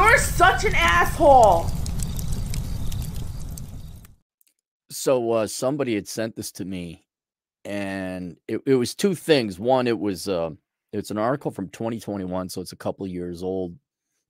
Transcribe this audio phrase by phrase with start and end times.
[0.00, 1.66] You're such an asshole.
[4.90, 7.04] So uh, somebody had sent this to me,
[7.66, 9.58] and it, it was two things.
[9.58, 10.50] One, it was uh,
[10.94, 13.76] it's an article from 2021, so it's a couple years old.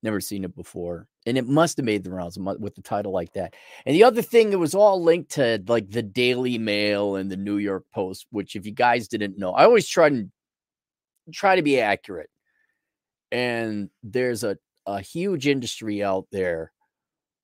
[0.02, 3.32] Never seen it before, and it must have made the rounds with the title like
[3.34, 3.54] that.
[3.86, 7.36] And the other thing, it was all linked to like the Daily Mail and the
[7.36, 8.26] New York Post.
[8.30, 10.32] Which, if you guys didn't know, I always try and
[11.32, 12.30] try to be accurate.
[13.30, 16.72] And there's a a huge industry out there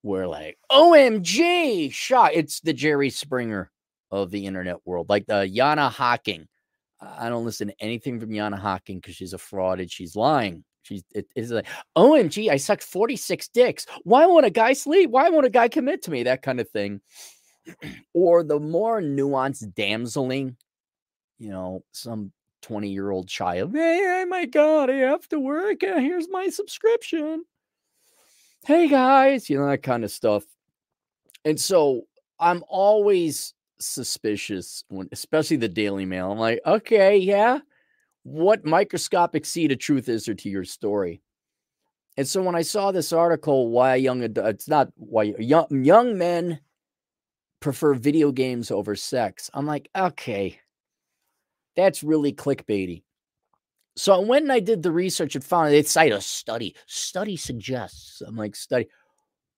[0.02, 2.32] where like OMG shot.
[2.34, 3.70] It's the Jerry Springer
[4.10, 6.46] of the internet world, like the Jana Hocking.
[7.00, 10.64] I don't listen to anything from Jana Hocking because she's a fraud and she's lying.
[10.82, 13.86] She's it is like OMG, I sucked 46 dicks.
[14.04, 15.10] Why won't a guy sleep?
[15.10, 16.22] Why won't a guy commit to me?
[16.22, 17.00] That kind of thing.
[18.14, 20.54] or the more nuanced damseling,
[21.38, 22.32] you know, some
[22.66, 23.72] 20 year old child.
[23.72, 25.82] Hey, my God, I have to work.
[25.82, 27.44] Here's my subscription.
[28.64, 30.42] Hey guys, you know, that kind of stuff.
[31.44, 32.02] And so
[32.40, 36.32] I'm always suspicious when, especially the Daily Mail.
[36.32, 37.60] I'm like, okay, yeah,
[38.24, 41.22] what microscopic seed of truth is there to your story?
[42.16, 46.58] And so when I saw this article, why young it's not why young young men
[47.60, 49.50] prefer video games over sex.
[49.54, 50.58] I'm like, okay,
[51.76, 53.02] that's really clickbaity.
[53.96, 56.74] So I went and I did the research and found they cite a study.
[56.86, 58.20] Study suggests.
[58.20, 58.88] I'm like, study.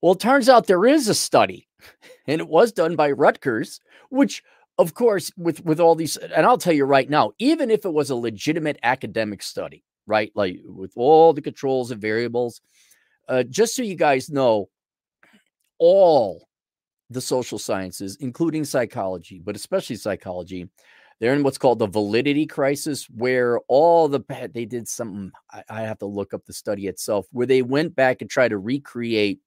[0.00, 1.66] Well, it turns out there is a study,
[2.26, 3.80] and it was done by Rutgers,
[4.10, 4.44] which,
[4.78, 7.92] of course, with with all these, and I'll tell you right now, even if it
[7.92, 12.60] was a legitimate academic study, right, like with all the controls and variables,
[13.28, 14.68] uh, just so you guys know,
[15.78, 16.46] all
[17.10, 20.68] the social sciences, including psychology, but especially psychology,
[21.20, 24.20] they're in what's called the validity crisis, where all the
[24.52, 25.32] they did something.
[25.50, 28.48] I, I have to look up the study itself, where they went back and tried
[28.48, 29.40] to recreate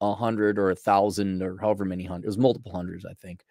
[0.00, 2.24] a hundred or a thousand or however many hundred.
[2.24, 3.44] It was multiple hundreds, I think,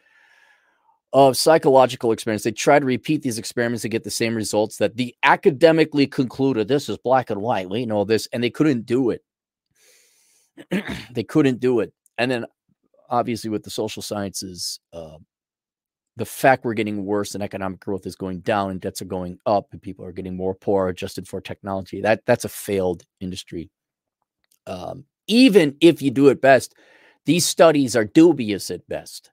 [1.13, 2.43] of psychological experiments.
[2.43, 6.67] They tried to repeat these experiments to get the same results that the academically concluded
[6.67, 7.69] this is black and white.
[7.69, 9.23] We know this, and they couldn't do it.
[11.11, 11.93] they couldn't do it.
[12.17, 12.45] And then
[13.09, 15.17] obviously with the social sciences, uh,
[16.17, 19.37] the fact we're getting worse and economic growth is going down and debts are going
[19.45, 23.69] up and people are getting more poor adjusted for technology that that's a failed industry.
[24.67, 26.75] Um, even if you do it best
[27.25, 29.31] these studies are dubious at best.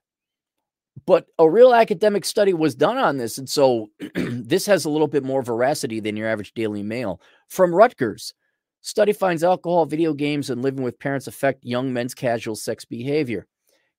[1.05, 5.07] But a real academic study was done on this and so this has a little
[5.07, 7.21] bit more veracity than your average daily mail.
[7.49, 8.33] From rutgers
[8.81, 13.47] study finds alcohol video games and living with parents affect young men's casual sex behavior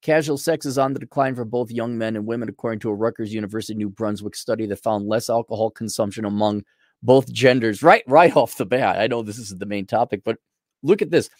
[0.04, 2.94] Casual sex is on the decline for both young men and women, according to a
[2.94, 6.62] Rutgers University New Brunswick study that found less alcohol consumption among
[7.02, 7.82] both genders.
[7.82, 9.00] Right, right off the bat.
[9.00, 10.36] I know this isn't the main topic, but
[10.82, 11.30] look at this: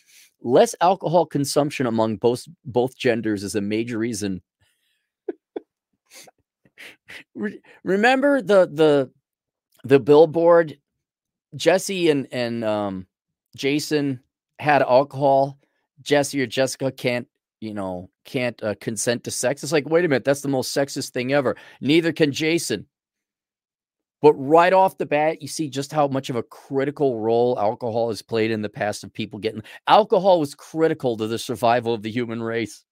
[0.41, 4.41] less alcohol consumption among both both genders is a major reason.
[7.85, 9.11] Remember the the
[9.85, 10.79] the billboard?
[11.55, 13.07] Jesse and and um,
[13.55, 14.21] Jason
[14.59, 15.59] had alcohol.
[16.01, 17.29] Jesse or Jessica can't
[17.65, 19.63] you know, can't uh, consent to sex.
[19.63, 21.57] It's like, wait a minute, that's the most sexist thing ever.
[21.81, 22.87] Neither can Jason.
[24.21, 28.09] But right off the bat, you see just how much of a critical role alcohol
[28.09, 32.03] has played in the past of people getting alcohol was critical to the survival of
[32.03, 32.85] the human race.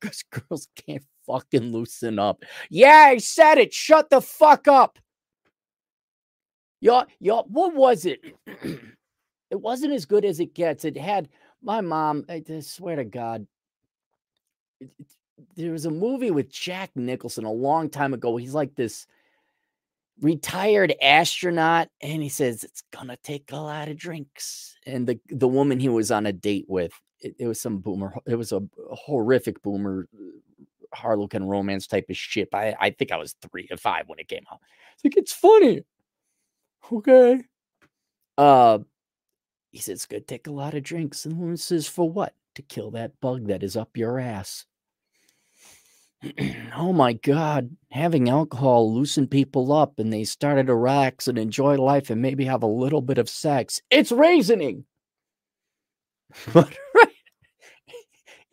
[0.00, 2.44] Because girls can't fucking loosen up.
[2.70, 3.74] Yeah, I said it.
[3.74, 4.98] Shut the fuck up.
[6.80, 8.20] Y'all, y'all, what was it?
[9.50, 10.84] it wasn't as good as it gets.
[10.84, 11.28] It had
[11.62, 13.46] my mom, I swear to God,
[15.56, 18.36] there was a movie with Jack Nicholson a long time ago.
[18.36, 19.06] He's like this
[20.20, 24.76] retired astronaut, and he says it's gonna take a lot of drinks.
[24.86, 28.14] And the the woman he was on a date with, it, it was some boomer.
[28.26, 30.08] It was a, horrific boomer
[30.94, 32.48] Harlequin romance type of shit.
[32.54, 34.60] I I think I was three or five when it came out.
[34.94, 35.82] It's like it's funny.
[36.90, 37.42] Okay.
[38.38, 38.78] Uh
[39.72, 41.24] he says It's going to take a lot of drinks.
[41.24, 42.34] And the woman says, For what?
[42.54, 44.66] To kill that bug that is up your ass.
[46.76, 47.70] oh my God.
[47.90, 52.44] Having alcohol loosen people up and they started to relax and enjoy life and maybe
[52.44, 53.80] have a little bit of sex.
[53.90, 54.84] It's reasoning.
[56.52, 57.08] but right.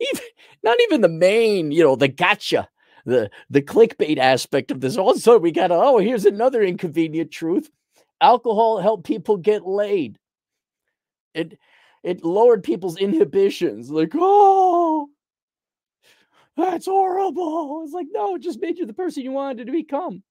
[0.00, 0.24] Even,
[0.62, 2.68] not even the main, you know, the gotcha,
[3.04, 4.96] the the clickbait aspect of this.
[4.96, 7.70] Also, we got oh, here's another inconvenient truth.
[8.22, 10.18] Alcohol helped people get laid
[11.34, 11.58] it
[12.02, 13.90] it lowered people's inhibitions.
[13.90, 15.08] Like, oh,
[16.56, 17.82] that's horrible.
[17.84, 20.22] It's like, no, it just made you the person you wanted to become.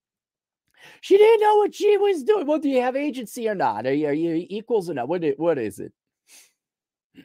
[1.02, 2.46] She didn't know what she was doing.
[2.46, 3.86] Well, do you have agency or not?
[3.86, 5.08] Are you, are you equals or not?
[5.08, 5.92] What, what is it?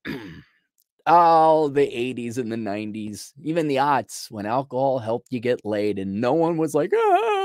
[1.05, 5.99] oh, the 80s and the 90s, even the aughts when alcohol helped you get laid
[5.99, 7.38] and no one was like, ah.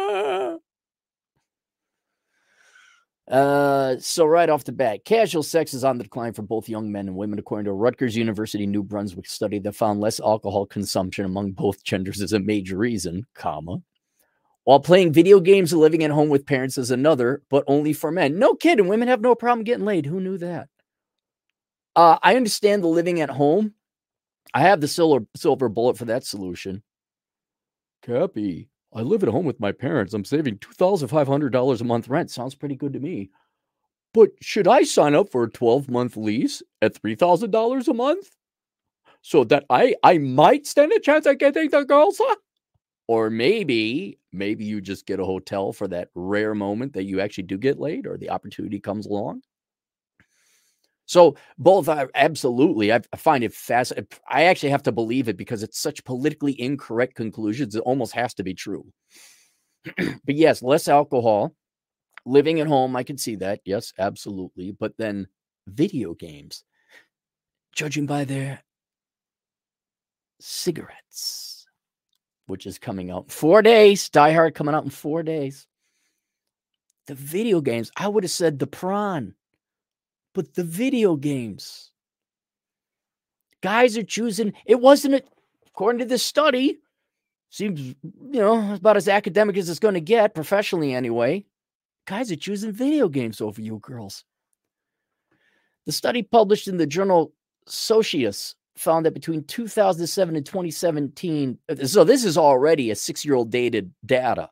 [3.35, 6.93] Uh, so right off the bat, casual sex is on the decline for both young
[6.93, 10.67] men and women, according to a Rutgers University New Brunswick study that found less alcohol
[10.67, 13.79] consumption among both genders is a major reason, comma.
[14.63, 18.13] While playing video games and living at home with parents is another, but only for
[18.13, 18.39] men.
[18.39, 20.07] No kidding, women have no problem getting laid.
[20.07, 20.69] Who knew that?
[21.97, 23.75] Uh, I understand the living at home.
[24.55, 26.85] I have the silver silver bullet for that solution.
[28.03, 30.15] Cappy, I live at home with my parents.
[30.15, 32.31] I'm saving two thousand five hundred dollars a month rent.
[32.31, 33.31] Sounds pretty good to me.
[34.13, 37.95] But should I sign up for a 12 month lease at three thousand dollars a
[37.95, 38.31] month?
[39.23, 42.21] So that I I might stand a chance at getting the girls?
[43.07, 47.45] Or maybe, maybe you just get a hotel for that rare moment that you actually
[47.45, 49.43] do get laid or the opportunity comes along.
[51.07, 52.93] So both are absolutely.
[52.93, 54.09] I find it fascinating.
[54.29, 57.75] I actually have to believe it because it's such politically incorrect conclusions.
[57.75, 58.87] It almost has to be true.
[59.97, 61.55] but yes, less alcohol,
[62.25, 62.97] living at home.
[62.97, 63.61] I can see that.
[63.65, 64.73] Yes, absolutely.
[64.73, 65.29] But then
[65.67, 66.65] video games,
[67.75, 68.63] judging by their
[70.41, 71.67] cigarettes,
[72.47, 74.09] which is coming out four days.
[74.09, 75.67] Die Hard coming out in four days.
[77.07, 77.91] The video games.
[77.95, 79.35] I would have said the prawn
[80.35, 81.93] but the video games.
[83.63, 85.23] Guys are choosing, it wasn't, a,
[85.69, 86.79] according to this study,
[87.49, 91.45] seems, you know, about as academic as it's going to get, professionally anyway.
[92.07, 94.25] Guys are choosing video games over you girls.
[95.87, 97.33] The study published in the journal
[97.67, 103.35] Socius found that between 2007 and 2017, uh, so this is already a six year
[103.35, 104.51] old dated data,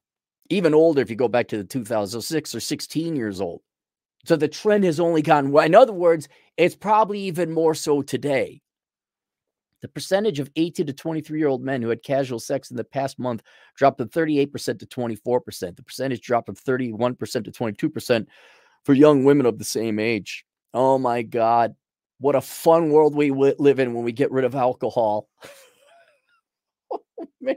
[0.48, 3.60] even older if you go back to the 2006 or 16 years old.
[4.24, 8.60] So the trend has only gone In other words, it's probably even more so today.
[9.80, 12.84] The percentage of 18 to 23 year old men who had casual sex in the
[12.84, 13.42] past month
[13.76, 15.76] dropped from 38% to 24%.
[15.76, 18.26] The percentage dropped from 31% to 22%
[18.84, 20.44] for young women of the same age.
[20.72, 21.74] Oh my God.
[22.20, 25.28] What a fun world we live in when we get rid of alcohol.
[26.92, 27.00] oh
[27.40, 27.56] man.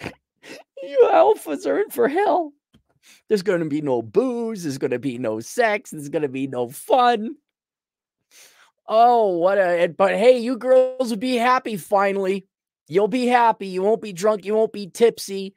[0.80, 2.52] You alphas are in for hell.
[3.28, 4.62] There's going to be no booze.
[4.62, 5.90] There's going to be no sex.
[5.90, 7.36] There's going to be no fun.
[8.86, 9.88] Oh, what a.
[9.88, 12.46] But hey, you girls will be happy finally.
[12.88, 13.66] You'll be happy.
[13.66, 14.44] You won't be drunk.
[14.44, 15.54] You won't be tipsy.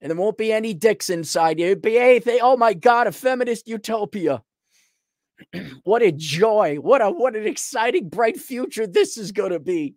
[0.00, 1.66] And there won't be any dicks inside you.
[1.66, 2.38] It'd be anything.
[2.40, 4.42] Oh my God, a feminist utopia.
[5.82, 6.76] what a joy.
[6.76, 9.96] What a what an exciting, bright future this is to be.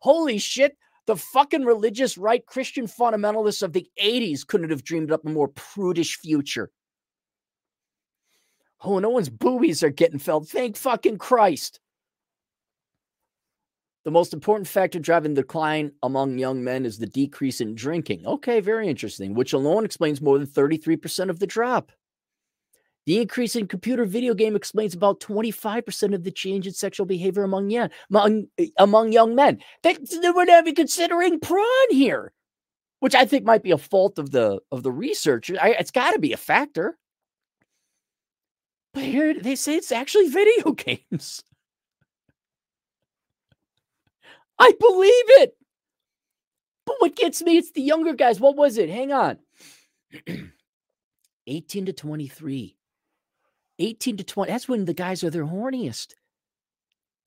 [0.00, 0.76] Holy shit.
[1.06, 5.48] The fucking religious right Christian fundamentalists of the 80s couldn't have dreamed up a more
[5.48, 6.70] prudish future.
[8.82, 10.48] Oh, no one's boobies are getting felt.
[10.48, 11.80] Thank fucking Christ.
[14.04, 18.26] The most important factor driving the decline among young men is the decrease in drinking.
[18.26, 21.92] Okay, very interesting, which alone explains more than 33% of the drop.
[23.10, 27.42] The increase in computer video game explains about 25% of the change in sexual behavior
[27.42, 28.46] among young, among,
[28.78, 29.58] among young men.
[29.82, 32.32] They, they were not even considering prawn here,
[33.00, 35.58] which I think might be a fault of the of the researchers.
[35.60, 36.96] it's got to be a factor.
[38.94, 40.70] But here they say it's actually video
[41.10, 41.42] games.
[44.56, 45.56] I believe it.
[46.86, 48.38] But what gets me, it's the younger guys.
[48.38, 48.88] What was it?
[48.88, 49.38] Hang on.
[51.48, 52.76] 18 to 23.
[53.80, 56.14] 18 to 20, that's when the guys are their horniest.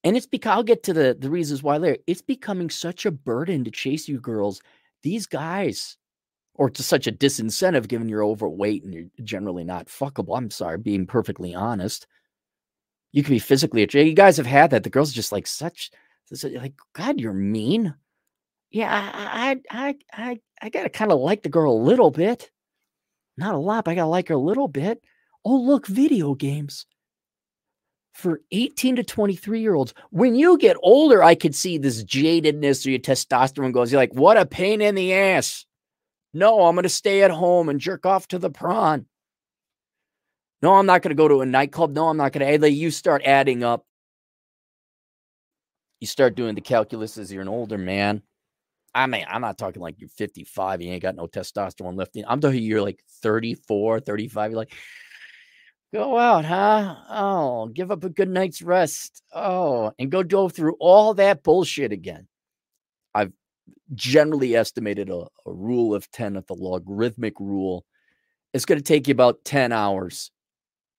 [0.04, 1.98] And it's because I'll get to the, the reasons why later.
[2.08, 4.62] It's becoming such a burden to chase you girls.
[5.02, 5.98] These guys,
[6.56, 10.38] or to such a disincentive given you're overweight and you're generally not fuckable.
[10.38, 12.06] I'm sorry, being perfectly honest.
[13.12, 14.10] You can be physically attracted.
[14.10, 14.84] You guys have had that.
[14.84, 15.92] The girls are just like such,
[16.44, 17.94] like, God, you're mean.
[18.72, 22.50] Yeah, I I I I, I gotta kind of like the girl a little bit.
[23.38, 25.02] Not a lot, but I gotta like her a little bit
[25.46, 26.86] oh, look, video games.
[28.14, 32.86] For 18 to 23 year olds, when you get older, I could see this jadedness
[32.86, 33.92] or your testosterone goes.
[33.92, 35.66] You're like, what a pain in the ass.
[36.32, 39.08] No, I'm going to stay at home and jerk off to the prawn.
[40.62, 41.92] No, I'm not going to go to a nightclub.
[41.92, 42.70] No, I'm not going to.
[42.70, 43.86] You start adding up.
[46.00, 48.22] You start doing the calculus as you're an older man.
[48.96, 52.16] I mean, I'm not talking like you're 55, you ain't got no testosterone left.
[52.28, 54.52] I'm talking you're like 34, 35.
[54.52, 54.74] You're like,
[55.94, 56.96] Go out, huh?
[57.10, 59.24] Oh, give up a good night's rest.
[59.34, 62.28] Oh, and go go through all that bullshit again.
[63.16, 63.34] I've
[63.96, 67.86] generally estimated a, a rule of 10 at the logarithmic rule.
[68.54, 70.32] It's going to take you about 10 hours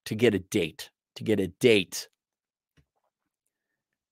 [0.07, 2.09] to get a date, to get a date.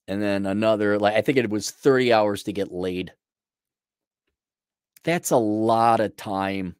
[0.08, 3.12] and then another like I think it was 30 hours to get laid.
[5.04, 6.76] That's a lot of time.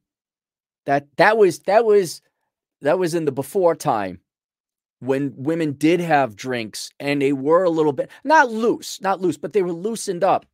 [0.86, 2.20] That that was that was
[2.82, 4.20] that was in the before time
[5.00, 9.36] when women did have drinks and they were a little bit not loose, not loose,
[9.36, 10.46] but they were loosened up.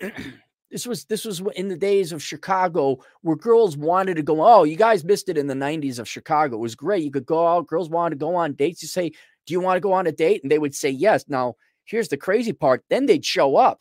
[0.70, 4.42] this was this was in the days of Chicago where girls wanted to go.
[4.42, 6.56] Oh, you guys missed it in the 90s of Chicago.
[6.56, 7.04] It was great.
[7.04, 8.82] You could go out, girls wanted to go on dates.
[8.82, 9.10] You say,
[9.46, 10.42] Do you want to go on a date?
[10.42, 11.24] And they would say yes.
[11.28, 12.84] Now, here's the crazy part.
[12.90, 13.80] Then they'd show up.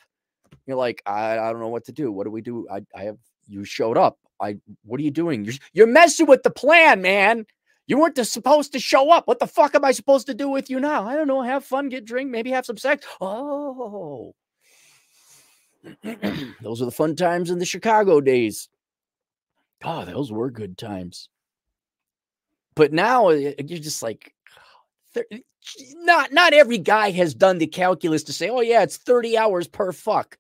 [0.65, 2.11] You're like, I, I don't know what to do.
[2.11, 2.67] What do we do?
[2.71, 3.17] I, I have
[3.47, 4.17] you showed up.
[4.43, 5.45] I what are you doing?
[5.45, 7.45] You're you're messing with the plan, man.
[7.87, 9.27] You weren't supposed to show up.
[9.27, 11.05] What the fuck am I supposed to do with you now?
[11.07, 11.41] I don't know.
[11.41, 13.05] Have fun, get drink, maybe have some sex.
[13.19, 14.33] Oh,
[16.61, 18.69] those are the fun times in the Chicago days.
[19.83, 21.27] Oh, those were good times.
[22.75, 24.33] But now uh, you're just like,
[25.95, 29.67] not not every guy has done the calculus to say, oh yeah, it's 30 hours
[29.67, 30.37] per fuck.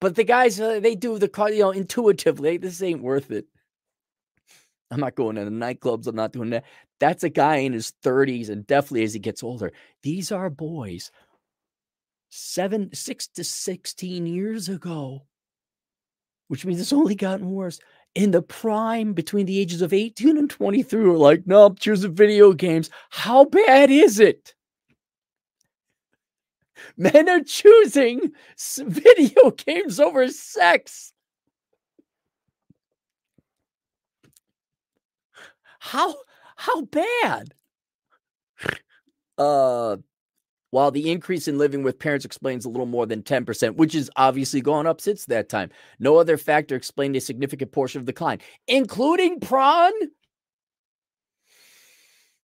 [0.00, 2.56] But the guys, uh, they do the you know intuitively.
[2.58, 3.46] This ain't worth it.
[4.90, 6.06] I'm not going to the nightclubs.
[6.06, 6.64] I'm not doing that.
[7.00, 9.72] That's a guy in his 30s, and definitely as he gets older.
[10.02, 11.10] These are boys
[12.30, 15.22] seven, six to 16 years ago,
[16.48, 17.78] which means it's only gotten worse.
[18.14, 22.04] In the prime between the ages of 18 and 23, we're like, no, nope, choose
[22.04, 22.90] video games.
[23.10, 24.54] How bad is it?
[26.96, 28.32] Men are choosing
[28.78, 31.12] video games over sex.
[35.78, 36.14] How
[36.56, 37.54] how bad?
[39.38, 39.96] Uh
[40.70, 44.10] while the increase in living with parents explains a little more than 10%, which is
[44.16, 45.70] obviously gone up since that time.
[45.98, 49.92] No other factor explained a significant portion of the decline, including prawn.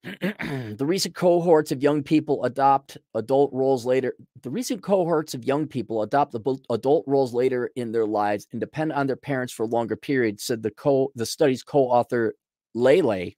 [0.20, 4.14] the recent cohorts of young people adopt adult roles later.
[4.42, 8.60] The recent cohorts of young people adopt the adult roles later in their lives and
[8.60, 12.34] depend on their parents for longer periods, said the co the study's co-author
[12.74, 13.36] Lei Lei,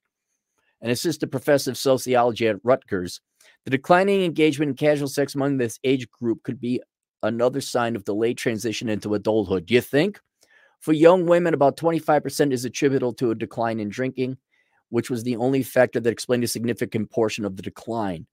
[0.81, 3.21] an assistant professor of sociology at Rutgers.
[3.65, 6.81] The declining engagement in casual sex among this age group could be
[7.23, 9.67] another sign of delayed transition into adulthood.
[9.67, 10.19] Do you think?
[10.81, 14.39] For young women, about 25% is attributable to a decline in drinking
[14.95, 18.29] which was the only factor that explained a significant portion of the decline.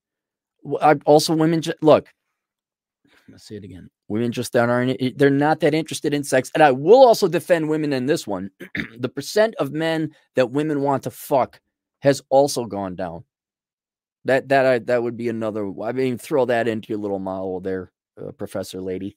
[1.04, 2.06] Also, women look.
[3.28, 3.90] Let's say it again.
[4.06, 5.18] Women just aren't.
[5.18, 8.50] They're not that interested in sex, and I will also defend women in this one.
[8.96, 11.60] the percent of men that women want to fuck
[11.98, 13.24] has also gone down.
[14.24, 15.68] That that I, that would be another.
[15.82, 17.90] I mean, throw that into your little model there,
[18.20, 19.16] uh, Professor Lady.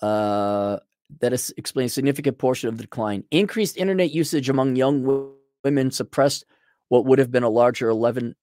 [0.00, 0.78] Uh,
[1.20, 3.24] that is, explains a significant portion of the decline.
[3.30, 5.02] Increased internet usage among young
[5.64, 6.44] women suppressed
[6.88, 8.34] what would have been a larger 11%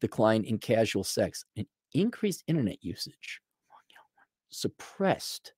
[0.00, 1.44] decline in casual sex.
[1.56, 3.40] and increased internet usage
[4.54, 5.52] suppressed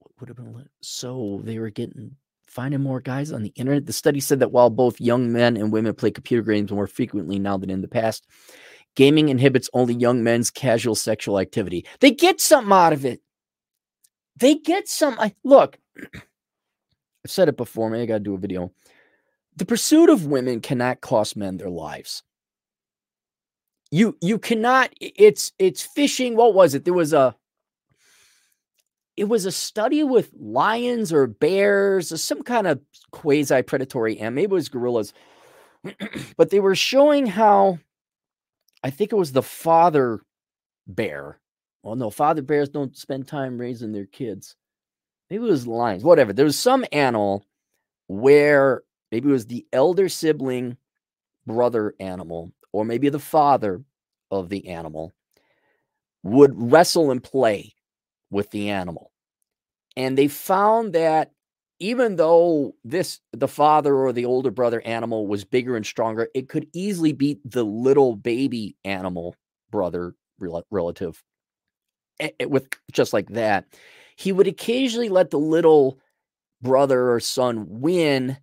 [0.00, 3.86] what would have been so they were getting finding more guys on the internet.
[3.86, 7.38] The study said that while both young men and women play computer games more frequently
[7.38, 8.26] now than in the past,
[8.96, 11.86] gaming inhibits only young men's casual sexual activity.
[12.00, 13.20] They get something out of it.
[14.36, 15.16] They get some.
[15.20, 15.78] I, look,
[16.14, 17.90] I've said it before.
[17.90, 18.72] Maybe I got to do a video
[19.58, 22.22] the pursuit of women cannot cost men their lives.
[23.90, 26.36] You you cannot it's it's fishing.
[26.36, 26.84] What was it?
[26.84, 27.34] There was a
[29.16, 34.34] it was a study with lions or bears or some kind of quasi predatory and
[34.34, 35.12] maybe it was gorillas.
[36.36, 37.78] but they were showing how
[38.84, 40.20] I think it was the father
[40.86, 41.40] bear.
[41.82, 44.54] Well, no, father bears don't spend time raising their kids.
[45.30, 46.32] Maybe it was lions, whatever.
[46.32, 47.44] There was some animal
[48.06, 50.76] where maybe it was the elder sibling
[51.46, 53.82] brother animal, or maybe the father
[54.30, 55.12] of the animal,
[56.22, 57.74] would wrestle and play
[58.30, 59.12] with the animal.
[59.96, 61.32] And they found that
[61.80, 66.48] even though this the father or the older brother animal was bigger and stronger, it
[66.48, 69.34] could easily beat the little baby animal
[69.70, 70.14] brother
[70.70, 71.22] relative
[72.46, 73.64] with just like that.
[74.16, 75.98] He would occasionally let the little
[76.60, 78.36] brother or son win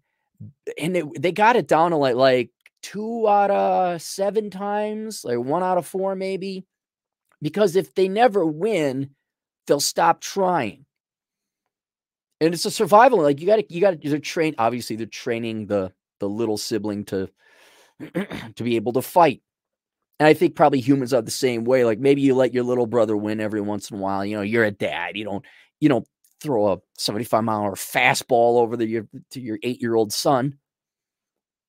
[0.80, 2.50] and it, they got it down to like like
[2.82, 6.66] two out of seven times, like one out of four maybe,
[7.42, 9.12] because if they never win,
[9.68, 10.86] they'll stop trying.
[12.42, 13.22] And it's a survival.
[13.22, 14.10] Like you got to, you got to.
[14.10, 14.56] They're trained.
[14.58, 17.30] Obviously, they're training the the little sibling to
[18.00, 19.42] to be able to fight.
[20.20, 21.84] And I think probably humans are the same way.
[21.86, 24.26] Like maybe you let your little brother win every once in a while.
[24.26, 25.18] You know, you're a dad.
[25.18, 25.46] You don't
[25.80, 26.08] you don't
[26.42, 30.58] throw a 75 mile hour fastball over the, your, to your eight year old son.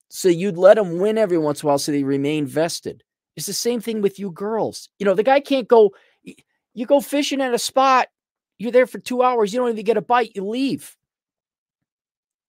[0.08, 3.02] So you'd let them win every once in a while so they remain vested.
[3.36, 4.88] It's the same thing with you girls.
[4.98, 5.92] You know, the guy can't go,
[6.74, 8.08] you go fishing at a spot,
[8.58, 10.96] you're there for two hours, you don't even get a bite, you leave.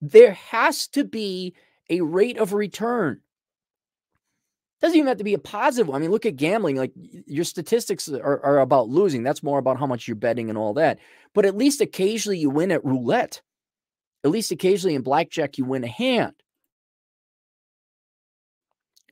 [0.02, 1.56] There has to be
[1.90, 3.22] a rate of return.
[4.82, 5.94] Doesn't even have to be a positive.
[5.94, 6.76] I mean, look at gambling.
[6.76, 6.92] Like
[7.26, 9.24] your statistics are, are about losing.
[9.24, 11.00] That's more about how much you're betting and all that.
[11.34, 13.42] But at least occasionally you win at roulette.
[14.24, 16.34] At least occasionally in blackjack, you win a hand.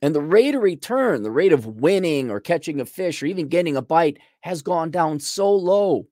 [0.02, 3.48] And the rate of return, the rate of winning or catching a fish or even
[3.48, 6.06] getting a bite has gone down so low.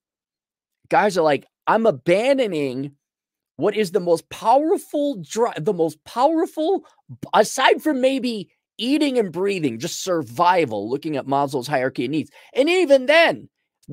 [0.89, 2.91] Guys are like, I'm abandoning
[3.57, 6.85] what is the most powerful drive, the most powerful,
[7.33, 12.31] aside from maybe eating and breathing, just survival, looking at Maslow's hierarchy of needs.
[12.53, 13.49] And even then,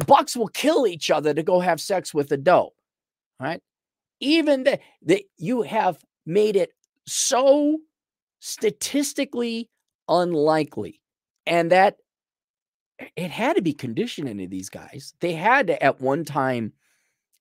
[0.06, 2.72] bucks will kill each other to go have sex with a doe.
[3.40, 3.60] Right?
[4.20, 6.72] Even that, that you have made it
[7.06, 7.78] so
[8.40, 9.68] statistically
[10.08, 11.00] unlikely.
[11.46, 11.96] And that
[12.98, 15.14] eh, it had to be conditioned into these guys.
[15.20, 16.72] They had to at one time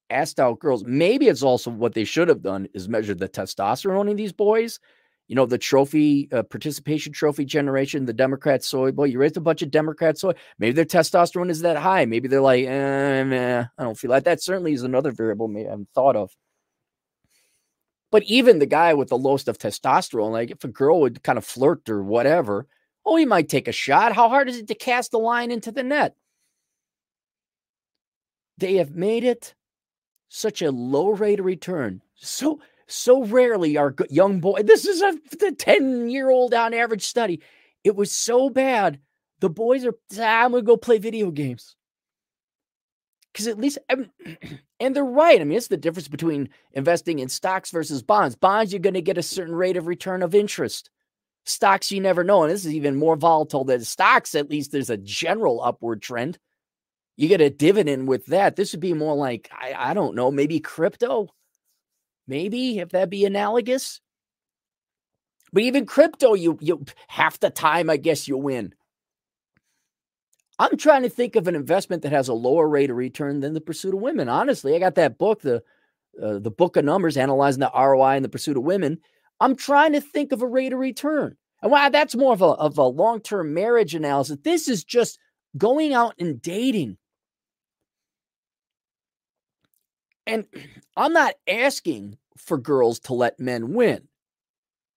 [0.10, 0.84] asked out girls.
[0.86, 4.80] Maybe it's also what they should have done is measured the testosterone in these boys
[5.32, 9.06] you know, the trophy uh, participation trophy generation, the Democrat soy boy.
[9.06, 10.34] You raised a bunch of Democrat soy.
[10.60, 12.04] Maybe their testosterone is that high.
[12.04, 14.44] Maybe they're like, eh, I don't feel like that.
[14.44, 16.36] Certainly is another variable I haven't thought of.
[18.12, 21.38] But even the guy with the lowest of testosterone, like if a girl would kind
[21.38, 22.68] of flirt or whatever,
[23.06, 24.12] oh, he might take a shot.
[24.12, 26.14] How hard is it to cast a line into the net?
[28.58, 29.56] They have made it
[30.28, 32.02] such a low rate of return.
[32.16, 32.60] So
[32.92, 34.64] so rarely are young boy.
[34.64, 37.42] This is a 10 year old on average study.
[37.84, 39.00] It was so bad.
[39.40, 41.76] The boys are, ah, I'm to go play video games.
[43.32, 43.80] Because at least,
[44.80, 45.40] and they're right.
[45.40, 48.36] I mean, it's the difference between investing in stocks versus bonds.
[48.36, 50.90] Bonds, you're going to get a certain rate of return of interest.
[51.46, 52.44] Stocks, you never know.
[52.44, 54.36] And this is even more volatile than stocks.
[54.36, 56.38] At least there's a general upward trend.
[57.18, 58.56] You get a dividend with that.
[58.56, 61.30] This would be more like, I, I don't know, maybe crypto.
[62.32, 64.00] Maybe if that be analogous.
[65.52, 68.74] But even crypto, you you half the time, I guess you win.
[70.58, 73.54] I'm trying to think of an investment that has a lower rate of return than
[73.54, 74.30] the pursuit of women.
[74.30, 75.62] Honestly, I got that book, the
[76.24, 79.00] uh, the book of numbers, analyzing the ROI and the pursuit of women.
[79.42, 81.36] I'm trying to think of a rate of return.
[81.62, 84.38] And why that's more of a, of a long term marriage analysis.
[84.42, 85.20] This is just
[85.58, 86.98] going out and dating.
[90.26, 90.46] And
[90.96, 94.08] I'm not asking for girls to let men win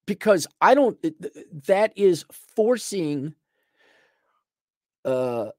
[0.07, 0.99] because I don't,
[1.67, 3.35] that is forcing,
[5.05, 5.51] uh,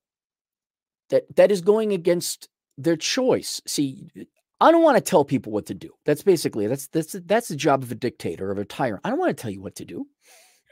[1.10, 3.62] that that is going against their choice.
[3.68, 4.08] See,
[4.60, 5.92] I don't want to tell people what to do.
[6.06, 9.02] That's basically that's that's that's the job of a dictator of a tyrant.
[9.04, 10.08] I don't want to tell you what to do.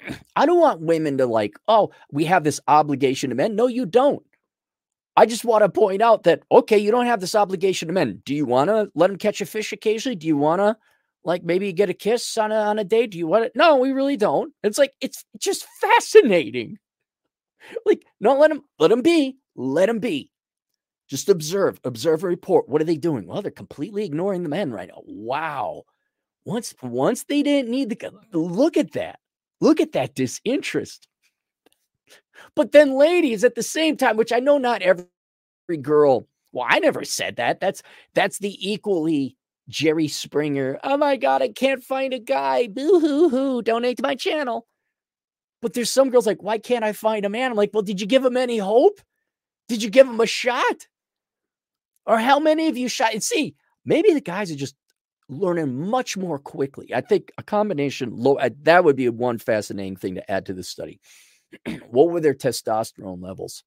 [0.35, 3.55] I don't want women to like, oh, we have this obligation to men.
[3.55, 4.23] No, you don't.
[5.15, 8.21] I just want to point out that okay, you don't have this obligation to men.
[8.25, 10.15] Do you want to let them catch a fish occasionally?
[10.15, 10.75] Do you want to
[11.25, 13.11] like maybe get a kiss on a on a date?
[13.11, 13.53] Do you want it?
[13.55, 14.53] No, we really don't.
[14.63, 16.77] It's like it's just fascinating.
[17.85, 19.37] Like, no, let them let them be.
[19.55, 20.31] Let them be.
[21.09, 22.67] Just observe, observe a report.
[22.67, 23.27] What are they doing?
[23.27, 25.01] Well, they're completely ignoring the men right now.
[25.05, 25.83] Wow.
[26.45, 29.19] Once once they didn't need the look at that.
[29.61, 31.07] Look at that disinterest.
[32.55, 35.05] But then ladies at the same time, which I know not every
[35.81, 37.59] girl, well, I never said that.
[37.59, 37.81] That's
[38.13, 39.37] that's the equally
[39.69, 40.79] Jerry Springer.
[40.83, 42.67] Oh my God, I can't find a guy.
[42.67, 43.61] Boo hoo hoo.
[43.61, 44.67] Donate to my channel.
[45.61, 47.51] But there's some girls like, why can't I find a man?
[47.51, 48.99] I'm like, well, did you give him any hope?
[49.69, 50.87] Did you give him a shot?
[52.05, 53.13] Or how many of you shot?
[53.13, 54.75] And see, maybe the guys are just
[55.29, 56.93] learning much more quickly.
[56.93, 60.67] I think a combination low that would be one fascinating thing to add to this
[60.67, 60.99] study.
[61.89, 63.63] what were their testosterone levels?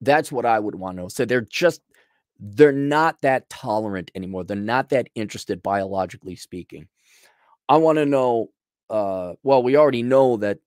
[0.00, 1.08] That's what I would want to know.
[1.08, 1.82] So they're just
[2.38, 4.44] they're not that tolerant anymore.
[4.44, 6.88] They're not that interested biologically speaking.
[7.68, 8.50] I want to know
[8.88, 10.58] uh well, we already know that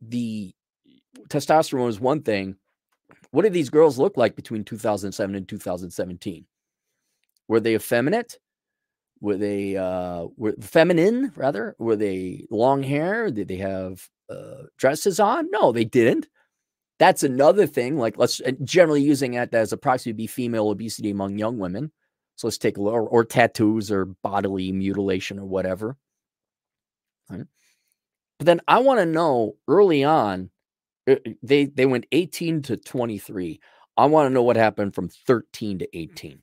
[0.00, 0.54] the
[1.28, 2.56] testosterone is one thing.
[3.30, 6.46] What did these girls look like between 2007 and 2017?
[7.48, 8.38] Were they effeminate?
[9.20, 11.76] Were they uh were feminine rather?
[11.78, 13.30] Were they long hair?
[13.30, 15.50] Did they have uh, dresses on?
[15.50, 16.28] No, they didn't.
[17.00, 17.96] That's another thing.
[17.96, 21.90] Like let's generally using it as a proxy to be female obesity among young women.
[22.36, 25.96] So let's take a look, or, or tattoos or bodily mutilation or whatever.
[27.30, 27.46] Right.
[28.38, 30.50] But then I want to know early on,
[31.08, 33.60] uh, they they went 18 to 23.
[33.96, 36.42] I want to know what happened from 13 to 18.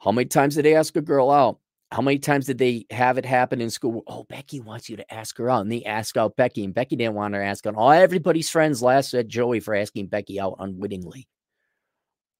[0.00, 1.60] How many times did they ask a girl out?
[1.92, 4.04] How many times did they have it happen in school?
[4.06, 5.62] Oh, Becky wants you to ask her out.
[5.62, 7.74] And they ask out Becky, and Becky didn't want her to ask out.
[7.74, 11.26] All everybody's friends laughed at Joey for asking Becky out unwittingly.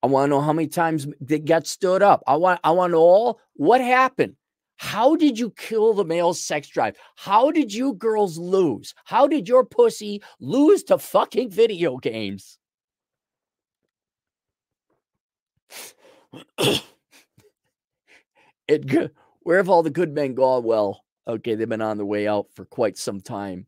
[0.02, 2.22] I want to know how many times they got stood up.
[2.26, 4.36] I want I want to know all what happened.
[4.76, 6.96] How did you kill the male sex drive?
[7.16, 8.94] How did you girls lose?
[9.04, 12.56] How did your pussy lose to fucking video games?
[18.68, 18.86] it
[19.42, 20.64] where have all the good men gone?
[20.64, 23.66] Well, okay, they've been on the way out for quite some time.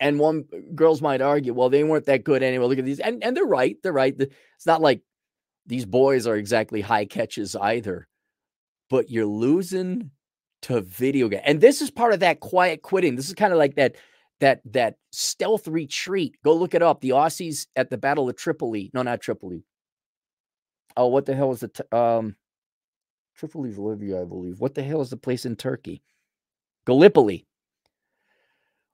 [0.00, 2.66] And one girls might argue, well, they weren't that good anyway.
[2.66, 3.76] Look at these, and and they're right.
[3.82, 4.14] They're right.
[4.18, 5.02] It's not like
[5.66, 8.08] these boys are exactly high catches either.
[8.90, 10.10] But you're losing
[10.62, 13.14] to video game, and this is part of that quiet quitting.
[13.14, 13.94] This is kind of like that
[14.40, 16.36] that that stealth retreat.
[16.44, 17.00] Go look it up.
[17.00, 18.90] The Aussies at the Battle of Tripoli.
[18.92, 19.64] No, not Tripoli.
[20.96, 21.80] Oh, what the hell is it?
[21.92, 22.34] Um,
[23.38, 24.60] Tripoli's Libya, I believe.
[24.60, 26.02] What the hell is the place in Turkey?
[26.86, 27.46] Gallipoli,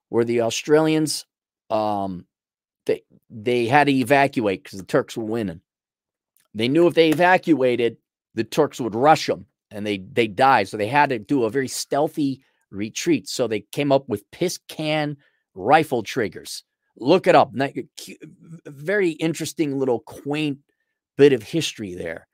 [0.09, 1.27] where the Australians
[1.71, 2.27] um
[2.87, 5.61] they they had to evacuate because the Turks were winning.
[6.55, 7.99] They knew if they evacuated,
[8.35, 10.69] the Turks would rush them and they they died.
[10.69, 13.29] So they had to do a very stealthy retreat.
[13.29, 15.17] So they came up with piss can
[15.55, 16.65] rifle triggers.
[16.97, 17.53] Look it up.
[18.67, 20.59] Very interesting little quaint
[21.17, 22.28] bit of history there.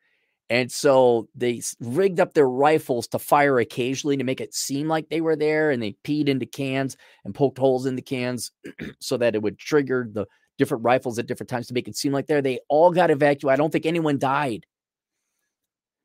[0.51, 5.09] And so they rigged up their rifles to fire occasionally to make it seem like
[5.09, 5.71] they were there.
[5.71, 8.53] And they peed into cans and poked holes in the cans
[9.01, 10.27] so that it would trigger the
[10.59, 12.55] different rifles at different times to make it seem like they're there.
[12.57, 13.55] They all got evacuated.
[13.55, 14.67] I don't think anyone died.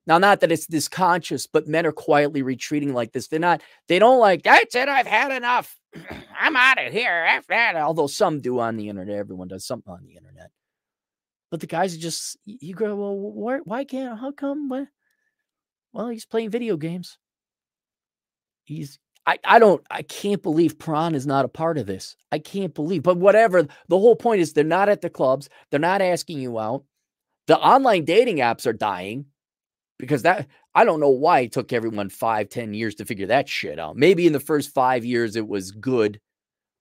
[0.08, 3.28] Now, not that it's this conscious, but men are quietly retreating like this.
[3.28, 5.76] They're not, they don't like, that's it, I've had enough.
[6.40, 7.28] I'm out of here.
[7.76, 10.50] Although some do on the internet, everyone does something on the internet.
[11.52, 14.70] But the guys are just you go, well, why, why can't how come?
[14.70, 14.88] What?
[15.94, 17.18] Well, he's playing video games.
[18.64, 22.16] He's I, I don't I can't believe Prawn is not a part of this.
[22.32, 23.64] I can't believe, but whatever.
[23.88, 26.84] The whole point is they're not at the clubs, they're not asking you out.
[27.48, 29.26] The online dating apps are dying
[29.98, 33.50] because that I don't know why it took everyone five, ten years to figure that
[33.50, 33.98] shit out.
[33.98, 36.20] Maybe in the first five years it was good.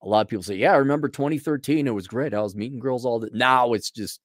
[0.03, 2.35] A lot of people say, Yeah, I remember 2013, it was great.
[2.35, 4.21] I was meeting girls all the now it's just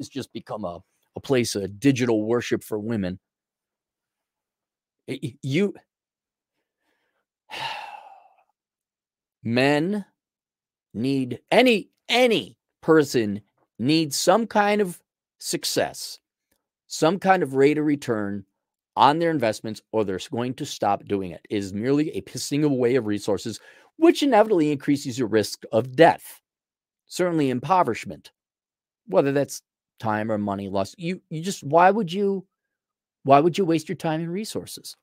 [0.00, 0.80] it's just become a,
[1.14, 3.20] a place of digital worship for women.
[5.06, 5.74] You
[9.44, 10.04] men
[10.94, 13.40] need any any person
[13.78, 15.00] needs some kind of
[15.38, 16.18] success,
[16.86, 18.44] some kind of rate of return
[18.96, 21.40] on their investments, or they're going to stop doing it.
[21.48, 23.60] It is merely a pissing away of resources,
[23.96, 26.40] which inevitably increases your risk of death,
[27.06, 28.32] certainly impoverishment,
[29.06, 29.62] whether that's
[30.00, 30.98] time or money lost.
[30.98, 32.46] You you just why would you
[33.22, 34.96] why would you waste your time and resources?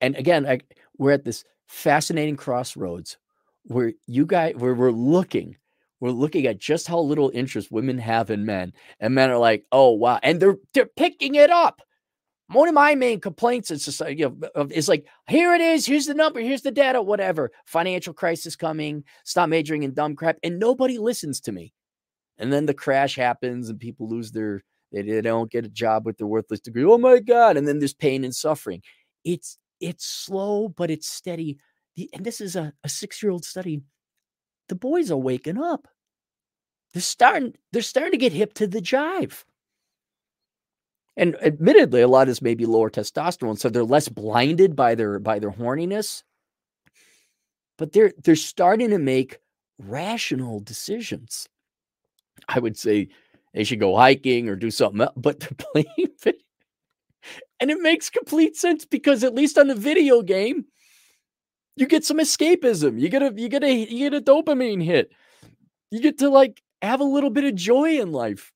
[0.00, 0.60] And again, I,
[0.98, 3.16] we're at this fascinating crossroads
[3.64, 5.56] where you guys where we're looking
[5.98, 9.64] we're looking at just how little interest women have in men and men are like
[9.72, 11.82] oh wow and they're they're picking it up
[12.48, 15.84] one of my main complaints in society uh, you know, is like here it is
[15.84, 20.36] here's the number here's the data whatever financial crisis coming stop majoring in dumb crap
[20.44, 21.72] and nobody listens to me
[22.38, 26.16] and then the crash happens and people lose their they, don't get a job with
[26.16, 28.82] their worthless degree oh my god and then there's pain and suffering.
[29.24, 31.58] It's it's slow but it's steady.
[31.96, 33.80] The, and this is a, a six-year-old study
[34.68, 35.88] the boys are waking up.
[36.92, 39.44] They're starting they're starting to get hip to the jive.
[41.16, 44.94] And admittedly a lot of this may be lower testosterone so they're less blinded by
[44.94, 46.22] their by their horniness.
[47.78, 49.38] But they're they're starting to make
[49.78, 51.48] rational decisions
[52.48, 53.08] I would say
[53.54, 56.14] they should go hiking or do something else, but they're playing.
[57.58, 60.66] And it makes complete sense because at least on the video game,
[61.76, 63.00] you get some escapism.
[63.00, 65.10] You get a you get a you get a dopamine hit.
[65.90, 68.52] You get to like have a little bit of joy in life.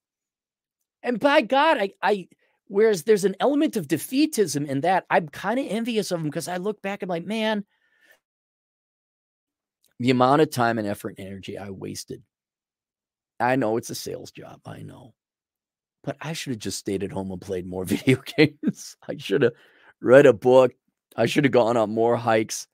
[1.03, 2.29] And by God, I I
[2.69, 6.47] whereas there's an element of defeatism in that, I'm kind of envious of them because
[6.47, 7.65] I look back and like, man,
[9.99, 12.23] the amount of time and effort and energy I wasted
[13.41, 14.61] I know it's a sales job.
[14.67, 15.15] I know.
[16.03, 18.97] But I should have just stayed at home and played more video games.
[19.09, 19.53] I should have
[20.01, 20.73] read a book.
[21.17, 22.67] I should have gone on more hikes.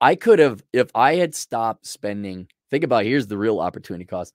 [0.00, 4.34] I could have, if I had stopped spending, think about here's the real opportunity cost.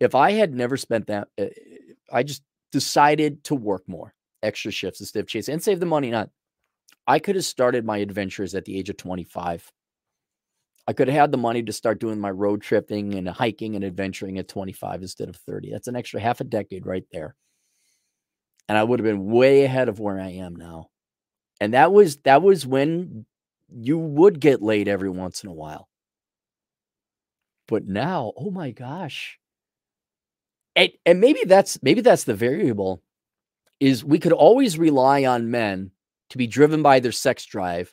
[0.00, 1.46] If I had never spent that, uh,
[2.12, 2.42] I just
[2.72, 6.10] decided to work more, extra shifts instead of chasing and save the money.
[6.10, 6.30] Not,
[7.06, 9.72] I could have started my adventures at the age of 25.
[10.88, 13.84] I could have had the money to start doing my road tripping and hiking and
[13.84, 15.70] adventuring at 25 instead of 30.
[15.70, 17.36] That's an extra half a decade right there.
[18.70, 20.88] And I would have been way ahead of where I am now.
[21.60, 23.26] And that was that was when
[23.70, 25.90] you would get laid every once in a while.
[27.66, 29.38] But now, oh my gosh.
[30.74, 33.02] And, and maybe that's maybe that's the variable
[33.78, 35.90] is we could always rely on men
[36.30, 37.92] to be driven by their sex drive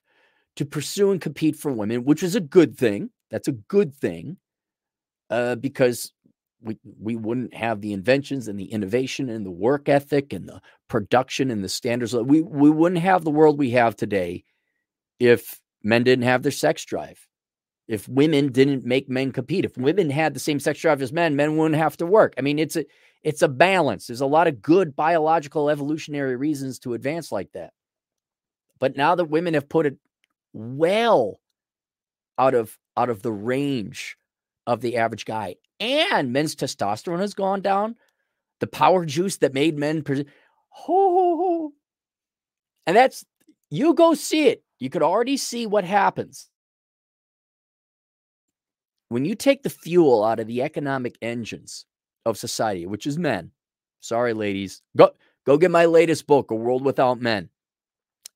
[0.56, 3.10] to pursue and compete for women, which is a good thing.
[3.32, 4.38] That's a good thing
[5.30, 6.13] uh, because
[6.62, 10.62] we we wouldn't have the inventions and the innovation and the work ethic and the
[10.88, 12.15] production and the standards.
[12.15, 14.44] We we wouldn't have the world we have today
[15.20, 17.28] if men didn't have their sex drive.
[17.88, 21.36] If women didn't make men compete, if women had the same sex drive as men,
[21.36, 22.34] men wouldn't have to work.
[22.38, 22.86] I mean, it's a
[23.24, 24.08] it's a balance.
[24.08, 27.74] There's a lot of good biological evolutionary reasons to advance like that.
[28.80, 29.98] But now that women have put it
[30.56, 31.41] well
[32.38, 34.18] out of out of the range
[34.65, 37.96] of the average guy and men's testosterone has gone down.
[38.62, 40.04] The power juice that made men
[40.88, 41.74] oh,
[42.88, 43.26] and that's
[43.70, 44.63] you go see it.
[44.80, 46.50] You could already see what happens.
[49.10, 51.86] When you take the fuel out of the economic engines
[52.26, 53.52] of society which is men
[54.00, 55.12] sorry ladies go
[55.46, 57.50] go get my latest book a world without men.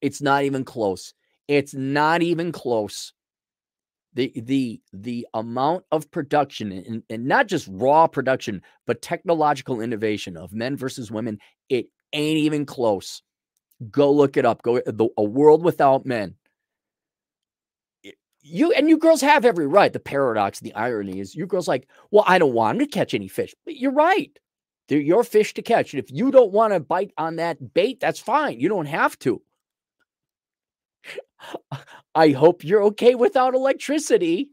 [0.02, 1.14] It's not even close
[1.50, 3.12] it's not even close.
[4.14, 10.38] The the the amount of production and, and not just raw production, but technological innovation
[10.38, 13.24] of men versus women, it ain't even close.
[13.90, 14.62] Go look it up.
[14.62, 16.36] Go uh, the, a world without men.
[18.42, 19.92] You and you girls have every right.
[19.92, 23.28] The paradox, the irony is you girls like, well, I don't want to catch any
[23.28, 23.56] fish.
[23.66, 24.38] But you're right.
[24.88, 25.94] They're your fish to catch.
[25.94, 28.60] And if you don't want to bite on that bait, that's fine.
[28.60, 29.42] You don't have to.
[32.16, 34.50] I hope you're okay without electricity.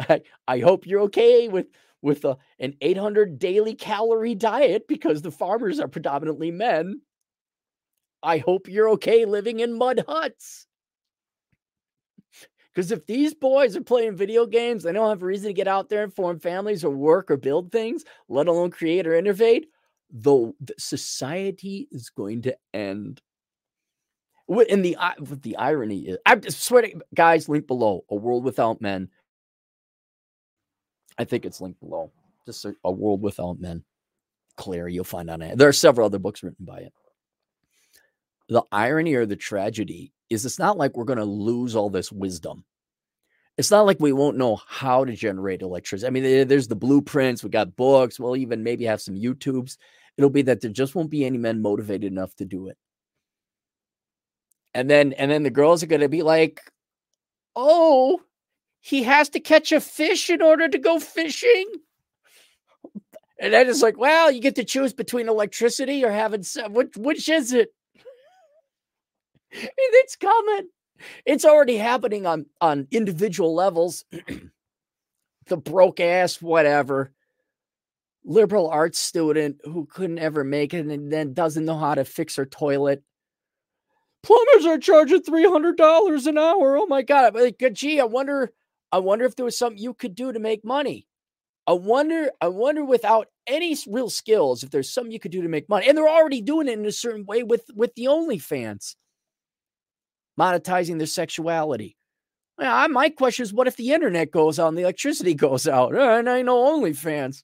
[0.00, 1.66] I, I hope you're okay with
[2.02, 7.00] with a, an 800 daily calorie diet because the farmers are predominantly men.
[8.24, 10.66] I hope you're okay living in mud huts.
[12.74, 15.68] Because if these boys are playing video games, they don't have a reason to get
[15.68, 19.66] out there and form families or work or build things, let alone create or innovate,
[20.10, 23.20] the society is going to end
[24.48, 24.96] and the
[25.42, 28.04] the irony is, I swear to guys, link below.
[28.10, 29.08] A world without men.
[31.18, 32.10] I think it's linked below.
[32.46, 33.84] Just a, a world without men.
[34.56, 35.56] Claire, you'll find on it.
[35.56, 36.92] There are several other books written by it.
[38.48, 42.10] The irony or the tragedy is it's not like we're going to lose all this
[42.10, 42.64] wisdom.
[43.56, 46.06] It's not like we won't know how to generate electricity.
[46.06, 49.76] I mean, there's the blueprints, we got books, we'll even maybe have some YouTubes.
[50.16, 52.76] It'll be that there just won't be any men motivated enough to do it
[54.74, 56.60] and then and then the girls are going to be like
[57.56, 58.20] oh
[58.80, 61.66] he has to catch a fish in order to go fishing?
[63.38, 66.96] And then it's like well you get to choose between electricity or having some which
[66.96, 67.72] which is it?
[69.76, 70.68] It's coming.
[71.26, 74.04] It's already happening on on individual levels.
[75.46, 77.12] The broke ass whatever.
[78.24, 82.36] Liberal arts student who couldn't ever make it and then doesn't know how to fix
[82.36, 83.02] her toilet
[84.22, 86.76] plumbers are charging three hundred dollars an hour.
[86.76, 87.34] Oh my god!
[87.34, 88.52] Like, gee, I wonder,
[88.90, 91.06] I wonder if there was something you could do to make money.
[91.66, 95.48] I wonder, I wonder without any real skills, if there's something you could do to
[95.48, 95.88] make money.
[95.88, 98.96] And they're already doing it in a certain way with with the OnlyFans,
[100.38, 101.96] monetizing their sexuality.
[102.60, 105.94] Yeah, my question is, what if the internet goes out and the electricity goes out,
[105.94, 107.42] and I know OnlyFans,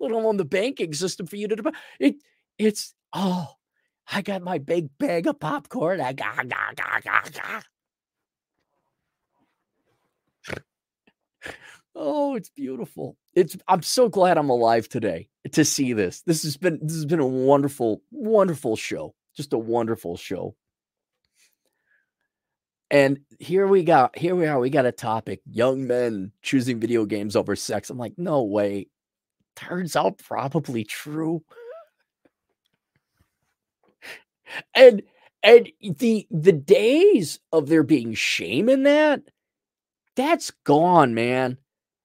[0.00, 2.16] let alone the banking system for you to it.
[2.58, 3.54] It's oh,
[4.10, 6.00] I got my big bag of popcorn.
[6.00, 7.64] I got, got, got, got, got.
[11.94, 13.16] Oh, it's beautiful.
[13.34, 16.22] It's I'm so glad I'm alive today to see this.
[16.22, 19.14] This has been this has been a wonderful, wonderful show.
[19.36, 20.54] Just a wonderful show.
[22.90, 24.58] And here we got here we are.
[24.58, 27.90] We got a topic: young men choosing video games over sex.
[27.90, 28.88] I'm like, no way.
[29.54, 31.42] Turns out probably true.
[34.74, 35.02] And
[35.42, 39.22] and the the days of there being shame in that
[40.16, 41.58] that's gone man.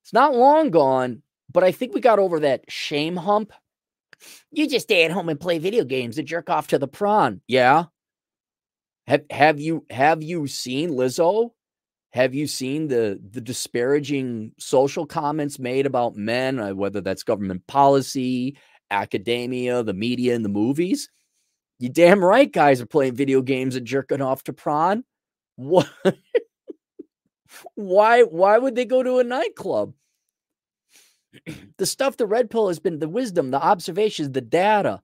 [0.03, 3.51] It's not long gone but i think we got over that shame hump.
[4.51, 7.41] You just stay at home and play video games and jerk off to the prawn
[7.47, 7.85] yeah.
[9.07, 11.51] Have have you have you seen lizzo?
[12.11, 17.65] Have you seen the the disparaging social comments made about men uh, whether that's government
[17.67, 18.57] policy
[18.89, 21.09] academia the media and the movies
[21.79, 25.03] you damn right guys are playing video games and jerking off to prawn.
[25.55, 25.89] What?
[27.75, 29.93] why why would they go to a nightclub?
[31.77, 35.01] the stuff the red pill has been the wisdom, the observations, the data,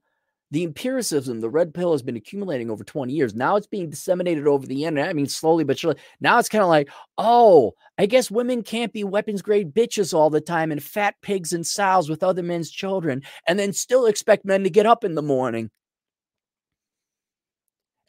[0.52, 3.34] the empiricism, the red pill has been accumulating over 20 years.
[3.34, 5.10] Now it's being disseminated over the internet.
[5.10, 5.98] I mean, slowly but surely.
[6.22, 10.30] Now it's kind of like, oh, I guess women can't be weapons grade bitches all
[10.30, 14.46] the time and fat pigs and sows with other men's children and then still expect
[14.46, 15.72] men to get up in the morning.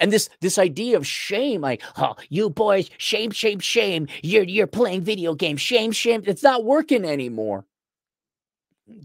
[0.04, 4.06] And this this idea of shame, like, oh, you boys, shame, shame, shame.
[4.22, 5.62] You're you're playing video games.
[5.62, 6.22] Shame, shame.
[6.26, 7.64] It's not working anymore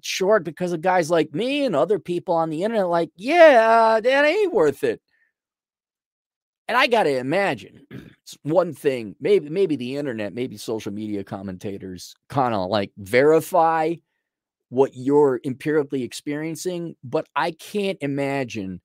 [0.02, 4.26] short because of guys like me and other people on the internet, like, yeah, that
[4.26, 5.02] ain't worth it.
[6.68, 7.88] And I got to imagine
[8.22, 13.94] it's one thing, maybe, maybe the internet, maybe social media commentators kind of like verify
[14.68, 18.82] what you're empirically experiencing, but I can't imagine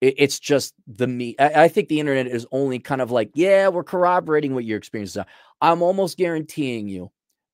[0.00, 1.36] it's just the me.
[1.38, 5.18] I, think the internet is only kind of like, yeah, we're corroborating what your experiences
[5.18, 5.26] are.
[5.60, 7.10] I'm almost guaranteeing you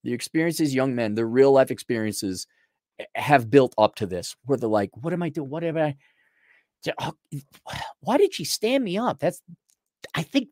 [0.06, 2.46] the experiences young men, the real life experiences
[3.00, 5.50] eh, have built up to this where they're like, what am I doing?
[5.50, 5.96] What am I?
[7.00, 7.14] Oh,
[8.00, 9.18] why did she stand me up?
[9.18, 9.42] That's,
[10.14, 10.48] I think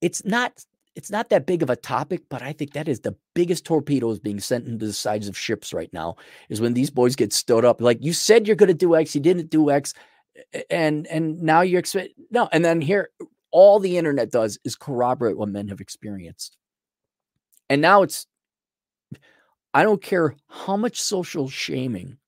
[0.00, 0.64] it's not,
[0.96, 4.18] it's not that big of a topic, but I think that is the biggest torpedoes
[4.18, 6.16] being sent into the sides of ships right now
[6.48, 7.80] is when these boys get stood up.
[7.80, 9.94] Like you said, you're going to do X, you didn't do X.
[10.70, 12.48] And, and now you're expect no.
[12.52, 13.10] And then here,
[13.50, 16.56] all the internet does is corroborate what men have experienced.
[17.68, 18.26] And now it's
[19.74, 22.18] I don't care how much social shaming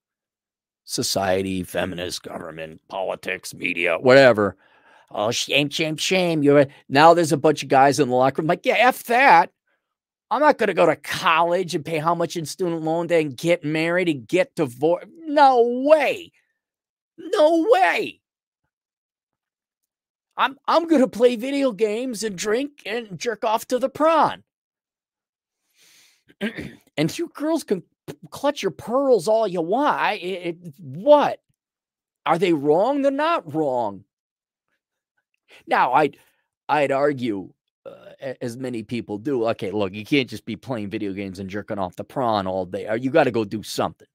[0.85, 4.55] society, feminist, government, politics, media, whatever.
[5.11, 6.43] Oh, shame, shame, shame.
[6.43, 9.51] You're now there's a bunch of guys in the locker room like, yeah, F that.
[10.31, 13.21] I'm not going to go to college and pay how much in student loan debt
[13.21, 15.07] and get married and get divorced.
[15.19, 16.31] No way.
[17.17, 18.21] No way.
[20.37, 24.43] I'm I'm going to play video games and drink and jerk off to the prawn.
[26.97, 27.83] and you girls can
[28.29, 29.99] clutch your pearls all you want.
[29.99, 31.39] I, it, what?
[32.25, 33.01] Are they wrong?
[33.01, 34.03] They're not wrong.
[35.67, 36.17] Now, I'd
[36.67, 37.53] I'd argue,
[37.85, 39.47] uh, as many people do.
[39.49, 42.65] Okay, look, you can't just be playing video games and jerking off the prawn all
[42.65, 42.87] day.
[42.87, 44.07] Uh, you got to go do something.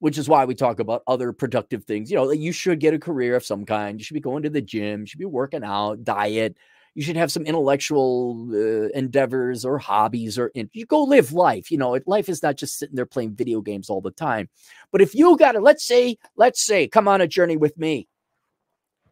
[0.00, 2.10] Which is why we talk about other productive things.
[2.10, 3.98] You know, you should get a career of some kind.
[4.00, 5.00] You should be going to the gym.
[5.00, 6.56] You should be working out, diet,
[6.94, 11.70] you should have some intellectual uh, endeavors or hobbies or in, you go live life
[11.70, 14.48] you know life is not just sitting there playing video games all the time
[14.92, 18.08] but if you got to let's say let's say come on a journey with me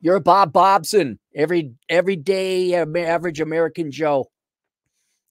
[0.01, 4.29] you're bob bobson every every day average american joe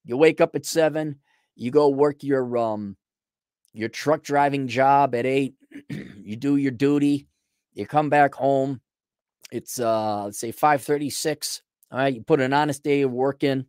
[0.06, 1.20] you wake up at seven
[1.56, 2.96] you go work your um
[3.74, 5.56] your truck driving job at eight
[5.90, 7.28] you do your duty
[7.74, 8.82] you come back home
[9.52, 13.66] it's uh let's say 536 all right, you put an honest day of work in,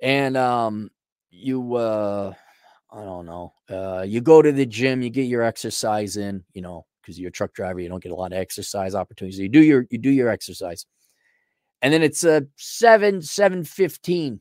[0.00, 0.90] and um,
[1.30, 2.32] you uh,
[2.90, 6.62] I don't know, uh, you go to the gym, you get your exercise in, you
[6.62, 9.38] know, because you're a truck driver, you don't get a lot of exercise opportunities.
[9.38, 10.86] You do your you do your exercise,
[11.82, 14.40] and then it's a uh, seven seven fifteen.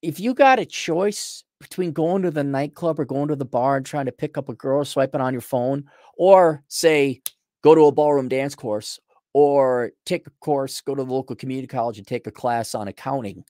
[0.00, 3.76] If you got a choice between going to the nightclub or going to the bar
[3.76, 5.84] and trying to pick up a girl, swiping on your phone,
[6.16, 7.20] or say
[7.62, 9.00] go to a ballroom dance course
[9.32, 12.88] or take a course, go to the local community college and take a class on
[12.88, 13.44] accounting,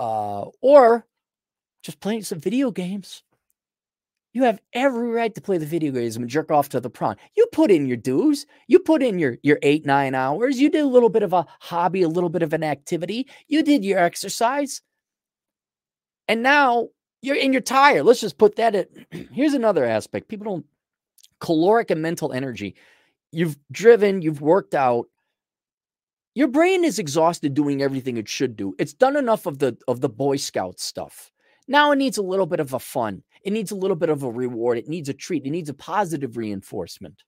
[0.00, 1.06] uh, or
[1.82, 3.22] just playing some video games.
[4.32, 7.16] You have every right to play the video games and jerk off to the prawn.
[7.36, 8.46] You put in your dues.
[8.66, 10.58] You put in your your eight nine hours.
[10.58, 13.28] You did a little bit of a hobby, a little bit of an activity.
[13.48, 14.80] You did your exercise,
[16.28, 16.88] and now
[17.20, 18.02] you're in your tire.
[18.02, 18.74] Let's just put that.
[18.74, 18.88] At
[19.32, 20.28] here's another aspect.
[20.28, 20.66] People don't
[21.40, 22.76] caloric and mental energy
[23.32, 25.06] you've driven, you've worked out.
[26.34, 28.74] Your brain is exhausted doing everything it should do.
[28.78, 31.30] It's done enough of the of the Boy Scout stuff.
[31.66, 33.22] Now it needs a little bit of a fun.
[33.42, 34.78] It needs a little bit of a reward.
[34.78, 35.44] It needs a treat.
[35.44, 37.22] It needs a positive reinforcement.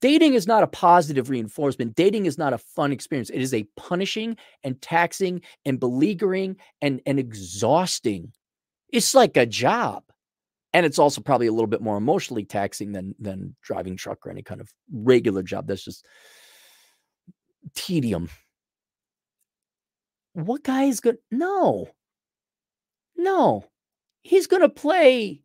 [0.00, 1.94] Dating is not a positive reinforcement.
[1.94, 3.30] Dating is not a fun experience.
[3.30, 8.32] It is a punishing and taxing and beleaguering and, and exhausting.
[8.90, 10.04] It's like a job
[10.74, 14.30] and it's also probably a little bit more emotionally taxing than than driving truck or
[14.30, 16.06] any kind of regular job that's just
[17.74, 18.28] tedium
[20.34, 21.88] what guy is good no
[23.16, 23.64] no
[24.22, 25.42] he's to play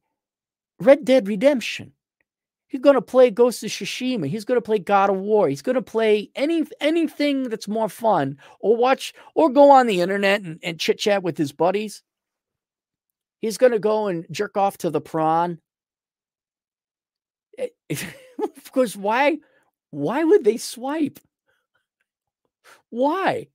[0.79, 1.93] red dead redemption
[2.73, 5.61] he's going to play ghost of tsushima he's going to play god of war he's
[5.61, 10.41] going to play any anything that's more fun or watch or go on the internet
[10.41, 12.03] and, and chit chat with his buddies
[13.43, 15.59] He's going to go and jerk off to the prawn.
[17.57, 17.67] Eh,
[18.41, 19.39] of course, why?
[19.91, 21.19] Why would they swipe?
[22.89, 23.47] Why?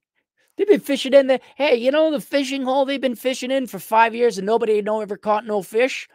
[0.59, 3.67] They've been fishing in the hey, you know the fishing hole they've been fishing in
[3.67, 6.07] for five years and nobody no ever caught no fish.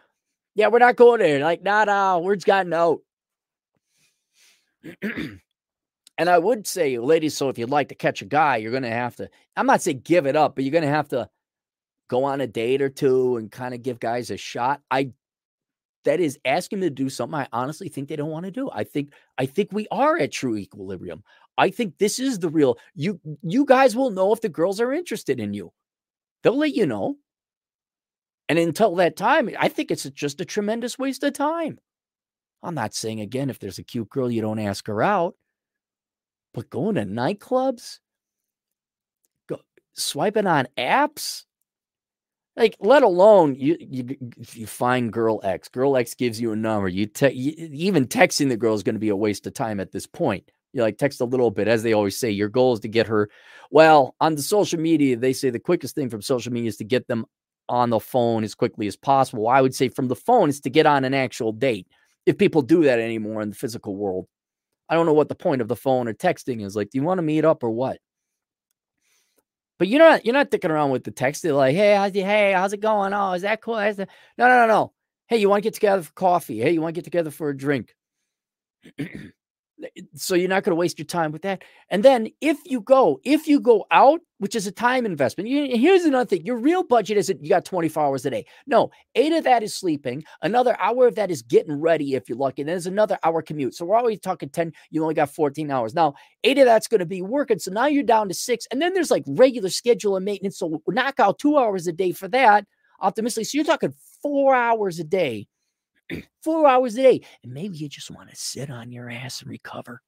[0.54, 1.40] Yeah, we're not going there.
[1.40, 3.00] Like, nah, nah, word's gotten out.
[5.02, 5.40] and
[6.18, 8.90] I would say, ladies, so if you'd like to catch a guy, you're going to
[8.90, 11.28] have to, I'm not saying give it up, but you're going to have to
[12.08, 14.80] go on a date or two and kind of give guys a shot.
[14.90, 15.10] I,
[16.04, 18.70] that is asking them to do something I honestly think they don't want to do.
[18.70, 21.24] I think, I think we are at true equilibrium.
[21.56, 24.92] I think this is the real, you, you guys will know if the girls are
[24.92, 25.72] interested in you.
[26.42, 27.16] They'll let you know.
[28.48, 31.78] And until that time, I think it's just a tremendous waste of time.
[32.62, 35.34] I'm not saying again, if there's a cute girl, you don't ask her out,
[36.52, 37.98] but going to nightclubs,
[39.48, 39.60] go,
[39.94, 41.44] swiping on apps,
[42.56, 44.16] like let alone you, you
[44.52, 45.68] you find girl X.
[45.68, 46.88] Girl X gives you a number.
[46.88, 49.80] You, te- you even texting the girl is going to be a waste of time
[49.80, 50.50] at this point.
[50.72, 52.30] You like text a little bit, as they always say.
[52.30, 53.28] Your goal is to get her.
[53.70, 56.84] Well, on the social media, they say the quickest thing from social media is to
[56.84, 57.26] get them
[57.68, 59.48] on the phone as quickly as possible.
[59.48, 61.86] I would say from the phone is to get on an actual date.
[62.26, 64.26] If people do that anymore in the physical world,
[64.88, 66.76] I don't know what the point of the phone or texting is.
[66.76, 67.98] Like, do you want to meet up or what?
[69.78, 71.42] But you're not you're not dicking around with the text.
[71.42, 73.12] They're like, hey, how's it, hey, how's it going?
[73.12, 73.78] Oh, is that cool?
[73.78, 74.08] Is that...
[74.38, 74.92] No, no, no, no.
[75.26, 76.60] Hey, you want to get together for coffee?
[76.60, 77.94] Hey, you want to get together for a drink?
[80.14, 81.62] so you're not going to waste your time with that.
[81.90, 85.76] And then if you go, if you go out, which is a time investment, you,
[85.76, 88.46] here's another thing: your real budget isn't you got 24 hours a day.
[88.66, 90.24] No, eight of that is sleeping.
[90.42, 92.62] Another hour of that is getting ready if you're lucky.
[92.62, 93.74] And there's another hour commute.
[93.74, 94.72] So we're always talking 10.
[94.90, 95.94] You only got 14 hours.
[95.94, 96.14] Now
[96.44, 97.58] eight of that's going to be working.
[97.58, 98.66] So now you're down to six.
[98.70, 100.58] And then there's like regular schedule and maintenance.
[100.58, 102.66] So knock out two hours a day for that
[103.00, 103.44] optimistically.
[103.44, 105.48] So you're talking four hours a day
[106.42, 107.20] four hours a day.
[107.42, 110.00] And maybe you just want to sit on your ass and recover.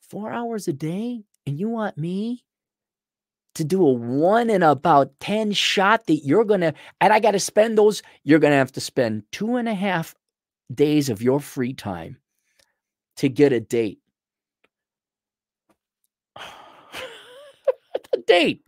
[0.00, 1.22] Four hours a day?
[1.46, 2.44] And you want me
[3.54, 7.32] to do a one in about 10 shot that you're going to, and I got
[7.32, 10.14] to spend those, you're going to have to spend two and a half
[10.72, 12.18] days of your free time
[13.16, 13.98] to get a date.
[16.36, 18.62] a date.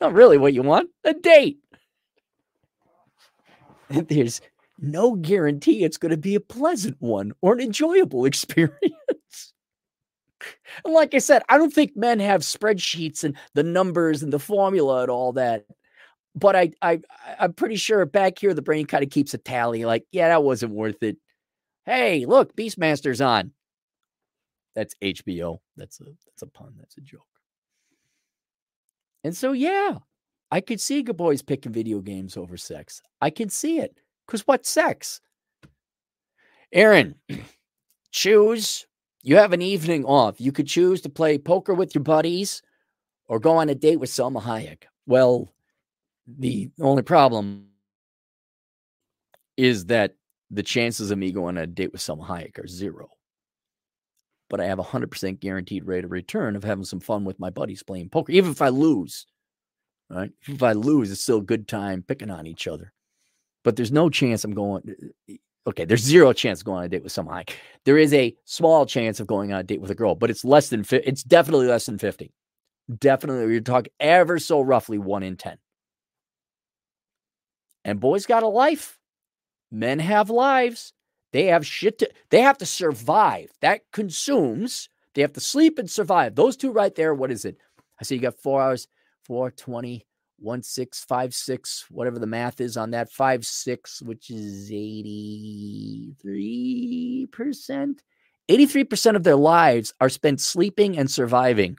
[0.00, 1.58] Not really what you want, a date.
[3.90, 4.40] There's
[4.78, 9.52] no guarantee it's going to be a pleasant one or an enjoyable experience.
[10.84, 14.38] and like I said, I don't think men have spreadsheets and the numbers and the
[14.38, 15.64] formula and all that.
[16.36, 17.00] But I, I,
[17.38, 19.84] I'm pretty sure back here the brain kind of keeps a tally.
[19.84, 21.16] Like, yeah, that wasn't worth it.
[21.86, 23.52] Hey, look, Beastmaster's on.
[24.74, 25.58] That's HBO.
[25.76, 26.74] That's a that's a pun.
[26.78, 27.22] That's a joke.
[29.22, 29.98] And so, yeah,
[30.50, 33.00] I could see good boys picking video games over sex.
[33.20, 33.96] I can see it.
[34.26, 35.20] Because what sex?
[36.72, 37.14] Aaron,
[38.10, 38.86] choose.
[39.22, 40.40] You have an evening off.
[40.40, 42.62] You could choose to play poker with your buddies
[43.26, 44.84] or go on a date with Salma Hayek.
[45.06, 45.48] Well,
[46.26, 47.68] the only problem
[49.56, 50.14] is that
[50.50, 53.10] the chances of me going on a date with Salma Hayek are zero.
[54.50, 57.50] But I have a 100% guaranteed rate of return of having some fun with my
[57.50, 59.26] buddies playing poker, even if I lose.
[60.10, 60.30] Right?
[60.46, 62.93] If I lose, it's still a good time picking on each other
[63.64, 64.82] but there's no chance I'm going.
[64.88, 65.36] Eh, eh,
[65.66, 67.46] okay, there's zero chance going on a date with some high.
[67.84, 70.44] There is a small chance of going on a date with a girl, but it's
[70.44, 72.32] less than it's definitely less than 50.
[72.98, 75.56] Definitely, you're talking ever so roughly one in 10.
[77.84, 78.98] And boys got a life.
[79.70, 80.92] Men have lives.
[81.32, 83.50] They have shit to, they have to survive.
[83.60, 84.88] That consumes.
[85.14, 86.34] They have to sleep and survive.
[86.34, 87.56] Those two right there, what is it?
[88.00, 88.88] I see you got four hours,
[89.24, 90.06] 420,
[90.44, 96.14] one six five six, whatever the math is on that five six, which is eighty
[96.20, 98.02] three percent.
[98.48, 101.78] Eighty three percent of their lives are spent sleeping and surviving,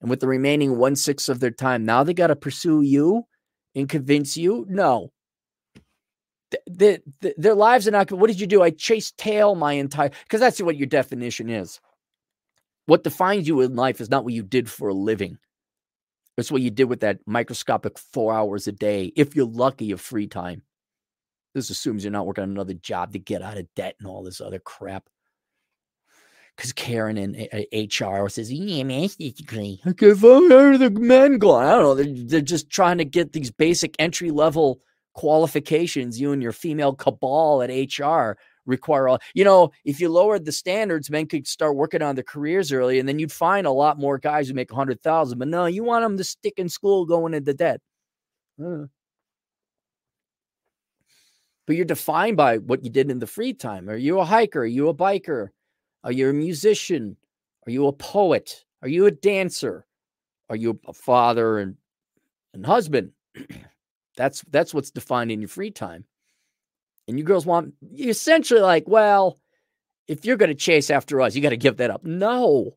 [0.00, 3.26] and with the remaining one sixth of their time, now they got to pursue you
[3.74, 4.66] and convince you.
[4.68, 5.12] No,
[6.66, 8.10] the, the, their lives are not.
[8.10, 8.62] What did you do?
[8.62, 11.80] I chased tail my entire because that's what your definition is.
[12.86, 15.38] What defines you in life is not what you did for a living.
[16.36, 20.00] It's what you did with that microscopic four hours a day, if you're lucky of
[20.00, 20.62] free time.
[21.54, 24.22] This assumes you're not working on another job to get out of debt and all
[24.22, 25.08] this other crap.
[26.54, 29.80] Because Karen in eh, eh, HR says, yeah, master's degree.
[29.86, 31.66] Okay, where are the men going?
[31.66, 31.94] I don't know.
[31.94, 34.80] They're, they're just trying to get these basic entry level
[35.14, 40.44] qualifications, you and your female cabal at HR require all you know if you lowered
[40.44, 43.70] the standards men could start working on their careers early and then you'd find a
[43.70, 46.54] lot more guys who make a hundred thousand but no you want them to stick
[46.56, 47.80] in school going into debt.
[48.62, 48.86] Uh.
[51.66, 53.90] but you're defined by what you did in the free time.
[53.90, 54.60] Are you a hiker?
[54.60, 55.48] Are you a biker?
[56.04, 57.16] Are you a musician?
[57.66, 58.64] Are you a poet?
[58.82, 59.84] Are you a dancer?
[60.48, 61.76] Are you a father and,
[62.54, 63.10] and husband?
[64.16, 66.06] That's that's what's defined in your free time
[67.08, 69.38] and you girls want you essentially like, well,
[70.08, 72.04] if you're going to chase after us, you got to give that up.
[72.04, 72.76] No.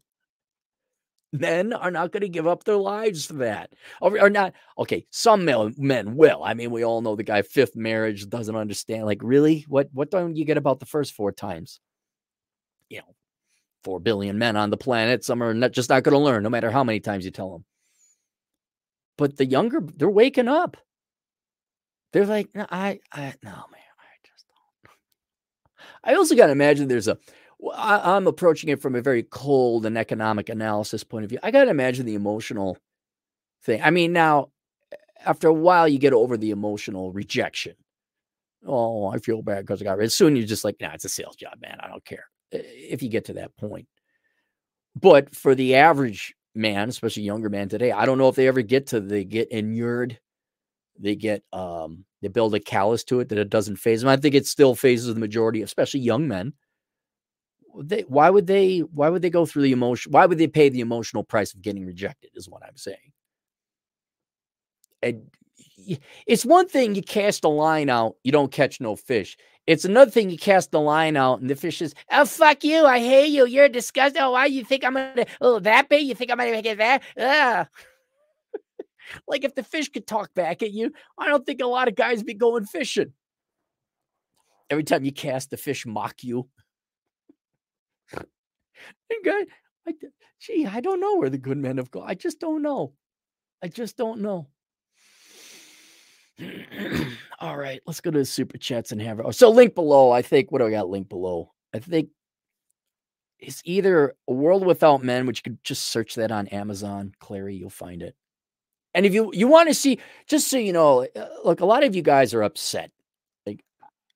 [1.31, 3.71] Men are not going to give up their lives for that.
[4.01, 4.53] Or, or not.
[4.79, 6.43] Okay, some men, men will.
[6.43, 9.05] I mean, we all know the guy fifth marriage doesn't understand.
[9.05, 9.63] Like, really?
[9.67, 11.79] What what don't you get about the first four times?
[12.89, 13.15] You know,
[13.83, 15.23] four billion men on the planet.
[15.23, 17.51] Some are not, just not going to learn, no matter how many times you tell
[17.51, 17.65] them.
[19.15, 20.77] But the younger, they're waking up.
[22.11, 23.88] They're like, no, I, I, no, man.
[26.03, 27.17] I also got to imagine there's a
[27.75, 31.39] I, am approaching it from a very cold and economic analysis point of view.
[31.43, 32.77] I got to imagine the emotional
[33.63, 33.81] thing.
[33.83, 34.49] I mean, now
[35.25, 37.75] after a while, you get over the emotional rejection.
[38.65, 40.11] Oh, I feel bad because I got rid.
[40.11, 41.77] Soon you're just like, nah, it's a sales job, man.
[41.79, 43.87] I don't care if you get to that point.
[44.99, 48.61] But for the average man, especially younger man today, I don't know if they ever
[48.61, 50.19] get to they get inured,
[50.99, 54.09] they get um they build a callus to it that it doesn't faze them.
[54.09, 56.53] I think it still fazes the majority, especially young men
[57.77, 60.69] they why would they why would they go through the emotion why would they pay
[60.69, 63.11] the emotional price of getting rejected is what i'm saying
[65.01, 65.21] and
[66.27, 69.37] it's one thing you cast a line out you don't catch no fish
[69.67, 72.85] it's another thing you cast the line out and the fish is oh fuck you
[72.85, 76.15] i hate you you're disgusting oh why you think i'm gonna oh that big you
[76.15, 77.67] think i'm gonna get that ah.
[79.27, 81.95] Like if the fish could talk back at you i don't think a lot of
[81.95, 83.13] guys be going fishing
[84.69, 86.47] every time you cast the fish mock you
[89.09, 89.45] and guy,
[89.87, 89.93] I,
[90.39, 92.05] gee, I don't know where the good men have gone.
[92.07, 92.93] I just don't know.
[93.61, 94.47] I just don't know.
[97.39, 99.25] All right, let's go to the super chats and have it.
[99.25, 100.11] Oh, so link below.
[100.11, 100.89] I think what do I got?
[100.89, 101.51] Link below.
[101.73, 102.09] I think
[103.39, 107.57] it's either a world without men, which you could just search that on Amazon, Clarey,
[107.57, 108.15] you'll find it.
[108.99, 109.97] And if you you want to see,
[110.27, 112.91] just so you know, uh, look, a lot of you guys are upset
[113.45, 113.63] Like,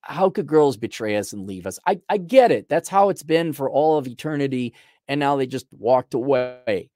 [0.01, 1.79] how could girls betray us and leave us?
[1.87, 2.67] I, I get it.
[2.67, 4.73] That's how it's been for all of eternity.
[5.07, 6.89] And now they just walked away.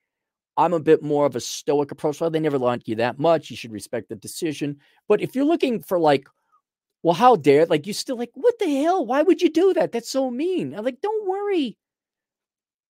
[0.58, 2.20] I'm a bit more of a stoic approach.
[2.20, 3.50] Well, they never like you that much.
[3.50, 4.82] You should respect the decision.
[5.08, 6.28] But if you're looking for like,
[7.04, 9.06] well, how dare like you still like, what the hell?
[9.06, 9.94] Why would you do that?
[9.94, 10.76] That's so mean.
[10.76, 11.78] I'm like, don't worry.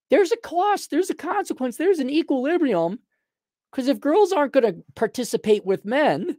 [0.09, 2.97] There's a cost, there's a consequence, there's an equilibrium.
[3.71, 6.37] Because if girls aren't going to participate with men,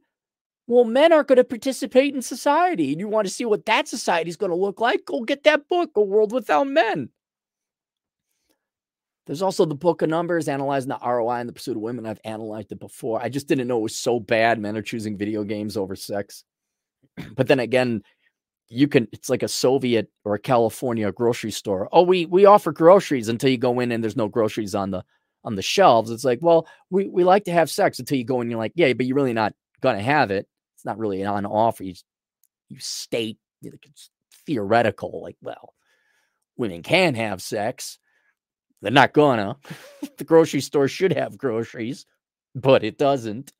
[0.67, 2.93] well, men aren't going to participate in society.
[2.93, 5.05] And you want to see what that society is going to look like?
[5.07, 7.11] Go get that book, A World Without Men.
[9.27, 12.07] There's also the book of numbers analyzing the ROI in the pursuit of women.
[12.07, 13.23] I've analyzed it before.
[13.23, 14.59] I just didn't know it was so bad.
[14.59, 16.45] Men are choosing video games over sex.
[17.35, 18.03] But then again,
[18.69, 21.89] you can it's like a Soviet or a California grocery store.
[21.93, 25.05] Oh, we we offer groceries until you go in and there's no groceries on the
[25.45, 26.11] on the shelves.
[26.11, 28.73] It's like, well, we, we like to have sex until you go and you're like,
[28.75, 31.83] yeah, but you're really not gonna have it it's not really an on offer.
[31.83, 31.95] You,
[32.69, 34.11] you state it's
[34.47, 35.75] theoretical, like, well,
[36.57, 37.99] women can have sex.
[38.81, 39.57] They're not gonna.
[40.19, 42.07] the grocery store should have groceries,
[42.55, 43.53] but it doesn't.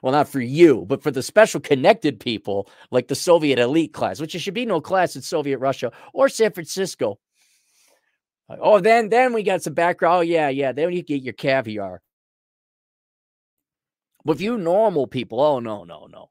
[0.00, 4.18] Well, not for you, but for the special connected people like the Soviet elite class,
[4.18, 7.18] which there should be no class in Soviet Russia or San Francisco.
[8.48, 10.18] Oh, then then we got some background.
[10.18, 10.72] Oh, yeah, yeah.
[10.72, 12.02] Then you get your caviar.
[14.24, 16.28] But if you normal people, oh no, no, no.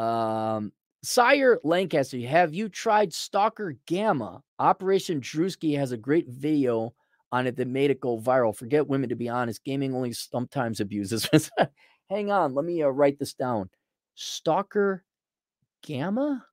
[0.00, 0.72] Um,
[1.02, 4.42] Sire Lancaster, have you tried Stalker Gamma?
[4.58, 6.94] Operation Drewski has a great video
[7.32, 8.54] on it that made it go viral.
[8.54, 9.64] Forget women, to be honest.
[9.64, 11.28] Gaming only sometimes abuses.
[12.10, 13.70] Hang on, let me uh, write this down.
[14.14, 15.04] Stalker
[15.82, 16.44] Gamma?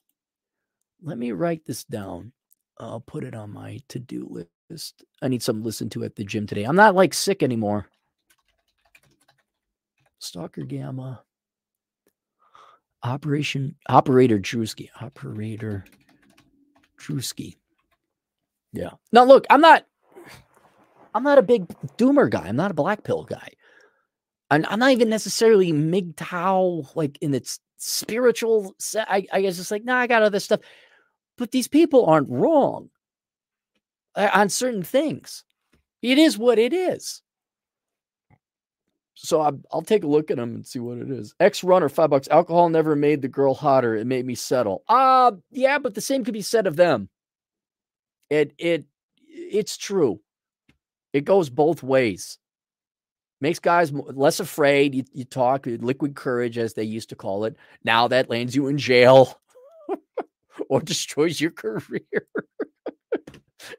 [1.04, 2.32] Let me write this down.
[2.80, 5.04] I'll put it on my to do list.
[5.22, 6.64] I need something to listen to at the gym today.
[6.64, 7.88] I'm not like sick anymore.
[10.20, 11.24] Stalker Gamma.
[13.04, 14.90] Operation Operator Drewski.
[15.02, 15.86] Operator
[17.00, 17.56] Drewski.
[18.74, 18.92] Yeah.
[19.12, 19.86] Now look, I'm not
[21.14, 21.68] I'm not a big
[21.98, 22.48] doomer guy.
[22.48, 23.50] I'm not a black pill guy.
[24.50, 29.08] And I'm not even necessarily MGTOW, like in its spiritual set.
[29.10, 30.60] I, I guess it's like, nah, I got other stuff.
[31.42, 32.92] But these people aren't wrong
[34.14, 35.44] uh, on certain things.
[36.04, 37.24] It is what it is.
[39.16, 41.34] So I, will take a look at them and see what it is.
[41.40, 42.28] X runner, five bucks.
[42.28, 43.96] Alcohol never made the girl hotter.
[43.96, 44.84] It made me settle.
[44.88, 47.10] Uh yeah, but the same could be said of them.
[48.30, 48.86] It it
[49.28, 50.20] it's true.
[51.12, 52.38] It goes both ways.
[53.40, 54.94] Makes guys less afraid.
[54.94, 57.56] You, you talk liquid courage, as they used to call it.
[57.84, 59.41] Now that lands you in jail
[60.70, 62.02] or destroys your career.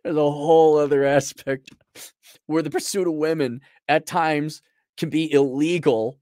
[0.04, 1.70] There's a whole other aspect
[2.46, 4.62] where the pursuit of women at times
[4.96, 6.18] can be illegal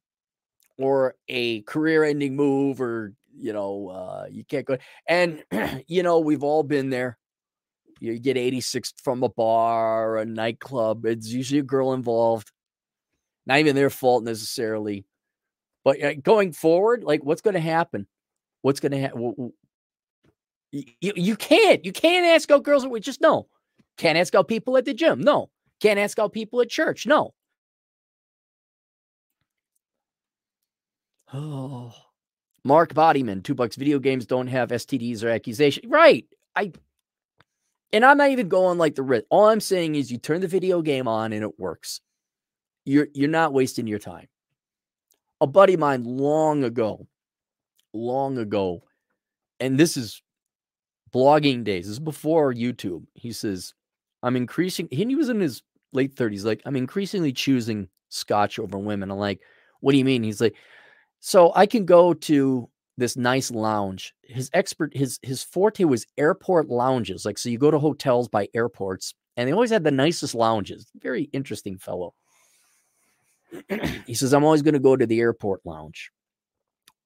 [0.78, 4.76] or a career ending move or you know, uh, you can't go.
[5.06, 5.42] And,
[5.86, 7.18] you know, we've all been there.
[7.98, 11.04] You get 86 from a bar, or a nightclub.
[11.04, 12.50] It's usually a girl involved.
[13.46, 15.04] Not even their fault necessarily.
[15.84, 18.06] But uh, going forward, like what's going to happen?
[18.62, 19.52] What's going to happen?
[20.72, 21.84] You, you can't.
[21.84, 22.86] You can't ask out girls.
[22.86, 23.48] We just no.
[23.96, 25.20] Can't ask out people at the gym.
[25.20, 25.50] No.
[25.80, 27.06] Can't ask out people at church.
[27.06, 27.34] No.
[31.32, 31.92] Oh.
[32.64, 33.76] Mark Bodyman, two bucks.
[33.76, 35.86] Video games don't have STDs or accusations.
[35.88, 36.26] Right.
[36.54, 36.72] I
[37.92, 39.24] and I'm not even going like the risk.
[39.30, 42.00] All I'm saying is you turn the video game on and it works.
[42.84, 44.28] You're you're not wasting your time.
[45.40, 47.06] A buddy of mine long ago,
[47.92, 48.82] long ago,
[49.58, 50.22] and this is
[51.12, 51.86] blogging days.
[51.86, 53.04] This is before YouTube.
[53.14, 53.74] He says,
[54.22, 59.10] I'm increasing, he was in his late 30s, like, I'm increasingly choosing scotch over women.
[59.10, 59.40] I'm like,
[59.80, 60.22] what do you mean?
[60.22, 60.54] He's like,
[61.20, 64.14] so I can go to this nice lounge.
[64.22, 67.24] His expert, his his forte was airport lounges.
[67.24, 70.86] Like, so you go to hotels by airports, and they always had the nicest lounges.
[71.00, 72.14] Very interesting fellow.
[74.06, 76.10] he says, I'm always going to go to the airport lounge,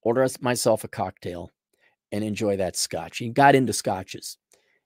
[0.02, 1.50] order myself a cocktail,
[2.14, 3.18] and enjoy that scotch.
[3.18, 4.38] He got into scotches.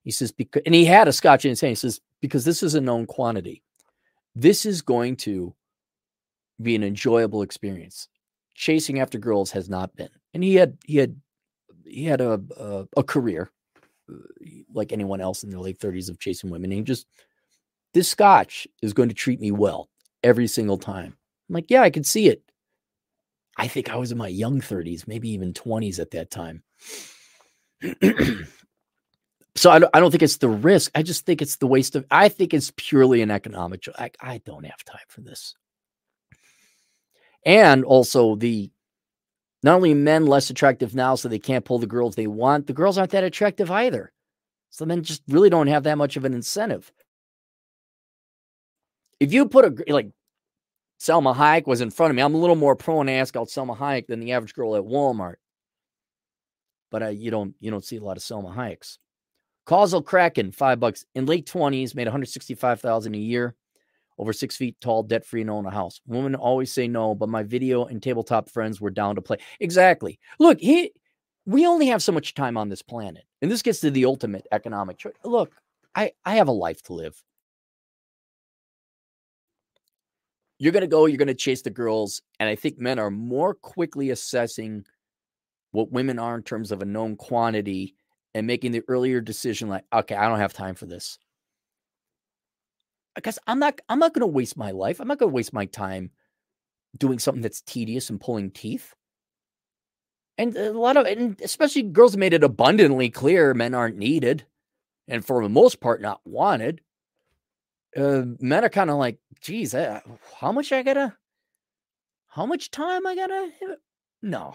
[0.03, 1.73] He says, because, and he had a scotch in his hand.
[1.73, 3.63] He says, because this is a known quantity,
[4.35, 5.55] this is going to
[6.63, 8.09] be an enjoyable experience.
[8.55, 10.09] Chasing after girls has not been.
[10.33, 11.17] And he had, he had,
[11.85, 13.51] he had a, a, a career
[14.11, 14.17] uh,
[14.73, 16.73] like anyone else in their late 30s of chasing women.
[16.73, 17.07] And he just,
[17.93, 19.91] this scotch is going to treat me well
[20.23, 21.15] every single time.
[21.49, 22.43] I'm like, yeah, I can see it.
[23.59, 26.63] I think I was in my young 30s, maybe even 20s at that time.
[29.55, 30.91] so I don't, I don't think it's the risk.
[30.95, 32.05] I just think it's the waste of.
[32.11, 33.85] I think it's purely an economic.
[33.99, 35.55] I, I don't have time for this.
[37.45, 38.71] And also the
[39.63, 42.67] not only men less attractive now, so they can't pull the girls they want.
[42.67, 44.13] The girls aren't that attractive either.
[44.71, 46.93] So men just really don't have that much of an incentive.
[49.19, 50.11] If you put a like
[51.01, 53.49] Salma Hayek was in front of me, I'm a little more prone to ask out
[53.49, 55.37] Salma Hayek than the average girl at Walmart
[56.91, 58.99] but uh, you don't you don't see a lot of Salma Hayeks.
[59.67, 63.55] Causal Kraken, five bucks in late twenties, made one hundred sixty five thousand a year,
[64.17, 66.01] over six feet tall, debt free, and own a house.
[66.07, 69.37] Women always say no, but my video and tabletop friends were down to play.
[69.61, 70.19] Exactly.
[70.39, 70.93] Look, he,
[71.45, 74.47] we only have so much time on this planet, and this gets to the ultimate
[74.53, 75.15] economic choice.
[75.23, 75.53] Look,
[75.95, 77.23] I I have a life to live.
[80.59, 81.07] You're gonna go.
[81.07, 84.87] You're gonna chase the girls, and I think men are more quickly assessing
[85.73, 87.95] what women are in terms of a known quantity
[88.35, 91.19] and making the earlier decision like okay i don't have time for this.
[93.15, 95.01] Because i'm not i'm not going to waste my life.
[95.01, 96.11] I'm not going to waste my time
[96.97, 98.95] doing something that's tedious and pulling teeth.
[100.37, 104.45] And a lot of and especially girls made it abundantly clear men aren't needed
[105.09, 106.81] and for the most part not wanted.
[107.97, 110.01] Uh, men are kind of like geez uh,
[110.39, 111.17] how much i gotta
[112.29, 113.51] how much time i gotta
[114.23, 114.55] no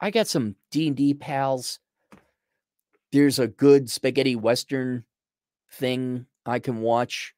[0.00, 1.78] I got some D&D pals.
[3.12, 5.04] There's a good spaghetti western
[5.72, 7.34] thing I can watch.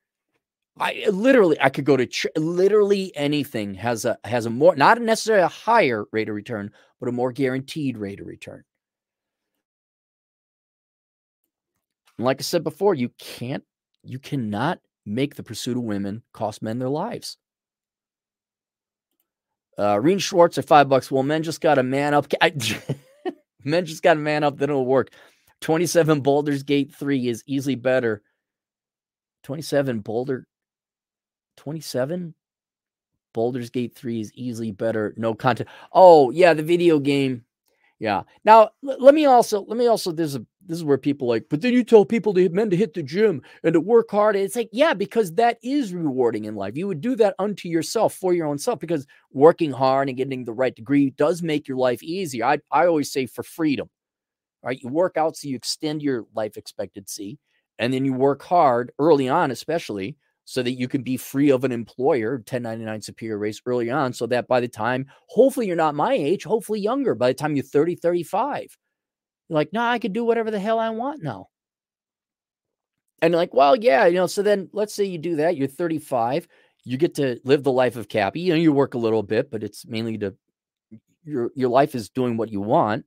[0.78, 5.44] I literally I could go to literally anything has a has a more not necessarily
[5.44, 8.64] a higher rate of return, but a more guaranteed rate of return.
[12.16, 13.64] And like I said before, you can't
[14.02, 17.36] you cannot make the pursuit of women cost men their lives.
[19.78, 21.10] Uh, Reen Schwartz at five bucks.
[21.10, 22.26] Well, men just got a man up.
[22.40, 22.52] I,
[23.64, 24.58] men just got a man up.
[24.58, 25.10] Then it'll work.
[25.60, 28.22] 27 Baldur's Gate 3 is easily better.
[29.44, 30.46] 27 Boulder.
[31.56, 32.34] 27
[33.32, 35.14] Baldur's Gate 3 is easily better.
[35.16, 35.68] No content.
[35.92, 37.44] Oh, yeah, the video game.
[37.98, 38.22] Yeah.
[38.44, 41.60] Now, let me also, let me also, there's a this is where people like, but
[41.60, 44.36] then you tell people to men to hit the gym and to work hard.
[44.36, 46.76] And It's like, yeah, because that is rewarding in life.
[46.76, 50.44] You would do that unto yourself for your own self because working hard and getting
[50.44, 52.44] the right degree does make your life easier.
[52.44, 53.88] I, I always say for freedom,
[54.62, 54.80] right?
[54.80, 57.38] You work out so you extend your life expectancy,
[57.78, 61.64] and then you work hard early on, especially so that you can be free of
[61.64, 65.94] an employer, 1099 superior race early on, so that by the time, hopefully you're not
[65.94, 68.76] my age, hopefully younger, by the time you're 30, 35
[69.53, 71.48] you're like, no, I could do whatever the hell I want now.
[73.20, 76.48] And like, well, yeah, you know, so then let's say you do that, you're 35,
[76.84, 78.40] you get to live the life of Cappy.
[78.40, 80.34] You know, you work a little bit, but it's mainly to
[81.22, 83.05] your your life is doing what you want.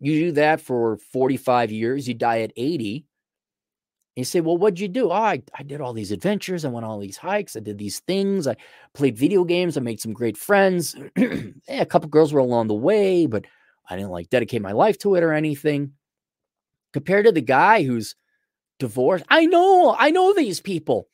[0.00, 3.06] You do that for 45 years, you die at 80.
[4.16, 5.10] You say, well, what'd you do?
[5.10, 6.64] Oh, I, I did all these adventures.
[6.64, 7.56] I went on all these hikes.
[7.56, 8.48] I did these things.
[8.48, 8.56] I
[8.94, 9.76] played video games.
[9.76, 10.96] I made some great friends.
[11.16, 13.44] yeah, a couple girls were along the way, but
[13.88, 15.92] I didn't like dedicate my life to it or anything.
[16.92, 18.14] Compared to the guy who's
[18.78, 21.08] divorced, I know, I know these people.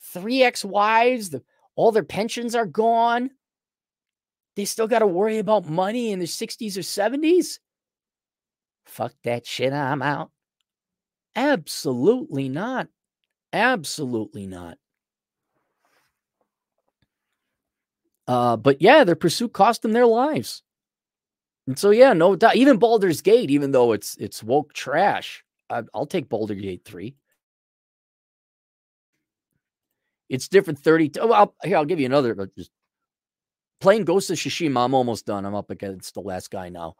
[0.00, 1.42] Three ex wives, the,
[1.76, 3.30] all their pensions are gone.
[4.56, 7.58] They still got to worry about money in their 60s or 70s.
[8.84, 9.72] Fuck that shit.
[9.72, 10.30] I'm out.
[11.36, 12.88] Absolutely not.
[13.52, 14.78] Absolutely not.
[18.26, 20.62] Uh, but yeah, their pursuit cost them their lives.
[21.70, 22.56] And so yeah, no doubt.
[22.56, 27.14] Even Baldur's Gate, even though it's it's woke trash, I, will take Baldur's Gate three.
[30.28, 30.80] It's different.
[30.80, 31.12] Thirty.
[31.20, 32.34] Oh, I'll, here I'll give you another.
[32.58, 32.72] Just
[33.80, 34.84] playing Ghost of Tsushima.
[34.84, 35.46] I'm almost done.
[35.46, 36.96] I'm up against the last guy now.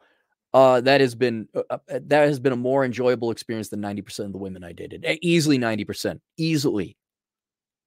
[0.53, 4.27] Uh, that has been uh, uh that has been a more enjoyable experience than 90%
[4.27, 5.05] of the women I dated.
[5.21, 6.21] Easily 90%.
[6.37, 6.95] Easily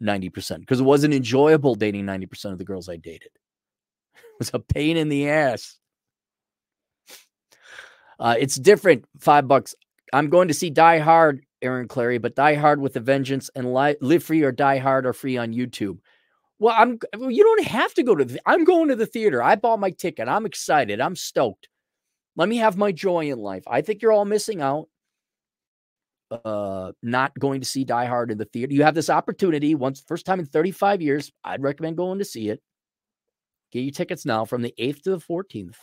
[0.03, 3.31] 90% because it wasn't enjoyable dating 90% of the girls I dated.
[4.17, 5.79] It was a pain in the ass.
[8.19, 9.05] Uh, it's different.
[9.19, 9.75] Five bucks.
[10.13, 13.75] I'm going to see Die Hard, Aaron Clarey, but Die Hard with a Vengeance and
[13.75, 15.99] li- Live Free or Die Hard are free on YouTube.
[16.59, 16.99] Well, I'm.
[17.31, 18.25] You don't have to go to.
[18.25, 19.43] The, I'm going to the theater.
[19.43, 20.29] I bought my ticket.
[20.29, 21.01] I'm excited.
[21.01, 21.69] I'm stoked.
[22.37, 23.65] Let me have my joy in life.
[23.67, 24.89] I think you're all missing out
[26.45, 28.73] uh not going to see Die Hard in the theater.
[28.73, 31.33] You have this opportunity once first time in 35 years.
[31.45, 32.61] I'd recommend going to see it.
[33.73, 35.75] Get your tickets now from the 8th to the 14th.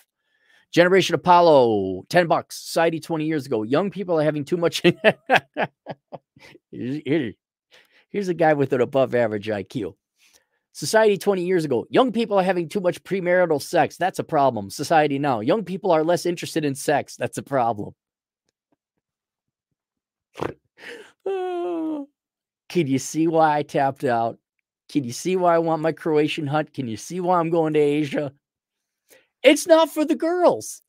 [0.72, 2.58] Generation Apollo, 10 bucks.
[2.58, 3.64] Society 20 years ago.
[3.64, 4.82] Young people are having too much.
[6.72, 9.96] Here's a guy with an above average IQ.
[10.74, 13.98] Society 20 years ago, young people are having too much premarital sex.
[13.98, 14.70] That's a problem.
[14.70, 17.18] Society now, young people are less interested in sex.
[17.18, 17.94] That's a problem.
[21.26, 24.40] Can you see why I tapped out?
[24.88, 26.74] Can you see why I want my Croatian hut?
[26.74, 28.32] Can you see why I'm going to Asia?
[29.44, 30.82] It's not for the girls.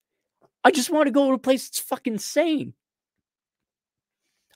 [0.65, 2.75] I just want to go to a place that's fucking sane.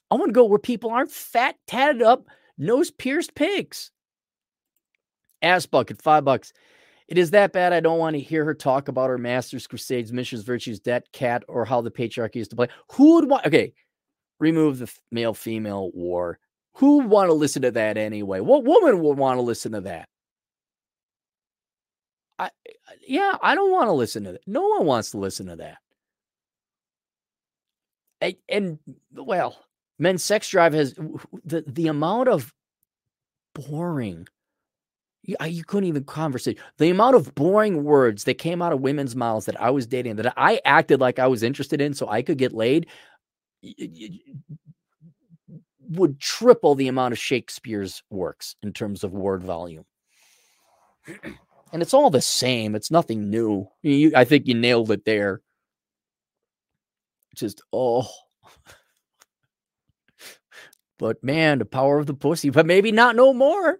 [0.09, 2.27] I want to go where people aren't fat, tatted up,
[2.57, 3.91] nose pierced pigs.
[5.41, 6.53] Ass bucket, five bucks.
[7.07, 7.73] It is that bad.
[7.73, 11.43] I don't want to hear her talk about her masters, crusades, missions, virtues, debt, cat,
[11.47, 12.67] or how the patriarchy is to play.
[12.93, 13.45] Who would want?
[13.45, 13.73] Okay,
[14.39, 16.39] remove the male female war.
[16.73, 18.39] Who would want to listen to that anyway?
[18.39, 20.09] What woman would want to listen to that?
[22.39, 22.49] I,
[23.07, 24.47] yeah, I don't want to listen to that.
[24.47, 25.77] No one wants to listen to that.
[28.21, 28.79] And, and
[29.13, 29.57] well,
[29.99, 30.93] men's sex drive has
[31.43, 32.53] the the amount of
[33.53, 34.27] boring.
[35.23, 36.59] You, you couldn't even conversate.
[36.77, 40.15] The amount of boring words that came out of women's mouths that I was dating
[40.17, 42.87] that I acted like I was interested in, so I could get laid
[45.89, 49.85] would triple the amount of Shakespeare's works in terms of word volume.
[51.73, 52.75] And it's all the same.
[52.75, 53.67] It's nothing new.
[53.81, 55.41] You, I think you nailed it there.
[57.35, 58.07] Just, oh.
[60.99, 62.49] But man, the power of the pussy.
[62.49, 63.79] But maybe not no more.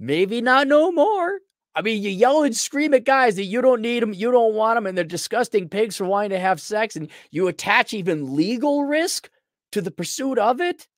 [0.00, 1.38] Maybe not no more.
[1.74, 4.54] I mean, you yell and scream at guys that you don't need them, you don't
[4.54, 8.34] want them, and they're disgusting pigs for wanting to have sex, and you attach even
[8.34, 9.30] legal risk
[9.72, 10.88] to the pursuit of it.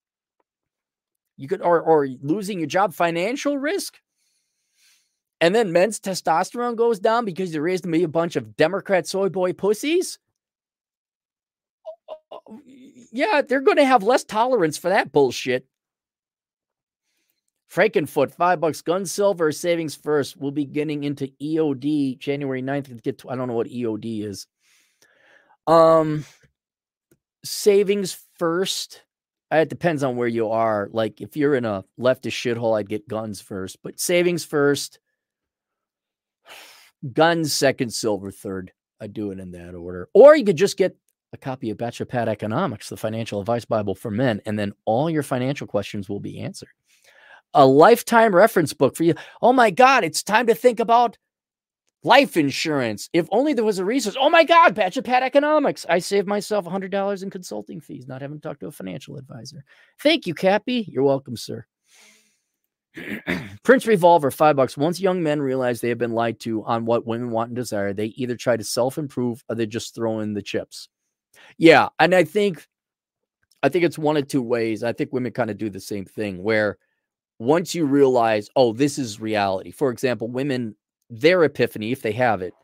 [1.36, 3.98] You could, or or losing your job, financial risk.
[5.42, 9.28] And then men's testosterone goes down because you raised be a bunch of Democrat soy
[9.28, 10.20] boy pussies.
[13.10, 15.66] Yeah, they're going to have less tolerance for that bullshit.
[17.68, 18.82] Frankenfoot, five bucks.
[18.82, 20.36] Gun silver savings first.
[20.36, 23.02] We'll be getting into EOD January 9th.
[23.02, 24.46] Get to, I don't know what EOD is.
[25.66, 26.24] Um,
[27.44, 29.02] savings first.
[29.52, 30.88] Uh, it depends on where you are.
[30.92, 33.78] Like if you're in a leftist shithole, I'd get guns first.
[33.82, 35.00] But savings first.
[37.12, 38.72] Guns second, silver third.
[39.00, 40.08] I do it in that order.
[40.14, 40.96] Or you could just get
[41.32, 45.22] a copy of Pad Economics, the financial advice Bible for men, and then all your
[45.22, 46.68] financial questions will be answered
[47.54, 49.14] a lifetime reference book for you.
[49.40, 51.18] Oh my God, it's time to think about
[52.02, 53.08] life insurance.
[53.12, 54.16] If only there was a resource.
[54.18, 55.86] Oh my God, Pad Economics.
[55.88, 59.64] I saved myself $100 in consulting fees, not having to talk to a financial advisor.
[60.00, 60.86] Thank you, Cappy.
[60.88, 61.66] You're welcome, sir.
[63.62, 64.76] Prince Revolver, five bucks.
[64.76, 67.92] Once young men realize they have been lied to on what women want and desire,
[67.92, 70.88] they either try to self improve or they just throw in the chips.
[71.58, 71.88] Yeah.
[71.98, 72.66] And I think,
[73.62, 74.82] I think it's one of two ways.
[74.82, 76.78] I think women kind of do the same thing where
[77.38, 79.70] once you realize, oh, this is reality.
[79.70, 80.76] For example, women,
[81.10, 82.54] their epiphany, if they have it,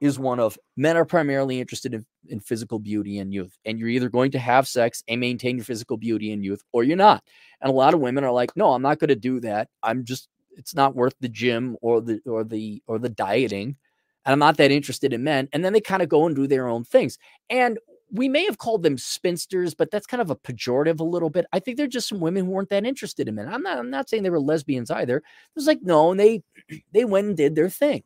[0.00, 3.56] is one of men are primarily interested in, in physical beauty and youth.
[3.64, 6.84] And you're either going to have sex and maintain your physical beauty and youth, or
[6.84, 7.24] you're not.
[7.60, 9.68] And a lot of women are like, no, I'm not going to do that.
[9.82, 13.76] I'm just, it's not worth the gym or the or the or the dieting.
[14.24, 15.48] and I'm not that interested in men.
[15.52, 17.18] And then they kind of go and do their own things.
[17.50, 17.78] And
[18.10, 21.46] we may have called them spinsters, but that's kind of a pejorative a little bit.
[21.52, 23.48] I think they're just some women who weren't that interested in men.
[23.48, 25.18] I'm not I'm not saying they were lesbians either.
[25.18, 25.22] It
[25.56, 26.42] was like, no, and they
[26.92, 28.02] they went and did their thing.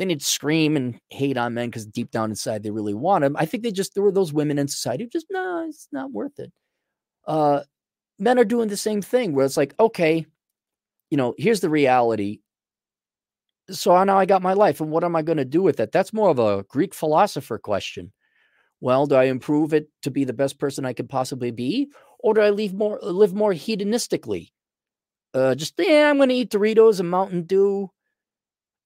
[0.00, 3.36] They didn't scream and hate on men because deep down inside they really want them.
[3.38, 5.88] I think they just there were those women in society who just no, nah, it's
[5.92, 6.50] not worth it.
[7.26, 7.62] Uh
[8.18, 10.26] men are doing the same thing where it's like, okay,
[11.10, 12.40] you know, here's the reality.
[13.70, 15.92] So now I got my life, and what am I going to do with it?
[15.92, 18.12] That's more of a Greek philosopher question
[18.80, 21.90] well, do I improve it to be the best person I could possibly be,
[22.20, 24.50] or do I live more live more hedonistically?
[25.34, 27.90] Uh, just yeah, I'm going to eat Doritos and Mountain Dew.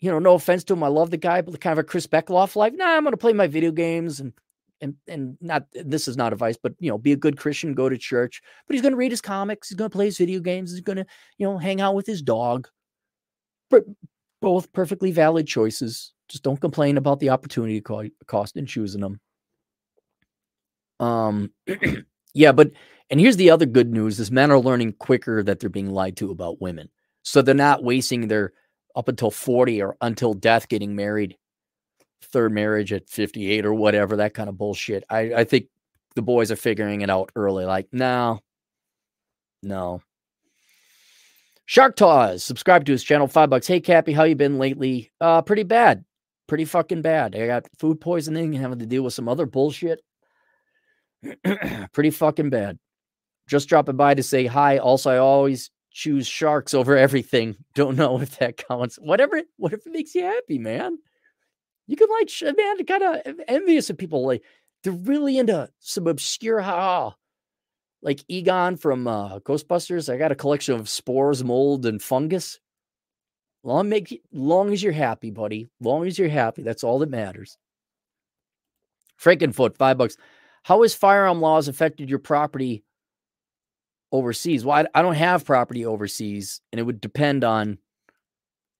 [0.05, 2.07] You know, no offense to him, I love the guy, but kind of a Chris
[2.07, 2.75] Beckloff life.
[2.77, 4.35] Nah, I'm going to play my video games and
[4.83, 7.89] and and not this is not advice, but you know, be a good Christian, go
[7.89, 8.43] to church.
[8.67, 10.83] But he's going to read his comics, he's going to play his video games, he's
[10.83, 11.07] going to
[11.39, 12.69] you know hang out with his dog.
[13.71, 13.87] But
[14.43, 16.13] both perfectly valid choices.
[16.29, 17.83] Just don't complain about the opportunity
[18.27, 19.21] cost in choosing them.
[21.01, 21.51] Um,
[22.35, 22.73] yeah, but
[23.09, 26.19] and here's the other good news: is men are learning quicker that they're being lied
[26.19, 26.91] to about women,
[27.23, 28.53] so they're not wasting their
[28.97, 31.37] up until forty or until death getting married,
[32.23, 35.05] third marriage at fifty eight or whatever that kind of bullshit.
[35.11, 35.67] I I think
[36.15, 37.65] the boys are figuring it out early.
[37.65, 38.41] Like, no,
[39.63, 40.01] no.
[41.67, 43.67] Shark Taws, subscribe to his channel, five bucks.
[43.67, 45.11] Hey Cappy, how you been lately?
[45.21, 46.05] Uh, pretty bad,
[46.47, 47.35] pretty fucking bad.
[47.35, 50.01] I got food poisoning, and having to deal with some other bullshit.
[51.93, 52.79] Pretty fucking bad.
[53.49, 54.79] Just dropping by to say hi.
[54.79, 57.57] Also, I always choose sharks over everything.
[57.75, 58.97] Don't know if that counts.
[58.97, 60.99] Whatever, whatever makes you happy, man.
[61.87, 64.43] You can like, man, kind of envious of people like
[64.83, 67.15] they're really into some obscure ha
[68.03, 70.13] like Egon from uh, Ghostbusters.
[70.13, 72.61] I got a collection of spores, mold, and fungus.
[73.63, 75.69] Long make long as you're happy, buddy.
[75.81, 77.57] Long as you're happy, that's all that matters.
[79.19, 80.17] Frankenfoot, five bucks.
[80.65, 82.85] How has firearm laws affected your property
[84.15, 84.65] overseas?
[84.65, 87.79] Well, I, I don't have property overseas, and it would depend on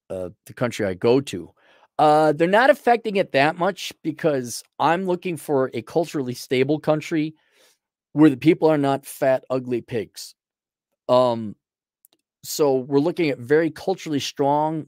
[0.09, 1.51] uh, the country I go to.
[1.99, 7.35] Uh, they're not affecting it that much because I'm looking for a culturally stable country
[8.13, 10.35] where the people are not fat, ugly pigs.
[11.09, 11.57] Um,
[12.45, 14.87] so we're looking at very culturally strong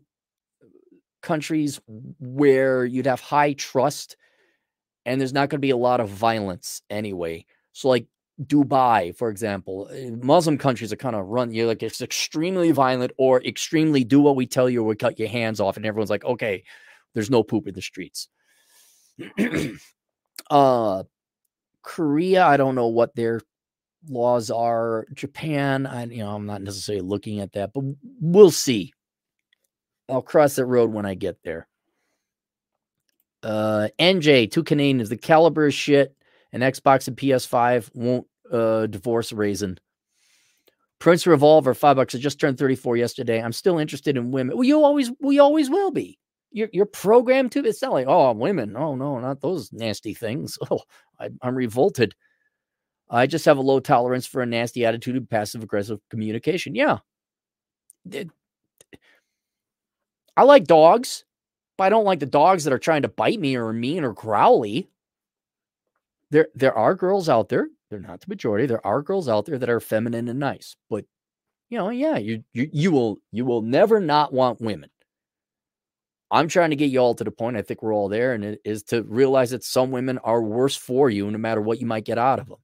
[1.23, 1.81] countries
[2.21, 4.17] where you'd have high trust
[5.05, 7.45] and there's not going to be a lot of violence anyway.
[7.73, 8.07] So, like
[8.43, 11.53] Dubai, for example, eh, Muslim countries are kind of run.
[11.53, 15.19] You're like it's extremely violent or extremely do what we tell you or we cut
[15.19, 16.65] your hands off, and everyone's like, okay,
[17.15, 18.29] there's no poop in the streets.
[20.51, 21.03] uh,
[21.83, 23.41] Korea, I don't know what their
[24.09, 25.07] laws are.
[25.15, 27.85] Japan, I you know I'm not necessarily looking at that, but
[28.21, 28.93] we'll see.
[30.09, 31.69] I'll cross that road when I get there.
[33.43, 35.09] Uh, NJ, two Canadians.
[35.09, 36.16] The caliber shit,
[36.57, 39.77] and Xbox and PS5 won't uh, divorce Raisin.
[40.99, 42.15] Prince Revolver, five bucks.
[42.15, 43.43] I just turned 34 yesterday.
[43.43, 44.57] I'm still interested in women.
[44.57, 46.19] Well, you always, we always will be.
[46.53, 47.65] You're, you're programmed to.
[47.67, 48.75] It's not like, oh, women.
[48.75, 50.57] Oh, no, not those nasty things.
[50.71, 50.81] Oh,
[51.21, 52.15] I, I'm revolted.
[53.11, 56.75] I just have a low tolerance for a nasty attitude and passive aggressive communication.
[56.75, 56.99] Yeah.
[60.39, 61.27] I like dogs.
[61.77, 64.15] But I don't like the dogs that are trying to bite me or mean or
[64.15, 64.89] growly.
[66.31, 67.69] There, there are girls out there.
[67.91, 68.67] They're not the majority.
[68.67, 70.77] There are girls out there that are feminine and nice.
[70.91, 71.05] But
[71.71, 74.91] you know, yeah, you you you will you will never not want women.
[76.31, 77.57] I'm trying to get you all to the point.
[77.57, 80.77] I think we're all there, and it is to realize that some women are worse
[80.77, 82.59] for you, no matter what you might get out of them.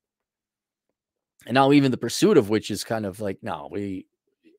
[1.47, 4.07] And now, even the pursuit of which is kind of like, no, we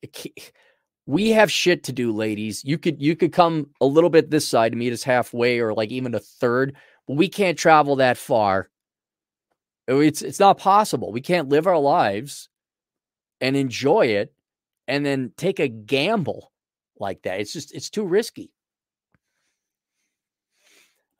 [1.06, 2.64] we have shit to do, ladies.
[2.64, 5.74] You could you could come a little bit this side to meet us halfway, or
[5.74, 6.74] like even a third,
[7.06, 8.70] but we can't travel that far.
[9.86, 11.12] It's it's not possible.
[11.12, 12.48] We can't live our lives
[13.40, 14.32] and enjoy it,
[14.88, 16.52] and then take a gamble
[16.98, 17.40] like that.
[17.40, 18.50] It's just it's too risky.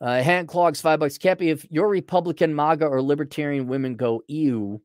[0.01, 1.19] Uh, hand clogs five bucks.
[1.19, 4.83] Cappy, if you're Republican, MAGA, or Libertarian women go ew,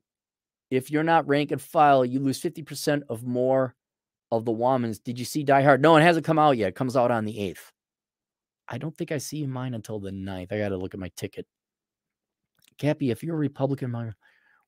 [0.71, 3.75] if you're not rank and file, you lose 50% of more
[4.31, 5.03] of the Womans.
[5.03, 5.81] Did you see Die Hard?
[5.81, 6.69] No, it hasn't come out yet.
[6.69, 7.71] It comes out on the 8th.
[8.67, 10.53] I don't think I see mine until the 9th.
[10.53, 11.47] I got to look at my ticket.
[12.79, 14.13] Cappy, if you're a Republican,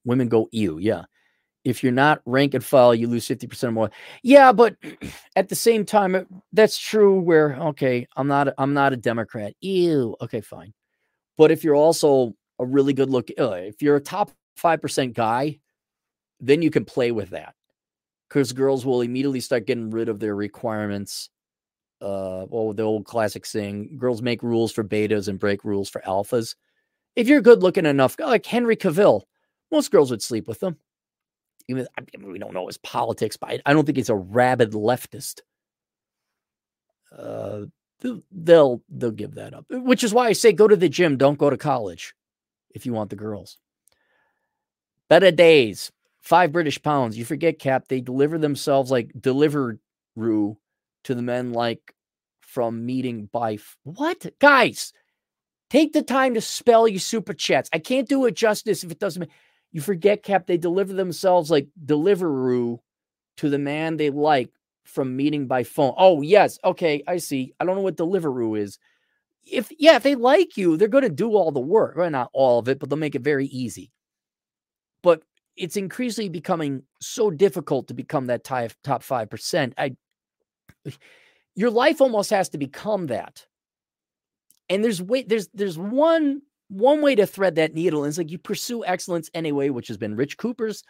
[0.05, 0.77] women go ew.
[0.77, 1.03] Yeah.
[1.63, 3.91] If you're not rank and file, you lose 50% more.
[4.23, 4.75] Yeah, but
[5.35, 9.53] at the same time, that's true where, okay, I'm not, I'm not a Democrat.
[9.61, 10.15] Ew.
[10.21, 10.73] Okay, fine.
[11.37, 15.59] But if you're also a really good look, uh, if you're a top 5% guy,
[16.39, 17.53] then you can play with that
[18.27, 21.29] because girls will immediately start getting rid of their requirements
[22.01, 26.01] uh, well, the old classic saying, girls make rules for betas and break rules for
[26.01, 26.55] alphas.
[27.15, 29.23] If you're good looking enough, like Henry Cavill,
[29.71, 30.77] most girls would sleep with him.
[31.67, 34.71] Even I mean, we don't know his politics, but I, don't think he's a rabid
[34.71, 35.41] leftist.
[37.15, 37.61] Uh,
[38.31, 41.37] they'll they'll give that up, which is why I say go to the gym, don't
[41.37, 42.13] go to college,
[42.71, 43.57] if you want the girls.
[45.09, 45.91] Better days,
[46.21, 47.17] five British pounds.
[47.17, 47.87] You forget, Cap.
[47.87, 49.77] They deliver themselves like Deliveroo
[50.15, 51.93] to the men, like
[52.39, 54.93] from meeting by f- what guys?
[55.71, 57.69] Take the time to spell your super chats.
[57.71, 59.29] I can't do it justice if it doesn't.
[59.71, 60.45] You forget, Cap.
[60.45, 62.79] They deliver themselves like Deliveroo
[63.37, 64.49] to the man they like
[64.83, 65.93] from meeting by phone.
[65.95, 66.59] Oh, yes.
[66.65, 67.03] Okay.
[67.07, 67.53] I see.
[67.57, 68.79] I don't know what Deliveroo is.
[69.49, 71.95] If, yeah, if they like you, they're going to do all the work.
[71.95, 73.93] Well, not all of it, but they'll make it very easy.
[75.01, 75.23] But
[75.55, 79.71] it's increasingly becoming so difficult to become that top, top 5%.
[79.77, 79.95] I,
[81.55, 83.45] your life almost has to become that.
[84.71, 88.05] And there's way, there's, there's one, one way to thread that needle.
[88.05, 90.83] It's like you pursue excellence anyway, which has been Rich Cooper's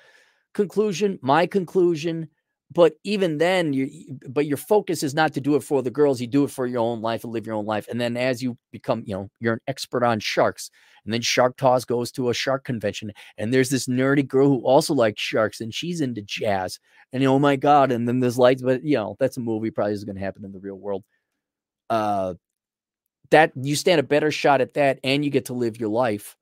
[0.54, 2.30] conclusion, my conclusion,
[2.74, 3.90] but even then you
[4.30, 6.22] but your focus is not to do it for the girls.
[6.22, 7.88] You do it for your own life and live your own life.
[7.90, 10.70] And then as you become you know you're an expert on sharks
[11.04, 14.66] and then shark toss goes to a shark convention and there's this nerdy girl who
[14.66, 16.80] also likes sharks and she's into jazz.
[17.12, 19.94] And oh my god and then there's lights but you know that's a movie probably
[19.94, 21.04] is going to happen in the real world.
[21.90, 22.36] Uh
[23.32, 26.38] that you stand a better shot at that and you get to live your life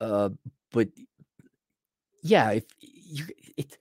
[0.00, 0.28] uh
[0.72, 0.88] but
[2.22, 3.26] yeah, if you
[3.56, 3.76] it,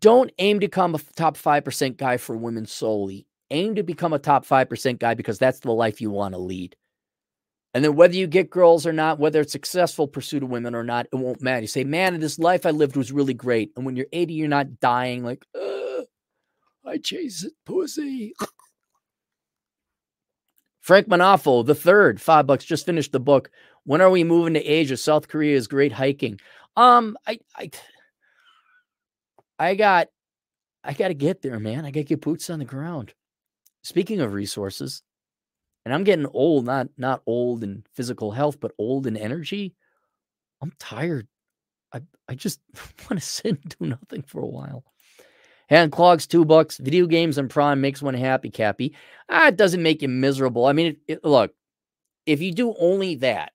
[0.00, 3.26] don't aim to become a top 5% guy for women solely.
[3.50, 6.76] Aim to become a top 5% guy because that's the life you want to lead.
[7.72, 10.82] And then whether you get girls or not, whether it's successful pursuit of women or
[10.82, 11.60] not, it won't matter.
[11.60, 13.70] You say, man, this life I lived was really great.
[13.76, 15.46] And when you're 80, you're not dying like,
[16.84, 18.34] I chase it, pussy.
[20.80, 23.50] Frank Manafo, the third, five bucks, just finished the book.
[23.84, 24.96] When are we moving to Asia?
[24.96, 26.40] South Korea is great hiking.
[26.76, 27.70] Um, I, I,
[29.58, 30.08] I got,
[30.82, 31.84] I got to get there, man.
[31.84, 33.14] I got to get boots on the ground.
[33.82, 35.02] Speaking of resources,
[35.84, 39.74] and I'm getting old, not not old in physical health, but old in energy.
[40.60, 41.26] I'm tired.
[41.92, 42.60] I I just
[43.10, 44.84] want to sit and do nothing for a while.
[45.68, 46.78] Hand clogs two bucks.
[46.78, 48.94] Video games and Prime makes one happy, Cappy.
[49.28, 50.66] Ah, it doesn't make you miserable.
[50.66, 51.52] I mean, it, it, look,
[52.26, 53.52] if you do only that,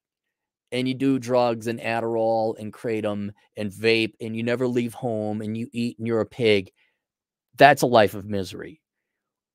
[0.72, 5.42] and you do drugs and Adderall and kratom and vape, and you never leave home,
[5.42, 6.72] and you eat and you're a pig,
[7.56, 8.80] that's a life of misery.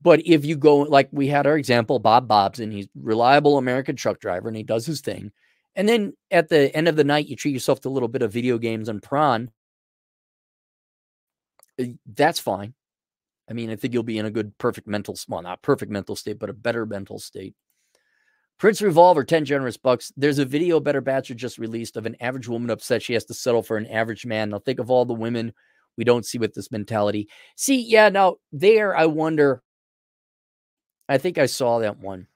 [0.01, 4.19] But if you go like we had our example, Bob Bobson, he's reliable American truck
[4.19, 5.31] driver, and he does his thing.
[5.75, 8.23] And then at the end of the night, you treat yourself to a little bit
[8.23, 9.51] of video games and prawn
[11.81, 12.73] Eh, that's fine.
[13.49, 16.15] I mean, I think you'll be in a good, perfect mental, well, not perfect mental
[16.15, 17.55] state, but a better mental state.
[18.59, 20.11] Prince Revolver, 10 generous bucks.
[20.15, 23.33] There's a video Better Bachelor just released of an average woman upset she has to
[23.33, 24.51] settle for an average man.
[24.51, 25.53] Now, think of all the women
[25.97, 27.27] we don't see with this mentality.
[27.57, 29.63] See, yeah, now there, I wonder.
[31.09, 32.27] I think I saw that one.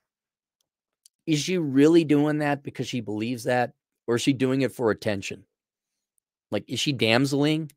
[1.26, 3.74] Is she really doing that because she believes that?
[4.08, 5.46] Or is she doing it for attention?
[6.52, 7.72] Like, is she damseling?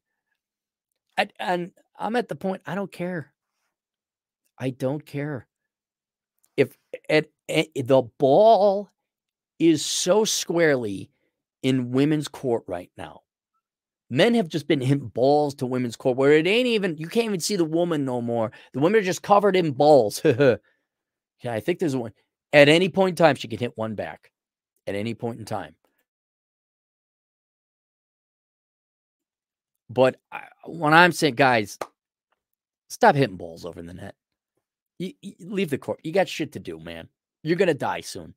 [1.17, 3.33] I, and I'm at the point I don't care.
[4.59, 5.47] I don't care.
[6.57, 6.77] If
[7.09, 8.91] at, at, eh, the ball
[9.59, 11.11] is so squarely
[11.63, 13.23] in women's court right now.
[14.11, 17.27] Men have just been hitting balls to women's court where it ain't even you can't
[17.27, 18.53] even see the woman no more.
[18.73, 20.23] The women are just covered in balls.
[21.41, 22.13] yeah, I think there's one
[22.53, 24.31] at any point in time she can hit one back.
[24.87, 25.75] At any point in time.
[29.91, 31.79] But I, when I'm saying, guys,
[32.89, 34.15] stop hitting balls over the net.
[34.99, 36.01] You, you leave the court.
[36.03, 37.09] You got shit to do, man.
[37.43, 38.35] You're gonna die soon.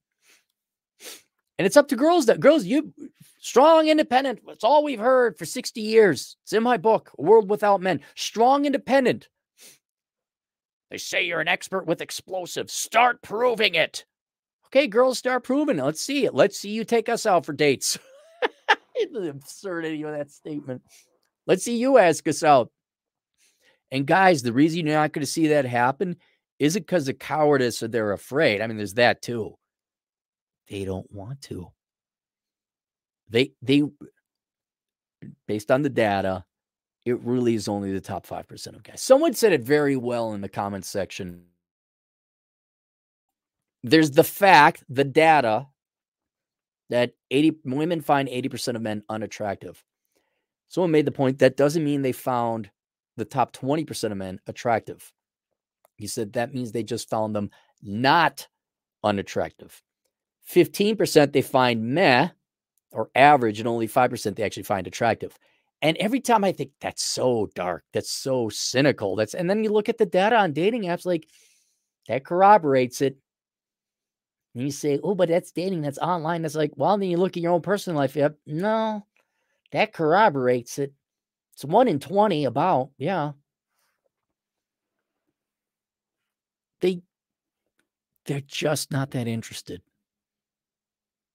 [1.58, 2.93] And it's up to girls that girls, you
[3.39, 4.41] strong, independent.
[4.45, 6.36] That's all we've heard for 60 years.
[6.43, 8.02] It's in my book, World Without Men.
[8.16, 9.30] Strong, independent.
[10.91, 12.73] They say you're an expert with explosives.
[12.73, 14.05] Start proving it.
[14.67, 15.85] Okay, girls, start proving it.
[15.85, 16.35] Let's see it.
[16.35, 17.97] Let's see you take us out for dates.
[19.11, 20.81] the absurdity of that statement.
[21.47, 22.71] Let's see you ask us out.
[23.89, 26.17] And guys, the reason you're not going to see that happen
[26.59, 28.61] isn't because of cowardice or they're afraid.
[28.61, 29.57] I mean, there's that too.
[30.69, 31.69] They don't want to.
[33.29, 33.83] They they
[35.47, 36.43] based on the data,
[37.06, 39.02] it really is only the top 5% of guys.
[39.02, 41.45] Someone said it very well in the comments section.
[43.84, 45.68] There's the fact, the data
[46.89, 49.84] that 80 women find 80% of men unattractive.
[50.68, 52.70] Someone made the point that doesn't mean they found
[53.18, 55.12] the top 20% of men attractive.
[55.97, 57.49] He said that means they just found them
[57.82, 58.47] not
[59.04, 59.82] unattractive.
[60.49, 62.30] 15% they find meh
[62.91, 65.38] or average, and only 5% they actually find attractive.
[65.82, 69.15] And every time I think that's so dark, that's so cynical.
[69.15, 71.27] That's and then you look at the data on dating apps, like
[72.07, 73.17] that corroborates it.
[74.53, 76.41] And you say, oh, but that's dating, that's online.
[76.41, 78.15] That's like, well, then you look at your own personal life.
[78.15, 78.38] Yep.
[78.45, 79.05] No,
[79.71, 80.93] that corroborates it.
[81.53, 83.32] It's one in 20 about, yeah.
[86.82, 87.01] They
[88.25, 89.82] they're just not that interested.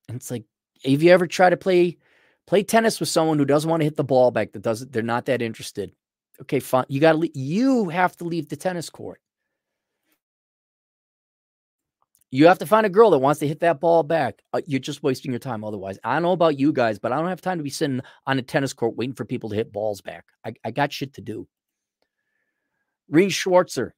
[0.09, 0.45] And it's like,
[0.85, 1.99] have you ever tried to play
[2.47, 5.03] play tennis with someone who doesn't want to hit the ball back that doesn't they're
[5.03, 5.93] not that interested?
[6.43, 6.85] Okay, fine.
[6.89, 9.21] You got to you have to leave the tennis court.
[12.31, 14.43] You have to find a girl that wants to hit that ball back.
[14.53, 15.99] Uh, you're just wasting your time otherwise.
[16.05, 18.43] I know about you guys, but I don't have time to be sitting on a
[18.43, 20.25] tennis court waiting for people to hit balls back.
[20.45, 21.47] I, I got shit to do.
[23.09, 23.93] Reed Schwartzer.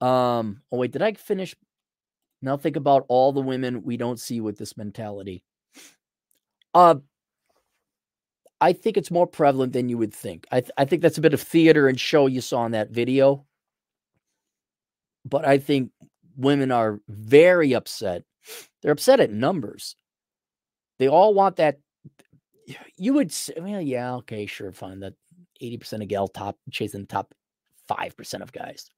[0.00, 1.54] Um, oh wait, did I finish?
[2.42, 5.42] Now think about all the women we don't see with this mentality.
[6.72, 6.96] Uh
[8.60, 10.46] I think it's more prevalent than you would think.
[10.52, 12.90] I, th- I think that's a bit of theater and show you saw in that
[12.90, 13.46] video.
[15.24, 15.92] But I think
[16.36, 18.24] women are very upset.
[18.82, 19.96] They're upset at numbers.
[20.98, 21.78] They all want that.
[22.96, 25.00] You would say, well, yeah, okay, sure, fine.
[25.00, 25.14] That
[25.62, 27.34] 80% of gal top chasing the top
[27.90, 28.90] 5% of guys.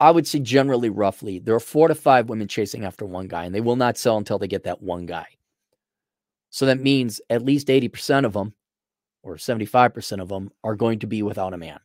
[0.00, 3.44] I would say generally, roughly, there are four to five women chasing after one guy,
[3.44, 5.26] and they will not sell until they get that one guy.
[6.52, 8.52] So that means at least 80% of them
[9.22, 11.80] or 75% of them are going to be without a man.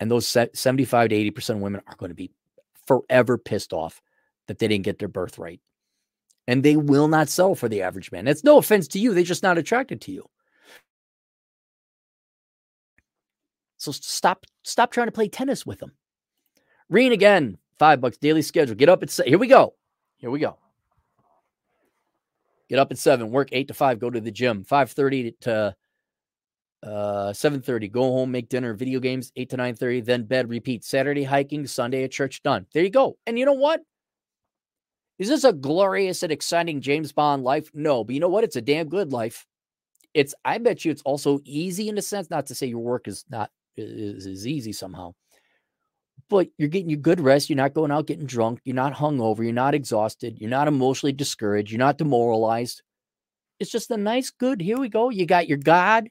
[0.00, 2.32] And those 75 to 80% of women are going to be
[2.88, 4.02] forever pissed off
[4.48, 5.60] that they didn't get their birthright.
[6.48, 8.26] And they will not sell for the average man.
[8.26, 10.28] It's no offense to you, they're just not attracted to you.
[13.76, 15.92] So stop stop trying to play tennis with them.
[16.88, 18.74] Reen again, five bucks daily schedule.
[18.74, 19.74] Get up at here we go.
[20.16, 20.58] Here we go.
[22.68, 24.64] Get up at seven, work eight to five, go to the gym.
[24.64, 25.74] Five thirty to
[26.84, 30.84] uh, 7.30, go home, make dinner, video games, 8 to 9.30, then bed, repeat.
[30.84, 32.66] Saturday hiking, Sunday at church, done.
[32.74, 33.16] There you go.
[33.26, 33.80] And you know what?
[35.18, 37.70] Is this a glorious and exciting James Bond life?
[37.72, 38.44] No, but you know what?
[38.44, 39.46] It's a damn good life.
[40.12, 43.08] It's, I bet you it's also easy in a sense, not to say your work
[43.08, 45.14] is not, is, is easy somehow,
[46.28, 47.48] but you're getting your good rest.
[47.48, 48.60] You're not going out getting drunk.
[48.64, 49.44] You're not hungover.
[49.44, 50.38] You're not exhausted.
[50.40, 51.70] You're not emotionally discouraged.
[51.70, 52.82] You're not demoralized.
[53.60, 55.10] It's just a nice, good, here we go.
[55.10, 56.08] You got your God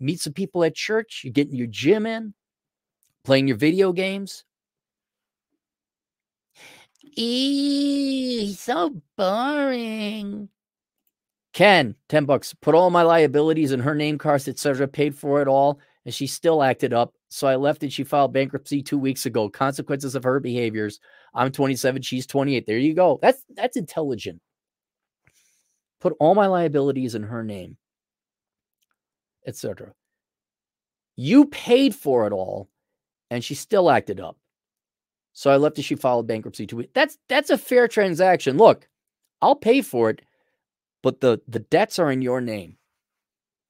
[0.00, 2.34] meet some people at church, you're getting your gym in,
[3.24, 4.44] playing your video games.
[7.16, 10.48] Eee, so boring.
[11.52, 12.54] Ken, 10 bucks.
[12.54, 14.86] Put all my liabilities in her name, cards, etc.
[14.86, 17.14] Paid for it all, and she still acted up.
[17.28, 19.50] So I left and she filed bankruptcy two weeks ago.
[19.50, 20.98] Consequences of her behaviors.
[21.34, 22.66] I'm 27, she's 28.
[22.66, 23.18] There you go.
[23.20, 24.40] That's that's intelligent.
[26.00, 27.76] Put all my liabilities in her name
[29.48, 29.92] etc.
[31.16, 32.68] You paid for it all,
[33.30, 34.36] and she still acted up.
[35.32, 36.90] So I left and she filed bankruptcy two weeks.
[36.94, 38.56] That's that's a fair transaction.
[38.56, 38.88] Look,
[39.40, 40.22] I'll pay for it,
[41.02, 42.76] but the the debts are in your name.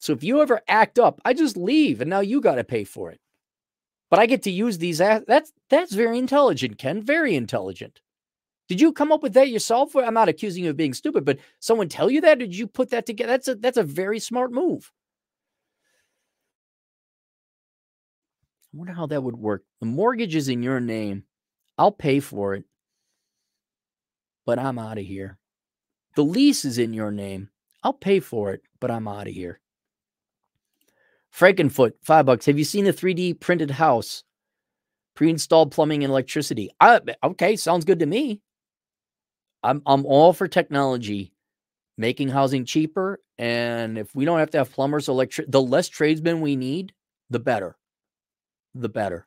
[0.01, 2.85] So if you ever act up, I just leave, and now you got to pay
[2.85, 3.21] for it.
[4.11, 4.99] But I get to use these.
[4.99, 7.03] That's that's very intelligent, Ken.
[7.03, 8.01] Very intelligent.
[8.69, 9.97] Did you come up with that yourself?
[9.97, 12.39] I'm not accusing you of being stupid, but someone tell you that?
[12.39, 13.33] Did you put that together?
[13.33, 14.93] That's a that's a very smart move.
[18.73, 19.65] I wonder how that would work.
[19.81, 21.25] The mortgage is in your name.
[21.79, 22.65] I'll pay for it,
[24.45, 25.39] but I'm out of here.
[26.17, 27.49] The lease is in your name.
[27.83, 29.61] I'll pay for it, but I'm out of here.
[31.39, 32.47] Frankenfoot, five bucks.
[32.47, 34.25] Have you seen the 3D printed house?
[35.15, 36.71] Pre-installed plumbing and electricity.
[36.81, 38.41] I, okay, sounds good to me.
[39.63, 41.33] I'm I'm all for technology,
[41.97, 43.21] making housing cheaper.
[43.37, 46.93] And if we don't have to have plumbers, electric, the less tradesmen we need,
[47.31, 47.77] the better
[48.75, 49.27] the better.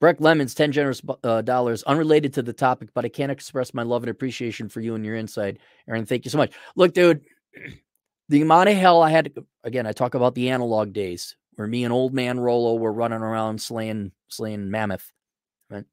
[0.00, 3.84] Breck Lemons, 10 generous uh, dollars, unrelated to the topic, but I can't express my
[3.84, 5.58] love and appreciation for you and your insight.
[5.88, 6.52] Aaron, thank you so much.
[6.74, 7.24] Look, dude,
[8.32, 11.68] the amount of hell I had, to, again, I talk about the analog days where
[11.68, 15.12] me and old man Rolo were running around slaying, slaying mammoth,
[15.68, 15.84] right?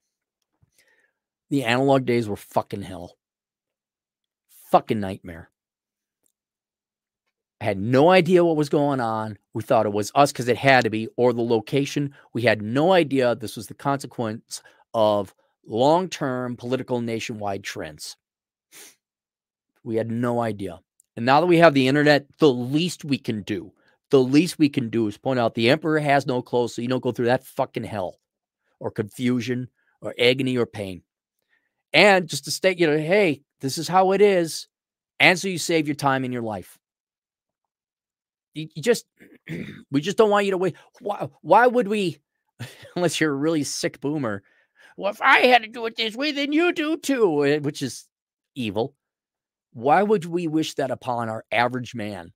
[1.50, 3.18] The analog days were fucking hell.
[4.72, 5.50] Fucking nightmare.
[7.60, 9.38] I had no idea what was going on.
[9.54, 12.16] We thought it was us because it had to be, or the location.
[12.34, 14.62] We had no idea this was the consequence
[14.94, 15.36] of
[15.68, 18.16] long term political nationwide trends.
[19.84, 20.80] We had no idea.
[21.20, 23.74] And now that we have the internet, the least we can do,
[24.10, 26.88] the least we can do is point out the emperor has no clothes, so you
[26.88, 28.22] don't go through that fucking hell
[28.80, 29.68] or confusion
[30.00, 31.04] or agony or pain.
[31.92, 34.70] And just to state, you know, hey, this is how it is.
[35.20, 36.80] And so you save your time in your life.
[38.54, 39.06] You, just,
[39.92, 40.78] we just don't want you to wait.
[41.02, 42.20] Why, why would we,
[42.96, 44.42] unless you're a really sick boomer?
[44.96, 47.82] Well, if I had to do it this way, then you do too, eh, which
[47.82, 48.08] is
[48.56, 48.96] evil.
[49.74, 52.32] Why would we wish that upon our average man?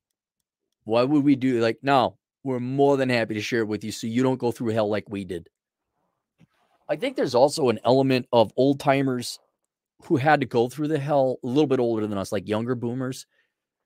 [0.85, 3.91] Why would we do like, no, we're more than happy to share it with you
[3.91, 5.49] so you don't go through hell like we did.
[6.89, 9.39] I think there's also an element of old timers
[10.03, 12.75] who had to go through the hell a little bit older than us, like younger
[12.75, 13.25] boomers.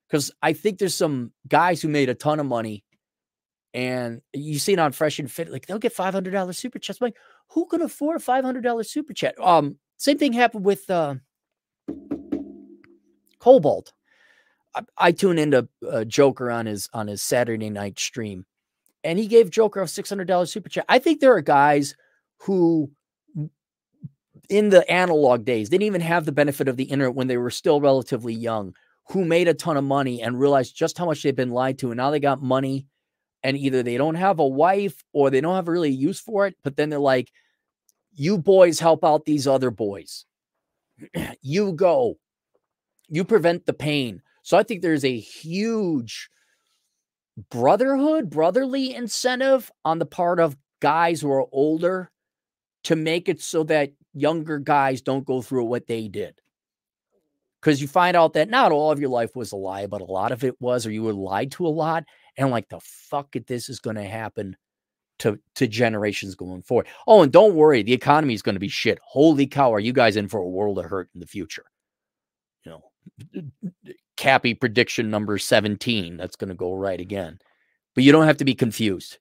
[0.07, 2.83] Because I think there's some guys who made a ton of money
[3.73, 7.01] and you see it on Fresh and Fit, like they'll get $500 super chats.
[7.01, 7.15] Like,
[7.49, 9.35] who can afford a $500 super chat?
[9.39, 11.15] Um, same thing happened with uh,
[13.47, 13.93] Cobalt.
[14.75, 18.45] I, I tune into uh, Joker on his on his Saturday night stream,
[19.05, 20.83] and he gave Joker a $600 super chat.
[20.89, 21.95] I think there are guys
[22.39, 22.91] who
[24.49, 27.49] in the analog days didn't even have the benefit of the internet when they were
[27.49, 28.75] still relatively young
[29.11, 31.91] who made a ton of money and realized just how much they've been lied to
[31.91, 32.85] and now they got money
[33.43, 36.55] and either they don't have a wife or they don't have really use for it
[36.63, 37.31] but then they're like
[38.13, 40.25] you boys help out these other boys
[41.41, 42.17] you go
[43.09, 46.29] you prevent the pain so i think there's a huge
[47.49, 52.11] brotherhood brotherly incentive on the part of guys who are older
[52.83, 56.39] to make it so that younger guys don't go through what they did.
[57.61, 60.05] Because you find out that not all of your life was a lie, but a
[60.05, 62.05] lot of it was, or you were lied to a lot.
[62.37, 64.55] And like, the fuck if this is going to happen
[65.19, 66.87] to, to generations going forward.
[67.07, 68.99] Oh, and don't worry, the economy is going to be shit.
[69.03, 71.65] Holy cow, are you guys in for a world of hurt in the future?
[72.63, 72.83] You know,
[74.17, 76.17] Cappy prediction number 17.
[76.17, 77.39] That's going to go right again.
[77.95, 79.19] But you don't have to be confused.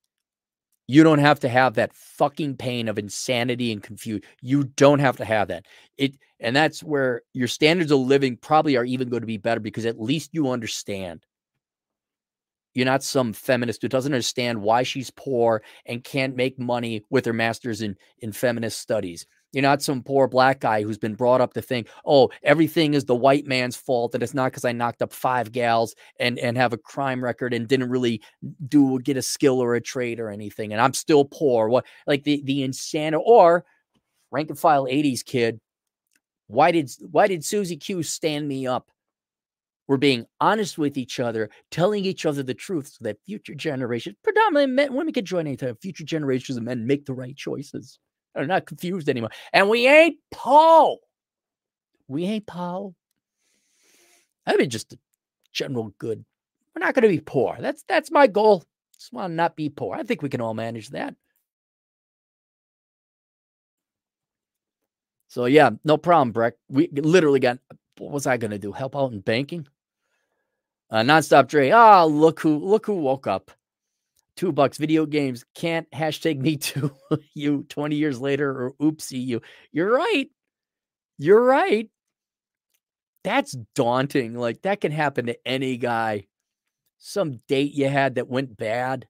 [0.88, 4.22] You don't have to have that fucking pain of insanity and confusion.
[4.40, 5.66] You don't have to have that.
[5.98, 9.60] It and that's where your standards of living probably are even going to be better
[9.60, 11.24] because at least you understand.
[12.74, 17.24] You're not some feminist who doesn't understand why she's poor and can't make money with
[17.24, 19.26] her master's in, in feminist studies.
[19.56, 23.06] You're not some poor black guy who's been brought up to think, oh, everything is
[23.06, 26.58] the white man's fault, and it's not because I knocked up five gals and and
[26.58, 28.20] have a crime record and didn't really
[28.68, 31.70] do get a skill or a trade or anything, and I'm still poor.
[31.70, 33.64] What like the the insanity or
[34.30, 35.58] rank and file 80s kid.
[36.48, 38.90] Why did why did Susie Q stand me up?
[39.88, 44.16] We're being honest with each other, telling each other the truth so that future generations,
[44.22, 47.98] predominantly men, women can join anytime, future generations of men make the right choices
[48.36, 49.30] are not confused anymore.
[49.52, 51.00] And we ain't Paul.
[52.08, 52.94] We ain't Paul.
[54.46, 54.96] I mean, just
[55.52, 56.24] general good.
[56.74, 57.56] We're not going to be poor.
[57.58, 58.62] That's that's my goal.
[58.94, 59.96] Just want to not be poor.
[59.96, 61.14] I think we can all manage that.
[65.28, 66.54] So yeah, no problem, Breck.
[66.68, 67.58] We literally got.
[67.98, 68.72] What was I going to do?
[68.72, 69.66] Help out in banking?
[70.90, 71.70] Uh, nonstop Dre.
[71.70, 73.50] Ah, oh, look who look who woke up
[74.36, 76.94] two bucks video games can't hashtag me too
[77.34, 79.40] you 20 years later or oopsie you.
[79.72, 80.28] You're right.
[81.18, 81.90] You're right.
[83.24, 86.26] That's daunting like that can happen to any guy.
[86.98, 89.06] Some date you had that went bad.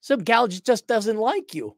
[0.00, 1.76] Some gal just doesn't like you.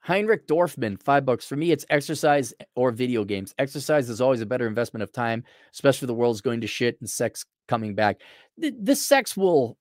[0.00, 1.46] Heinrich Dorfman, five bucks.
[1.46, 3.54] For me, it's exercise eh, or video games.
[3.58, 7.08] Exercise is always a better investment of time, especially the world's going to shit and
[7.08, 8.20] sex coming back.
[8.56, 9.76] The, the sex will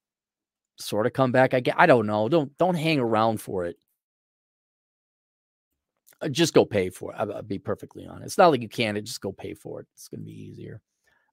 [0.78, 1.54] sort of come back.
[1.54, 2.30] I I don't know.
[2.30, 3.78] Don't don't hang around for it.
[6.22, 7.16] Uh, just go pay for it.
[7.20, 8.26] I'll, I'll be perfectly honest.
[8.26, 9.02] It's not like you can't.
[9.04, 9.88] Just go pay for it.
[9.94, 10.82] It's gonna be easier.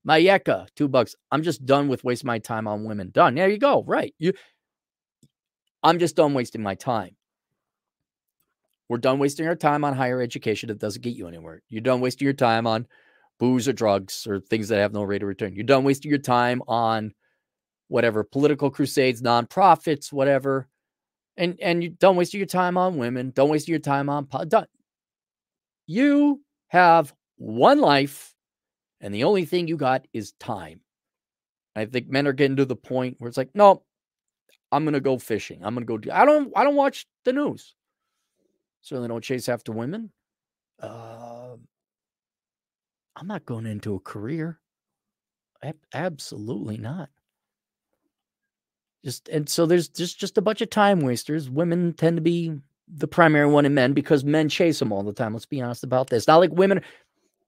[0.06, 1.16] Mayeka, two bucks.
[1.30, 3.10] I'm just done with wasting my time on women.
[3.10, 3.34] Done.
[3.34, 3.82] There you go.
[3.82, 4.14] Right.
[4.18, 4.32] You.
[5.82, 7.16] I'm just done wasting my time.
[8.88, 11.62] We're done wasting our time on higher education that doesn't get you anywhere.
[11.70, 12.86] You're done wasting your time on
[13.38, 15.54] booze or drugs or things that have no rate of return.
[15.54, 17.12] You're done wasting your time on
[17.88, 20.68] whatever political crusades, nonprofits, whatever.
[21.36, 23.32] And and you don't waste your time on women.
[23.34, 24.66] Don't waste your time on done.
[25.86, 28.34] You have one life,
[29.00, 30.80] and the only thing you got is time.
[31.76, 33.82] I think men are getting to the point where it's like, no,
[34.70, 35.60] I'm gonna go fishing.
[35.64, 36.10] I'm gonna go do.
[36.12, 36.52] I don't.
[36.56, 37.74] I don't watch the news.
[38.82, 40.10] Certainly don't chase after women.
[40.80, 41.43] Uh,
[43.16, 44.60] I'm not going into a career.
[45.92, 47.08] absolutely not.
[49.04, 51.50] Just and so there's just just a bunch of time wasters.
[51.50, 52.54] Women tend to be
[52.88, 55.32] the primary one in men because men chase them all the time.
[55.32, 56.26] Let's be honest about this.
[56.26, 56.82] Not like women,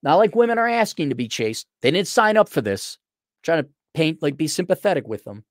[0.03, 1.67] Not like women are asking to be chased.
[1.83, 2.99] They didn't sign up for this.
[3.43, 5.45] trying to paint, like, be sympathetic with them.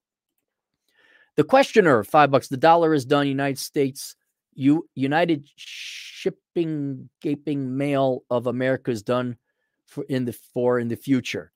[1.36, 2.48] The questioner, five bucks.
[2.48, 3.28] The dollar is done.
[3.28, 4.16] United States,
[4.54, 9.38] you United Shipping Gaping Mail of America is done
[9.86, 11.52] for in the for in the future.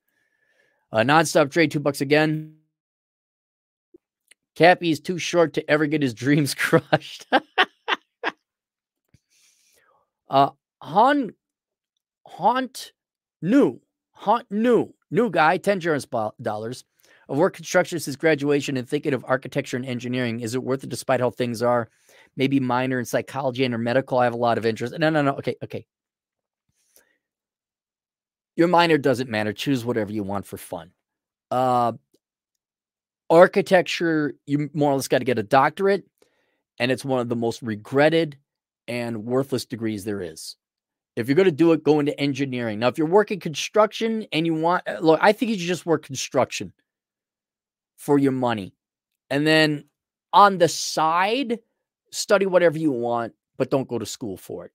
[0.92, 2.56] Uh, nonstop Dre, two bucks again.
[4.56, 7.26] Cappy is too short to ever get his dreams crushed.
[10.30, 10.50] uh,
[10.82, 11.34] Han,
[12.26, 12.94] Haunt,
[13.42, 13.80] new,
[14.12, 16.08] Haunt, new, new guy, 10 insurance
[16.42, 16.84] dollars.
[17.30, 20.40] Of work construction since graduation and thinking of architecture and engineering.
[20.40, 21.88] Is it worth it despite how things are?
[22.36, 24.18] Maybe minor in psychology and or medical.
[24.18, 24.98] I have a lot of interest.
[24.98, 25.34] No, no, no.
[25.34, 25.86] Okay, okay.
[28.60, 29.54] Your minor doesn't matter.
[29.54, 30.92] Choose whatever you want for fun.
[31.50, 31.94] Uh,
[33.30, 36.04] architecture, you more or less got to get a doctorate,
[36.78, 38.38] and it's one of the most regretted
[38.86, 40.58] and worthless degrees there is.
[41.16, 42.80] If you're going to do it, go into engineering.
[42.80, 45.86] Now, if you're working construction and you want, uh, look, I think you should just
[45.86, 46.74] work construction
[47.96, 48.74] for your money.
[49.30, 49.86] And then
[50.34, 51.60] on the side,
[52.12, 54.74] study whatever you want, but don't go to school for it.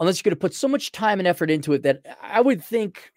[0.00, 2.62] Unless you're going to put so much time and effort into it that I would
[2.62, 3.12] think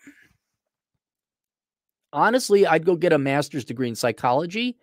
[2.13, 4.77] honestly, I'd go get a master's degree in psychology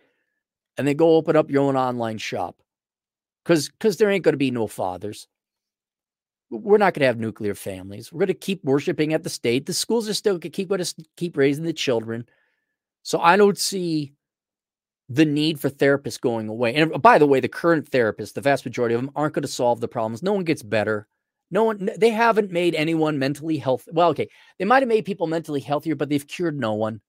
[0.77, 2.57] and then go open up your own online shop.
[3.45, 5.27] Cause because there ain't gonna be no fathers.
[6.51, 8.13] We're not gonna have nuclear families.
[8.13, 9.67] We're gonna keep worshiping at the state.
[9.67, 10.85] The schools are still gonna keep gonna
[11.17, 12.27] keep raising the children.
[13.03, 14.13] So I don't see
[15.09, 16.75] the need for therapists going away.
[16.75, 19.43] And uh, by the way, the current therapists, the vast majority of them, aren't going
[19.43, 20.23] to solve the problems.
[20.23, 21.07] No one gets better.
[21.53, 23.91] No one, they haven't made anyone mentally healthy.
[23.93, 27.03] Well, okay, they might have made people mentally healthier, but they've cured no one.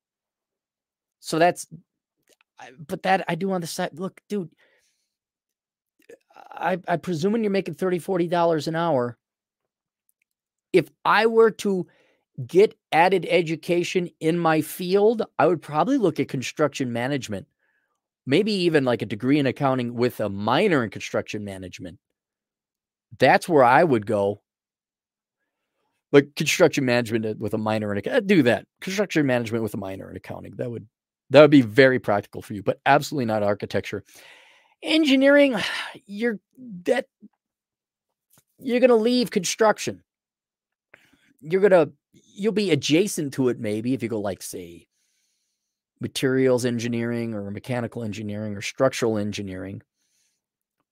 [1.21, 1.65] So that's,
[2.77, 3.97] but that I do on the side.
[3.97, 4.49] Look, dude,
[6.35, 9.17] I, I presume when you're making 30 $40 an hour,
[10.73, 11.87] if I were to
[12.45, 17.47] get added education in my field, I would probably look at construction management,
[18.25, 21.97] maybe even like a degree in accounting with a minor in construction management.
[23.19, 24.41] That's where I would go.
[26.11, 28.65] Like construction management uh, with a minor in uh, do that.
[28.81, 30.53] Construction management with a minor in accounting.
[30.57, 30.87] That would
[31.31, 34.03] that would be very practical for you, but absolutely not architecture.
[34.83, 35.55] Engineering,
[36.05, 36.39] you're
[36.83, 37.07] that
[38.59, 40.03] you're going to leave construction.
[41.41, 41.91] You're to
[42.35, 44.87] you'll be adjacent to it maybe if you go like say
[45.99, 49.81] materials engineering or mechanical engineering or structural engineering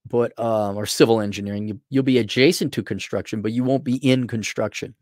[0.07, 3.95] but um or civil engineering you, you'll be adjacent to construction but you won't be
[3.97, 4.95] in construction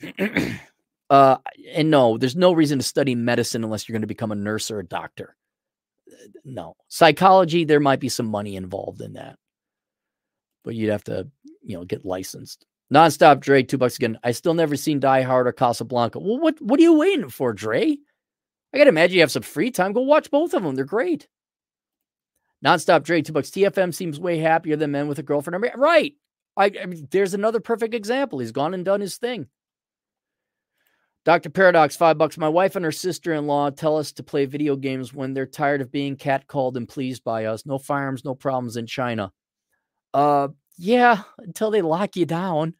[1.10, 1.38] Uh,
[1.74, 4.70] and no, there's no reason to study medicine unless you're going to become a nurse
[4.70, 5.34] or a doctor.
[6.44, 9.36] No, psychology, there might be some money involved in that,
[10.64, 11.28] but you'd have to,
[11.62, 12.64] you know, get licensed.
[12.92, 14.18] Nonstop Dre, two bucks again.
[14.22, 16.18] I still never seen Die Hard or Casablanca.
[16.18, 17.96] Well, what what are you waiting for, Dre?
[18.72, 19.92] I gotta imagine you have some free time.
[19.92, 20.74] Go watch both of them.
[20.74, 21.28] They're great.
[22.64, 23.50] Nonstop Dre, two bucks.
[23.50, 25.64] TFM seems way happier than men with a girlfriend.
[25.76, 26.14] Right.
[26.56, 28.38] I, I mean, there's another perfect example.
[28.38, 29.46] He's gone and done his thing.
[31.24, 31.50] Dr.
[31.50, 32.38] Paradox, five bucks.
[32.38, 35.46] My wife and her sister in law tell us to play video games when they're
[35.46, 37.66] tired of being catcalled and pleased by us.
[37.66, 39.32] No firearms, no problems in China.
[40.14, 42.74] Uh, yeah, until they lock you down.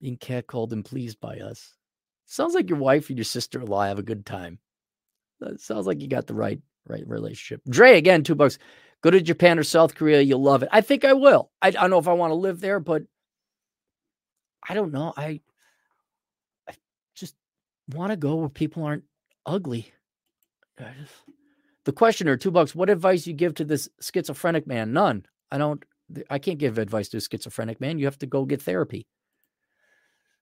[0.00, 1.74] Being catcalled and pleased by us.
[2.26, 4.60] Sounds like your wife and your sister in law have a good time.
[5.40, 7.62] That sounds like you got the right right relationship.
[7.68, 8.58] Dre, again, two bucks.
[9.02, 10.20] Go to Japan or South Korea.
[10.20, 10.68] You'll love it.
[10.72, 11.50] I think I will.
[11.62, 13.02] I, I don't know if I want to live there, but
[14.68, 15.12] I don't know.
[15.16, 15.40] I
[16.68, 16.74] I
[17.14, 17.34] just
[17.94, 19.04] want to go where people aren't
[19.46, 19.92] ugly.
[20.78, 21.12] Just,
[21.84, 22.74] the questioner, two bucks.
[22.74, 24.92] What advice you give to this schizophrenic man?
[24.92, 25.24] None.
[25.50, 25.82] I don't.
[26.30, 27.98] I can't give advice to a schizophrenic man.
[27.98, 29.06] You have to go get therapy.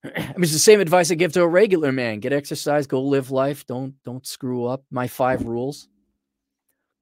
[0.05, 3.03] I mean, it's the same advice I give to a regular man: get exercise, go
[3.03, 4.85] live life, don't don't screw up.
[4.91, 5.89] My five rules.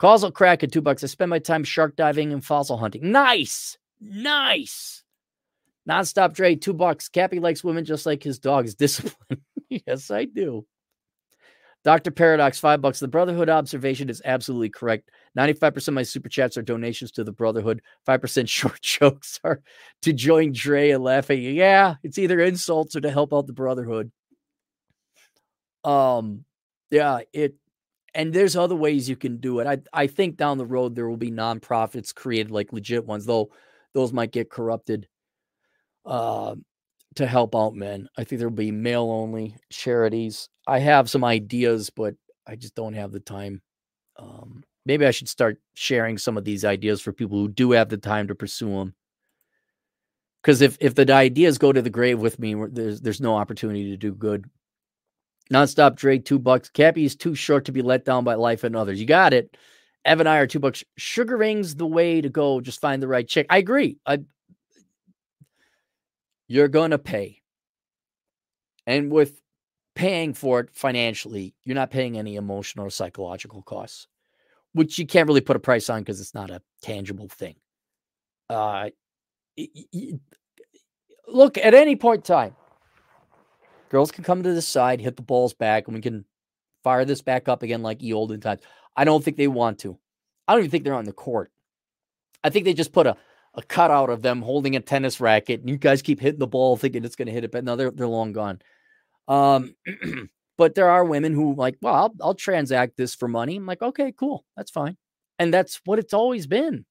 [0.05, 1.03] Causal crack at two bucks.
[1.03, 3.11] I spend my time shark diving and fossil hunting.
[3.11, 5.03] Nice, nice.
[5.89, 7.09] Nonstop Dre, two bucks.
[7.09, 9.41] Cappy likes women just like his dog's discipline.
[9.71, 10.67] yes, I do.
[11.85, 12.11] Dr.
[12.11, 13.01] Paradox, five bucks.
[13.01, 15.11] The Brotherhood observation is absolutely correct.
[15.39, 17.81] 95% of my super chats are donations to the Brotherhood.
[18.07, 19.63] 5% short jokes are
[20.03, 21.41] to join Dre and laughing.
[21.41, 24.13] Yeah, it's either insults or to help out the Brotherhood.
[25.83, 26.45] Um,
[26.91, 27.55] yeah, it
[28.15, 29.67] and there's other ways you can do it.
[29.67, 33.51] I I think down the road there will be nonprofits created like legit ones, though
[33.93, 35.09] those might get corrupted
[36.07, 36.55] uh,
[37.17, 38.09] to help out men.
[38.19, 40.49] I think there'll be male only charities.
[40.67, 42.15] I have some ideas, but
[42.47, 43.63] I just don't have the time.
[44.19, 47.89] Um, maybe I should start sharing some of these ideas for people who do have
[47.89, 48.95] the time to pursue them.
[50.43, 53.91] Because if if the ideas go to the grave with me, there's there's no opportunity
[53.91, 54.45] to do good.
[55.53, 56.69] Nonstop Dre, two bucks.
[56.69, 59.01] Cappy is too short to be let down by life and others.
[59.01, 59.57] You got it.
[60.05, 60.85] Evan I are two bucks.
[60.97, 62.61] Sugar rings the way to go.
[62.61, 63.47] Just find the right chick.
[63.51, 63.99] I agree.
[64.07, 64.21] I
[66.47, 67.41] you're gonna pay.
[68.87, 69.41] And with
[69.95, 74.09] paying for it financially, you're not paying any emotional or psychological costs,
[74.73, 77.55] which you can't really put a price on because it's not a tangible thing.
[78.51, 78.91] Uh,
[81.27, 82.57] look, at any point in time,
[83.95, 86.25] girls can come to the side, hit the balls back, and we can
[86.83, 88.61] fire this back up again like the olden times.
[88.97, 89.97] I don't think they want to.
[90.49, 91.53] I don't even think they're on the court.
[92.43, 93.17] I think they just put a,
[93.55, 96.77] a cutout of them holding a tennis racket, and you guys keep hitting the ball
[96.77, 98.61] thinking it's going to hit it, but no, they're they're long gone.
[99.29, 99.77] Um,
[100.59, 103.55] but there are women who like, well, I'll, I'll transact this for money.
[103.55, 104.97] I'm like, okay, cool, that's fine,
[105.39, 106.85] and that's what it's always been.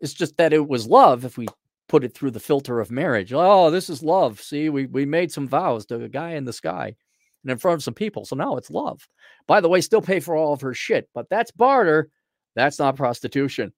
[0.00, 1.46] It's just that it was love if we
[1.88, 3.32] put it through the filter of marriage.
[3.32, 4.40] Oh, this is love.
[4.40, 6.94] See, we we made some vows to a guy in the sky
[7.42, 8.24] and in front of some people.
[8.24, 9.08] So now it's love.
[9.46, 12.10] By the way, still pay for all of her shit, but that's barter.
[12.54, 13.72] That's not prostitution.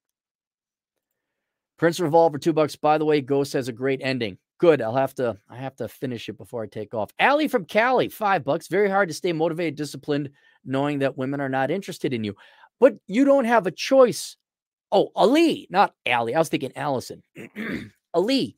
[1.79, 2.77] Prince Revolver, two bucks.
[2.77, 4.39] By the way, Ghost has a great ending.
[4.59, 4.83] Good.
[4.83, 7.11] I'll have to I have to finish it before I take off.
[7.19, 8.69] Allie from Cali, five bucks.
[8.69, 10.31] Very hard to stay motivated, disciplined,
[10.65, 12.35] knowing that women are not interested in you.
[12.79, 14.37] But you don't have a choice.
[14.93, 16.35] Oh, Ali, not Allie.
[16.35, 17.23] I was thinking Allison.
[18.15, 18.57] Ali.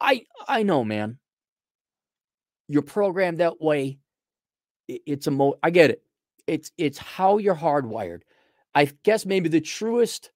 [0.00, 1.18] I I know, man.
[2.68, 3.98] You're programmed that way.
[4.88, 6.02] It's a mo I get it.
[6.46, 8.22] It's it's how you're hardwired.
[8.74, 10.30] I guess maybe the truest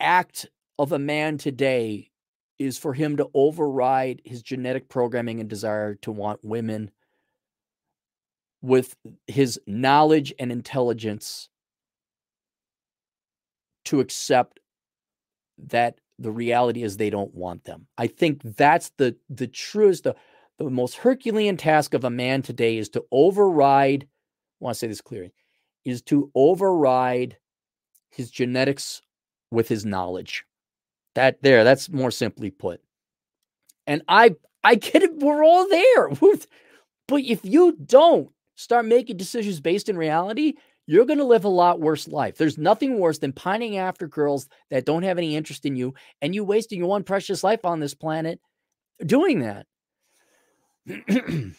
[0.00, 0.46] act
[0.78, 2.10] of a man today
[2.58, 6.90] is for him to override his genetic programming and desire to want women
[8.62, 8.96] with
[9.26, 11.48] his knowledge and intelligence
[13.84, 14.59] to accept
[15.68, 17.86] that the reality is they don't want them.
[17.98, 20.14] I think that's the the truest the,
[20.58, 24.86] the most herculean task of a man today is to override I want to say
[24.86, 25.32] this clearly
[25.84, 27.38] is to override
[28.10, 29.00] his genetics
[29.50, 30.44] with his knowledge.
[31.14, 32.80] That there, that's more simply put.
[33.86, 36.10] And I I get it, we're all there.
[37.08, 40.54] But if you don't start making decisions based in reality,
[40.90, 42.36] you're going to live a lot worse life.
[42.36, 46.34] There's nothing worse than pining after girls that don't have any interest in you and
[46.34, 48.40] you wasting your one precious life on this planet
[49.06, 49.66] doing that.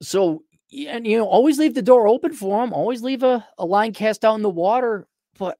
[0.00, 0.42] so
[0.88, 3.92] and you know always leave the door open for them always leave a, a line
[3.92, 5.06] cast out in the water
[5.38, 5.58] but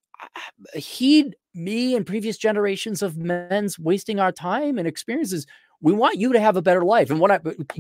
[0.75, 5.47] heed me and previous generations of men's wasting our time and experiences
[5.81, 7.39] we want you to have a better life and what i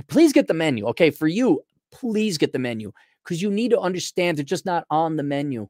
[0.09, 1.63] please get the menu okay for you
[1.93, 2.93] please get the menu
[3.27, 5.67] because you need to understand they're just not on the menu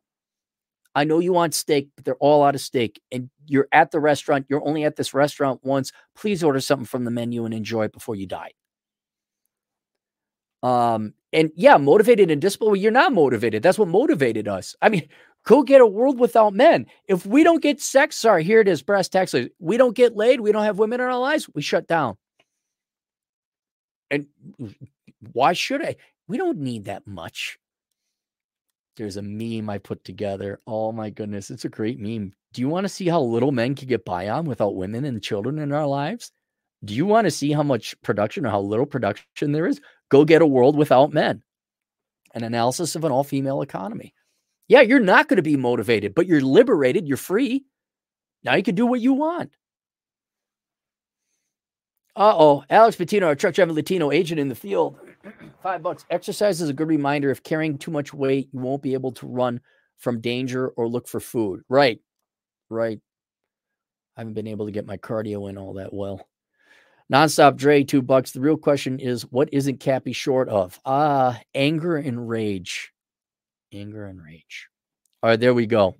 [0.94, 4.00] i know you want steak but they're all out of steak and you're at the
[4.00, 7.84] restaurant you're only at this restaurant once please order something from the menu and enjoy
[7.84, 8.52] it before you die
[10.62, 12.72] um, and yeah, motivated and disciplined.
[12.72, 13.62] Well, you're not motivated.
[13.62, 14.74] That's what motivated us.
[14.82, 15.08] I mean,
[15.44, 16.86] go get a world without men.
[17.06, 19.34] If we don't get sex, sorry, here it is, brass tacks.
[19.58, 20.40] We don't get laid.
[20.40, 21.48] We don't have women in our lives.
[21.54, 22.16] We shut down.
[24.10, 24.26] And
[25.32, 25.96] why should I?
[26.28, 27.58] We don't need that much.
[28.96, 30.60] There's a meme I put together.
[30.66, 32.32] Oh my goodness, it's a great meme.
[32.52, 35.22] Do you want to see how little men can get by on without women and
[35.22, 36.32] children in our lives?
[36.84, 39.80] Do you want to see how much production or how little production there is?
[40.08, 41.42] Go get a world without men.
[42.34, 44.14] An analysis of an all female economy.
[44.68, 47.06] Yeah, you're not going to be motivated, but you're liberated.
[47.06, 47.64] You're free.
[48.44, 49.52] Now you can do what you want.
[52.14, 52.64] Uh oh.
[52.70, 54.98] Alex Patino, a truck driving Latino agent in the field.
[55.62, 56.04] Five bucks.
[56.10, 59.26] Exercise is a good reminder if carrying too much weight, you won't be able to
[59.26, 59.60] run
[59.98, 61.62] from danger or look for food.
[61.68, 62.00] Right.
[62.68, 63.00] Right.
[64.16, 66.26] I haven't been able to get my cardio in all that well.
[67.12, 68.32] Nonstop Dre, two bucks.
[68.32, 70.80] The real question is, what isn't Cappy short of?
[70.84, 72.92] Ah, anger and rage.
[73.72, 74.68] Anger and rage.
[75.22, 75.94] All right, there we go.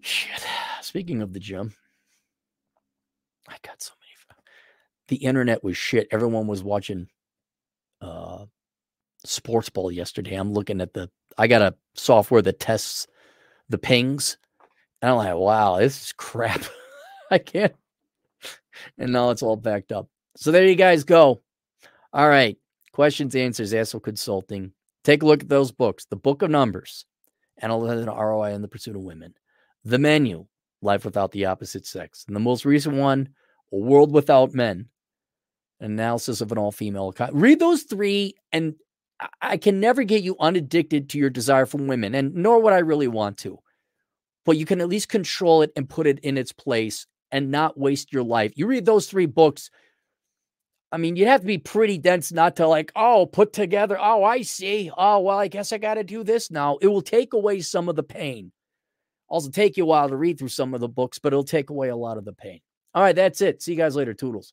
[0.00, 0.44] Shit.
[0.80, 1.74] Speaking of the gym,
[3.48, 4.06] I got so many.
[5.08, 6.08] The internet was shit.
[6.10, 7.08] Everyone was watching
[8.00, 8.46] uh
[9.24, 10.34] sports ball yesterday.
[10.34, 13.06] I'm looking at the I got a software that tests
[13.68, 14.38] the pings.
[15.02, 16.62] And I'm like, wow, this is crap.
[17.30, 17.74] I can't
[18.98, 20.08] and now it's all backed up.
[20.36, 21.42] So there you guys go.
[22.12, 22.56] All right.
[22.92, 24.72] Questions, answers, Asshole Consulting.
[25.04, 27.04] Take a look at those books The Book of Numbers,
[27.58, 29.34] Analyzing ROI and the Pursuit of Women,
[29.84, 30.46] The Menu,
[30.82, 33.28] Life Without the Opposite Sex, and the most recent one,
[33.72, 34.88] A World Without Men,
[35.80, 37.14] Analysis of an All Female.
[37.32, 38.74] Read those three, and
[39.40, 42.78] I can never get you unaddicted to your desire for women, and nor would I
[42.78, 43.58] really want to.
[44.44, 47.78] But you can at least control it and put it in its place and not
[47.78, 48.52] waste your life.
[48.56, 49.70] You read those three books.
[50.92, 53.98] I mean, you'd have to be pretty dense not to like, oh, put together.
[54.00, 54.90] Oh, I see.
[54.96, 56.78] Oh, well, I guess I got to do this now.
[56.80, 58.52] It will take away some of the pain.
[59.28, 61.70] Also, take you a while to read through some of the books, but it'll take
[61.70, 62.60] away a lot of the pain.
[62.94, 63.60] All right, that's it.
[63.60, 64.14] See you guys later.
[64.14, 64.52] Toodles.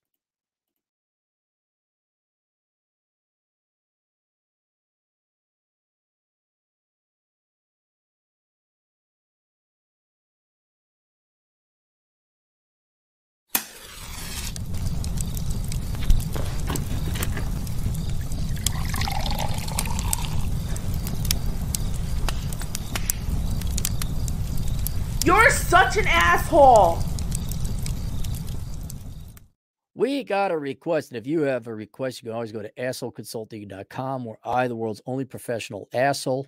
[25.25, 25.95] You're such
[29.95, 31.09] We got a request.
[31.09, 34.75] And if you have a request, you can always go to assholeconsulting.com where I, the
[34.75, 36.45] world's only professional asshole,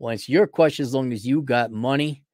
[0.00, 2.24] will answer your question as long as you got money.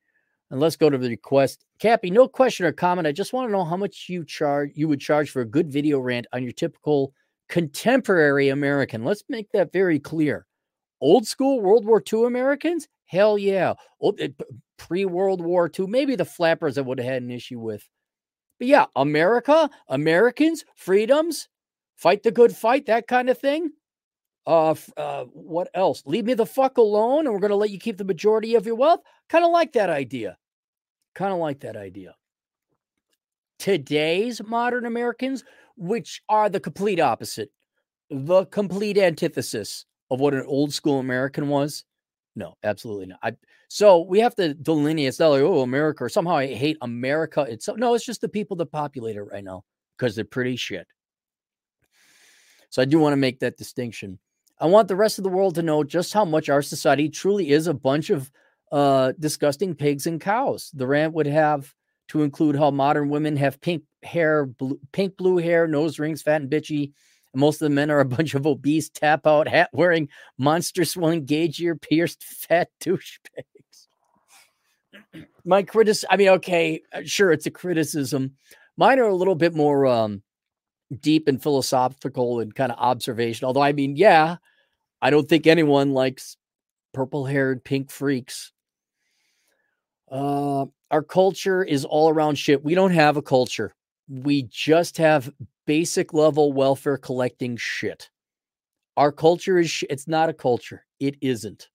[0.51, 1.67] And let's go to the request.
[1.81, 3.07] Cappy, no question or comment.
[3.07, 5.71] I just want to know how much you charge you would charge for a good
[5.71, 7.13] video rant on your typical
[7.51, 9.05] contemporary American.
[9.05, 10.47] Let's make that very clear.
[11.03, 12.89] Old school World War II Americans?
[13.05, 13.75] Hell yeah.
[14.19, 14.29] Eh,
[14.79, 17.89] Pre World War II, maybe the flappers I would have had an issue with.
[18.59, 21.49] But yeah, America, Americans, freedoms,
[21.97, 23.71] fight the good fight, that kind of thing.
[24.47, 26.03] Uh, uh, what else?
[26.07, 28.77] Leave me the fuck alone, and we're gonna let you keep the majority of your
[28.77, 29.01] wealth.
[29.29, 30.39] Kind of like that idea.
[31.15, 32.15] Kind of like that idea.
[33.59, 35.43] Today's modern Americans,
[35.77, 37.51] which are the complete opposite,
[38.11, 41.85] the complete antithesis of what an old school American was.
[42.37, 43.19] No, absolutely not.
[43.23, 43.33] I,
[43.69, 45.09] so we have to delineate.
[45.09, 47.79] It's not like, oh, America, or somehow I hate America itself.
[47.79, 49.65] No, it's just the people that populate it right now
[49.97, 50.87] because they're pretty shit.
[52.71, 54.19] So I do want to make that distinction.
[54.59, 57.51] I want the rest of the world to know just how much our society truly
[57.51, 58.31] is a bunch of
[58.73, 60.71] uh, disgusting pigs and cows.
[60.75, 61.73] The rant would have
[62.09, 66.41] to include how modern women have pink hair, blue, pink blue hair, nose rings, fat
[66.41, 66.93] and bitchy.
[67.33, 70.85] And most of the men are a bunch of obese, tap out, hat wearing, monster
[70.85, 73.56] swelling, gauge ear pierced, fat douchebags.
[75.47, 78.33] My criticism, I mean, okay, uh, sure, it's a criticism.
[78.77, 80.23] Mine are a little bit more um,
[81.01, 83.47] deep and philosophical and kind of observation.
[83.47, 84.37] Although, I mean, yeah,
[85.01, 86.37] I don't think anyone likes
[86.93, 88.53] purple haired pink freaks.
[90.11, 92.65] Uh, our culture is all around shit.
[92.65, 93.73] We don't have a culture.
[94.09, 95.33] We just have
[95.67, 98.11] basic level welfare collecting shit.
[98.97, 100.85] Our culture is, sh- it's not a culture.
[100.99, 101.69] It isn't.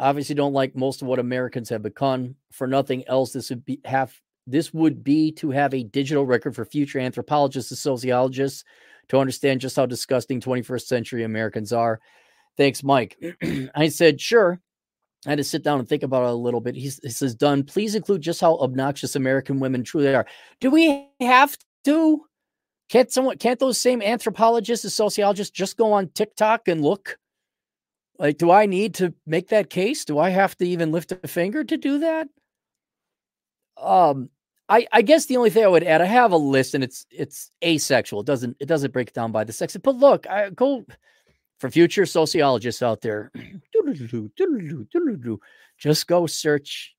[0.00, 2.34] Obviously, don't like most of what Americans have become.
[2.50, 6.56] For nothing else, this would be have this would be to have a digital record
[6.56, 8.64] for future anthropologists and sociologists
[9.08, 12.00] to understand just how disgusting 21st century Americans are.
[12.56, 13.18] Thanks, Mike.
[13.74, 14.58] I said, sure.
[15.26, 16.74] I had to sit down and think about it a little bit.
[16.74, 17.62] He, he says, done.
[17.62, 20.26] Please include just how obnoxious American women truly are.
[20.60, 22.24] Do we have to?
[22.88, 27.18] Can't someone can't those same anthropologists and sociologists just go on TikTok and look?
[28.20, 30.04] Like, do I need to make that case?
[30.04, 32.28] Do I have to even lift a finger to do that?
[33.78, 34.28] Um,
[34.68, 37.06] I, I guess the only thing I would add, I have a list and it's
[37.10, 38.20] it's asexual.
[38.20, 39.74] It doesn't it doesn't break down by the sex.
[39.82, 40.84] But look, I go
[41.60, 43.32] for future sociologists out there.
[45.78, 46.94] just go search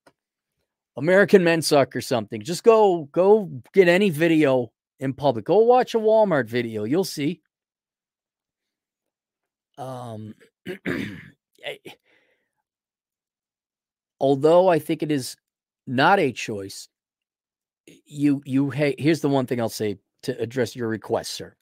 [0.96, 2.42] American men suck or something.
[2.42, 5.44] Just go go get any video in public.
[5.44, 6.82] Go watch a Walmart video.
[6.82, 7.42] You'll see.
[9.78, 10.34] Um,
[11.64, 11.76] Eh,
[14.18, 15.36] although I think it is
[15.86, 16.88] not a choice,
[18.04, 21.54] you you hey, here's the one thing I'll say to address your request, sir.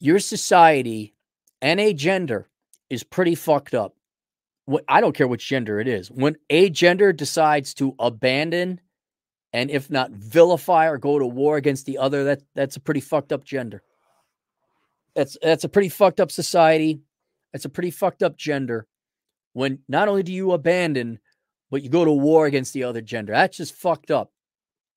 [0.00, 1.14] Your society
[1.62, 2.48] and a gender
[2.90, 3.94] is pretty fucked up.
[4.88, 6.10] I don't care which gender it is.
[6.10, 8.80] When a gender decides to abandon
[9.52, 13.00] and if not vilify or go to war against the other, that that's a pretty
[13.00, 13.82] fucked up gender.
[15.14, 17.00] That's that's a pretty fucked up society.
[17.56, 18.86] That's a pretty fucked up gender.
[19.54, 21.20] When not only do you abandon,
[21.70, 23.32] but you go to war against the other gender.
[23.32, 24.30] That's just fucked up.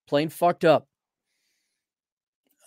[0.09, 0.85] Plain fucked up.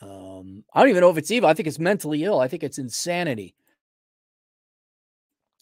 [0.00, 1.50] Um, I don't even know if it's evil.
[1.50, 2.40] I think it's mentally ill.
[2.40, 3.54] I think it's insanity.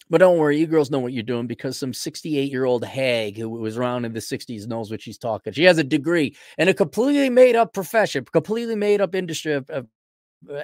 [0.09, 3.37] But don't worry, you girls know what you're doing because some 68 year old hag
[3.37, 5.51] who was around in the 60s knows what she's talking.
[5.51, 9.69] She has a degree in a completely made up profession, completely made up industry of,
[9.69, 9.87] of
[10.49, 10.61] uh,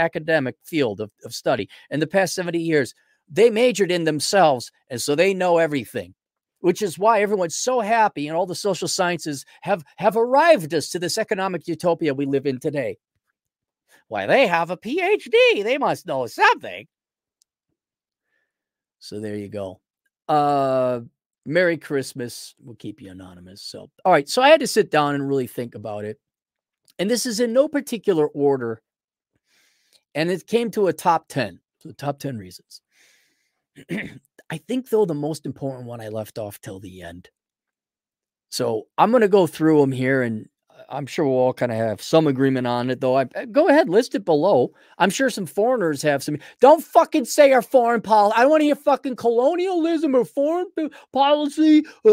[0.00, 1.68] academic field of, of study.
[1.90, 2.94] In the past 70 years,
[3.30, 6.14] they majored in themselves, and so they know everything.
[6.60, 10.90] Which is why everyone's so happy, and all the social sciences have have arrived us
[10.90, 12.98] to this economic utopia we live in today.
[14.08, 16.86] Why they have a PhD, they must know something.
[18.98, 19.80] So there you go.
[20.28, 21.00] Uh,
[21.46, 22.54] Merry Christmas.
[22.60, 23.62] We'll keep you anonymous.
[23.62, 24.28] So, all right.
[24.28, 26.18] So I had to sit down and really think about it.
[26.98, 28.82] And this is in no particular order.
[30.14, 31.60] And it came to a top 10.
[31.78, 32.82] So, the top 10 reasons.
[34.50, 37.30] I think, though, the most important one I left off till the end.
[38.50, 40.48] So I'm going to go through them here and
[40.88, 43.16] I'm sure we'll all kind of have some agreement on it, though.
[43.16, 44.72] I uh, go ahead, list it below.
[44.98, 46.38] I'm sure some foreigners have some.
[46.60, 48.34] Don't fucking say our foreign policy.
[48.36, 50.68] I don't want to hear fucking colonialism or foreign
[51.12, 51.84] policy.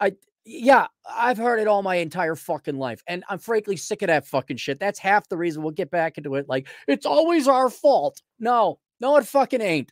[0.00, 0.14] I
[0.46, 4.26] yeah, I've heard it all my entire fucking life, and I'm frankly sick of that
[4.26, 4.78] fucking shit.
[4.78, 6.48] That's half the reason we'll get back into it.
[6.48, 8.20] Like it's always our fault.
[8.38, 9.90] No, no, it fucking ain't.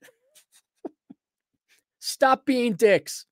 [2.05, 3.27] Stop being dicks.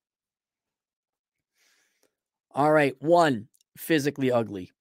[2.55, 4.71] All right, one physically ugly.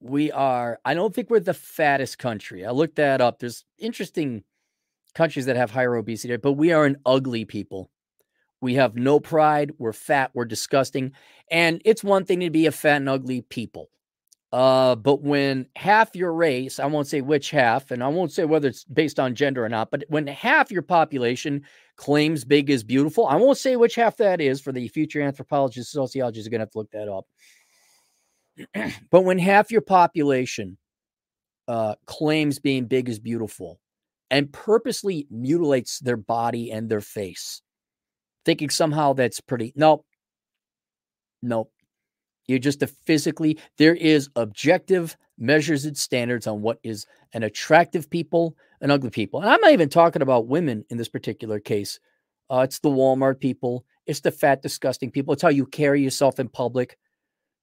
[0.00, 2.64] We are, I don't think we're the fattest country.
[2.64, 3.38] I looked that up.
[3.38, 4.42] There's interesting
[5.14, 7.90] countries that have higher obesity, but we are an ugly people.
[8.62, 9.72] We have no pride.
[9.76, 10.30] We're fat.
[10.32, 11.12] We're disgusting.
[11.50, 13.90] And it's one thing to be a fat and ugly people.
[14.50, 18.46] Uh, but when half your race, I won't say which half, and I won't say
[18.46, 21.64] whether it's based on gender or not, but when half your population
[21.96, 25.92] claims big is beautiful, I won't say which half that is for the future anthropologists,
[25.92, 27.26] sociologists are going to have to look that up.
[29.10, 30.78] but when half your population
[31.68, 33.80] uh, claims being big is beautiful
[34.30, 37.62] and purposely mutilates their body and their face,
[38.44, 39.72] thinking somehow that's pretty.
[39.76, 40.04] Nope.
[41.42, 41.70] Nope.
[42.46, 48.08] You're just a physically, there is objective measures and standards on what is an attractive
[48.08, 49.40] people and ugly people.
[49.40, 51.98] And I'm not even talking about women in this particular case.
[52.50, 55.32] Uh, it's the Walmart people, it's the fat, disgusting people.
[55.32, 56.96] It's how you carry yourself in public.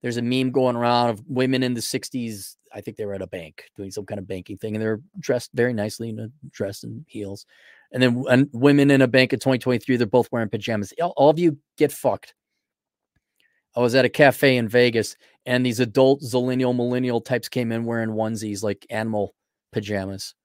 [0.01, 2.55] There's a meme going around of women in the 60s.
[2.73, 4.99] I think they were at a bank doing some kind of banking thing, and they're
[5.19, 7.45] dressed very nicely in a dress and heels.
[7.93, 10.93] And then and women in a bank in 2023, they're both wearing pajamas.
[11.01, 12.33] All, all of you get fucked.
[13.75, 15.15] I was at a cafe in Vegas,
[15.45, 19.33] and these adult zillennial millennial types came in wearing onesies like animal
[19.71, 20.35] pajamas.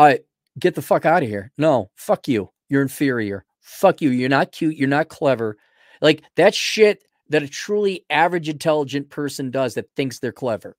[0.00, 0.20] I
[0.58, 1.52] get the fuck out of here.
[1.58, 2.50] No, fuck you.
[2.70, 3.44] You're inferior.
[3.60, 4.10] Fuck you.
[4.10, 4.76] You're not cute.
[4.76, 5.58] You're not clever.
[6.00, 10.74] Like that shit that a truly average intelligent person does that thinks they're clever.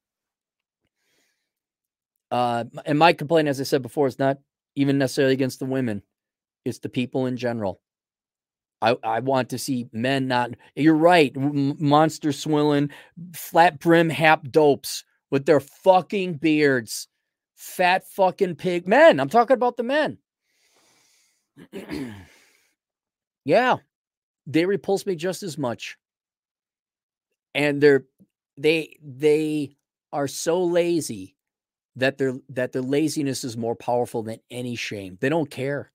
[2.32, 4.40] Uh, and my complaint, as I said before, is not
[4.76, 6.02] even necessarily against the women;
[6.66, 7.80] it's the people in general.
[8.82, 10.52] I, I want to see men not.
[10.76, 12.90] You're right, monster swilling,
[13.36, 17.08] flat brim hap dopes with their fucking beards,
[17.62, 19.20] fat fucking pig men.
[19.20, 20.18] I'm talking about the men.
[23.46, 23.78] yeah,
[24.48, 25.98] they repulse me just as much
[27.54, 28.06] and they're
[28.58, 29.76] they they
[30.14, 31.36] are so lazy
[31.96, 35.18] that their that their laziness is more powerful than any shame.
[35.20, 35.92] They don't care.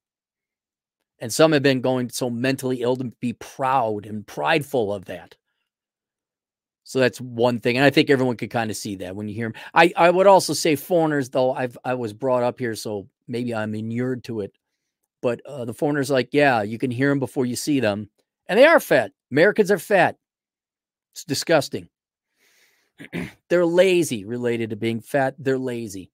[1.19, 5.35] And some have been going so mentally ill to be proud and prideful of that.
[6.89, 7.77] So that's one thing.
[7.77, 9.61] And I think everyone could kind of see that when you hear them.
[9.75, 13.53] I, I would also say foreigners, though I've I was brought up here, so maybe
[13.53, 14.57] I'm inured to it.
[15.21, 18.09] But uh, the foreigners, like, yeah, you can hear them before you see them.
[18.47, 19.11] And they are fat.
[19.33, 20.17] Americans are fat.
[21.13, 21.89] It's disgusting.
[23.49, 25.35] They're lazy related to being fat.
[25.41, 26.13] They're lazy.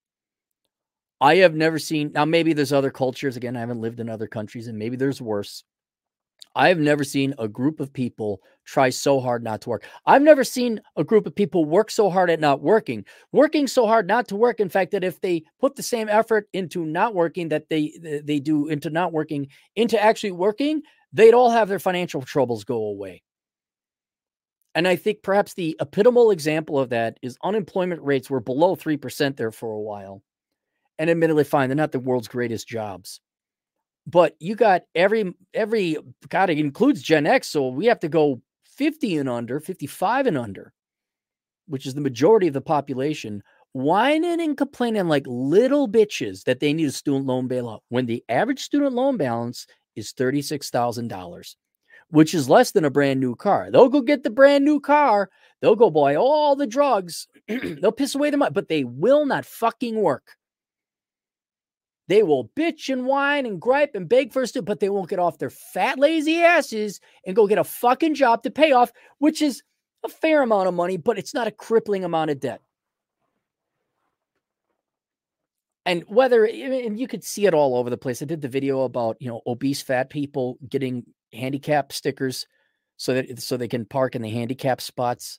[1.21, 3.37] I have never seen, now maybe there's other cultures.
[3.37, 5.65] Again, I haven't lived in other countries and maybe there's worse.
[6.55, 9.87] I have never seen a group of people try so hard not to work.
[10.07, 13.87] I've never seen a group of people work so hard at not working, working so
[13.87, 14.61] hard not to work.
[14.61, 17.93] In fact, that if they put the same effort into not working that they
[18.25, 22.85] they do into not working into actually working, they'd all have their financial troubles go
[22.85, 23.23] away.
[24.75, 29.37] And I think perhaps the epitomal example of that is unemployment rates were below 3%
[29.37, 30.23] there for a while.
[30.99, 33.21] And admittedly, fine, they're not the world's greatest jobs.
[34.07, 35.97] But you got every, every,
[36.29, 37.49] God, it includes Gen X.
[37.49, 40.73] So we have to go 50 and under, 55 and under,
[41.67, 43.43] which is the majority of the population,
[43.73, 48.25] whining and complaining like little bitches that they need a student loan bailout when the
[48.29, 51.55] average student loan balance is $36,000
[52.13, 53.71] which is less than a brand new car.
[53.71, 55.31] They'll go get the brand new car.
[55.61, 57.27] They'll go buy all the drugs.
[57.49, 60.37] They'll piss away the money, but they will not fucking work.
[62.13, 65.19] They will bitch and whine and gripe and beg for stuff, but they won't get
[65.19, 69.41] off their fat, lazy asses and go get a fucking job to pay off, which
[69.41, 69.63] is
[70.05, 72.61] a fair amount of money, but it's not a crippling amount of debt.
[75.87, 78.21] And whether, and you could see it all over the place.
[78.21, 82.47] I did the video about, you know, obese fat people getting handicap stickers
[82.99, 85.39] so that so they can park in the handicap spots.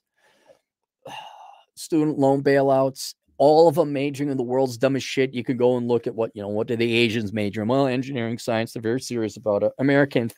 [1.76, 5.34] Student loan bailouts, all of them majoring in the world's dumbest shit.
[5.34, 6.48] You could go and look at what you know.
[6.48, 7.68] What do the Asians major in?
[7.68, 8.72] Well, engineering, science.
[8.72, 9.72] They're very serious about it.
[9.78, 10.30] American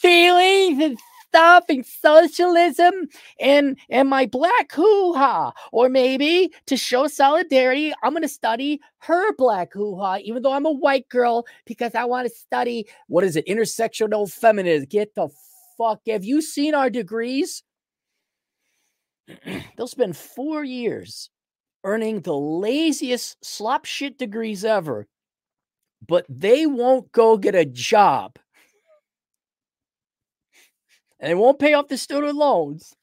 [0.00, 0.98] feelings and
[1.28, 2.94] stuff and socialism
[3.40, 9.34] and and my black hoo-ha or maybe to show solidarity i'm going to study her
[9.34, 13.36] black hoo-ha even though i'm a white girl because i want to study what is
[13.36, 15.28] it intersectional feminism get the
[15.76, 17.62] fuck have you seen our degrees
[19.76, 21.30] they'll spend four years
[21.86, 25.06] earning the laziest slop shit degrees ever
[26.06, 28.38] but they won't go get a job
[31.20, 32.94] and they won't pay off the student loans.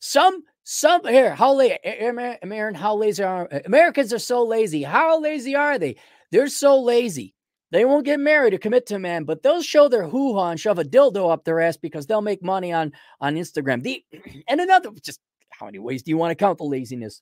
[0.00, 4.82] Some, some here, how lazy, Aaron, how lazy are Americans are so lazy.
[4.82, 5.96] How lazy are they?
[6.30, 7.34] They're so lazy.
[7.70, 10.50] They won't get married or commit to a man, but they'll show their hoo ha
[10.50, 13.82] and shove a dildo up their ass because they'll make money on on Instagram.
[13.82, 14.02] The
[14.48, 15.20] and another, just
[15.50, 17.20] how many ways do you want to count the laziness?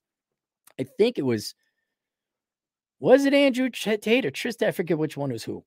[0.79, 1.55] I think it was,
[3.01, 4.67] was it Andrew Tate or Trista?
[4.67, 5.65] I forget which one was who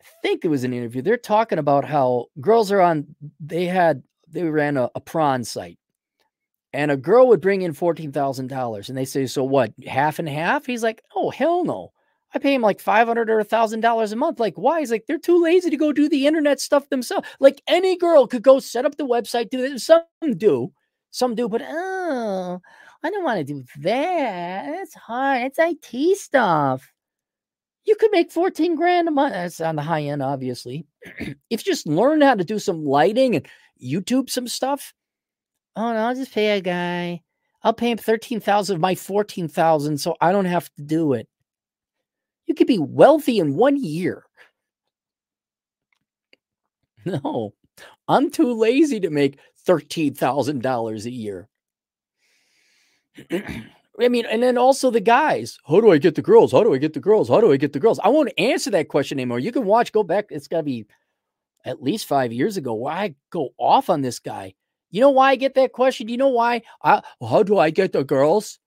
[0.00, 1.02] I think it was an interview.
[1.02, 5.78] They're talking about how girls are on, they had, they ran a, a prawn site
[6.72, 10.66] and a girl would bring in $14,000 and they say, so what, half and half?
[10.66, 11.92] He's like, oh, hell no.
[12.34, 14.38] I pay him like 500 or $1,000 a month.
[14.38, 14.80] Like, why?
[14.80, 17.26] He's like, they're too lazy to go do the internet stuff themselves.
[17.40, 19.80] Like, any girl could go set up the website, do it.
[19.80, 20.02] Some
[20.36, 20.70] do,
[21.10, 22.60] some do, but oh,
[23.02, 24.68] I don't want to do that.
[24.80, 25.42] It's hard.
[25.42, 26.92] It's IT stuff
[27.88, 29.32] you could make 14 grand a month.
[29.32, 30.86] That's on the high end, obviously.
[31.18, 33.46] if you just learn how to do some lighting and
[33.82, 34.92] YouTube some stuff,
[35.74, 37.22] oh no, I'll just pay a guy.
[37.62, 41.28] I'll pay him 13,000 of my 14,000 so I don't have to do it.
[42.46, 44.24] You could be wealthy in one year.
[47.04, 47.54] No,
[48.06, 51.48] I'm too lazy to make $13,000 a year.
[54.00, 55.58] I mean, and then also the guys.
[55.66, 56.52] How do I get the girls?
[56.52, 57.28] How do I get the girls?
[57.28, 57.98] How do I get the girls?
[57.98, 59.40] I won't answer that question anymore.
[59.40, 60.26] You can watch, go back.
[60.30, 60.86] It's got to be
[61.64, 64.54] at least five years ago where I go off on this guy.
[64.90, 66.08] You know why I get that question?
[66.08, 66.62] You know why?
[66.82, 68.58] I, how do I get the girls?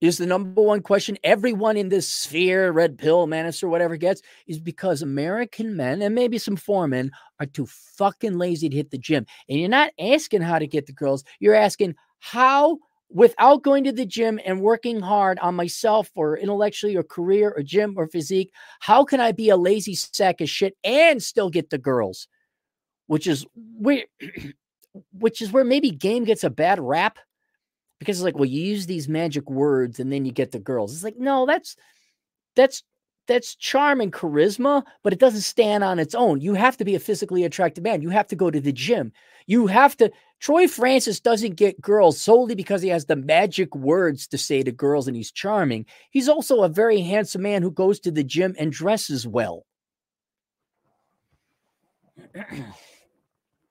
[0.00, 4.58] Is the number one question everyone in this sphere, red pill, manosphere, whatever gets, is
[4.58, 9.24] because American men and maybe some foremen are too fucking lazy to hit the gym.
[9.48, 12.78] And you're not asking how to get the girls, you're asking how
[13.10, 17.62] without going to the gym and working hard on myself or intellectually or career or
[17.62, 18.50] gym or physique,
[18.80, 22.28] how can I be a lazy sack of shit and still get the girls?
[23.06, 23.84] Which is mm-hmm.
[23.84, 24.04] where
[25.12, 27.18] which is where maybe game gets a bad rap
[27.98, 30.94] because it's like, well, you use these magic words and then you get the girls.
[30.94, 31.76] It's like, no, that's
[32.54, 32.82] that's
[33.26, 36.40] that's charm and charisma, but it doesn't stand on its own.
[36.40, 38.02] You have to be a physically attractive man.
[38.02, 39.12] You have to go to the gym.
[39.46, 40.10] You have to.
[40.40, 44.72] Troy Francis doesn't get girls solely because he has the magic words to say to
[44.72, 45.86] girls and he's charming.
[46.10, 49.64] He's also a very handsome man who goes to the gym and dresses well.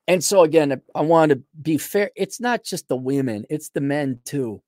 [0.07, 2.11] and so, again, I want to be fair.
[2.15, 4.63] It's not just the women, it's the men too.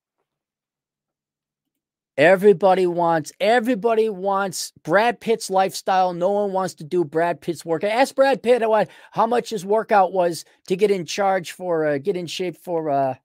[2.18, 6.14] Everybody wants everybody wants Brad Pitt's lifestyle.
[6.14, 7.92] No one wants to do Brad Pitt's workout.
[7.92, 11.98] Ask Brad Pitt what, how much his workout was to get in charge for uh,
[11.98, 13.16] get in shape for uh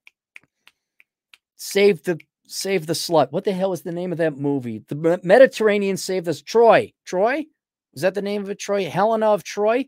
[1.55, 3.31] save the save the slut.
[3.31, 4.83] What the hell is the name of that movie?
[4.89, 6.41] The Mediterranean Save Us.
[6.41, 6.91] Troy.
[7.05, 7.45] Troy?
[7.93, 8.59] Is that the name of it?
[8.59, 8.89] Troy?
[8.89, 9.85] Helena of Troy?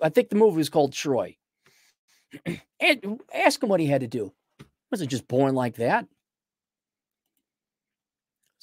[0.00, 1.36] I think the movie was called Troy.
[2.80, 4.32] and ask him what he had to do.
[4.90, 6.06] wasn't just born like that.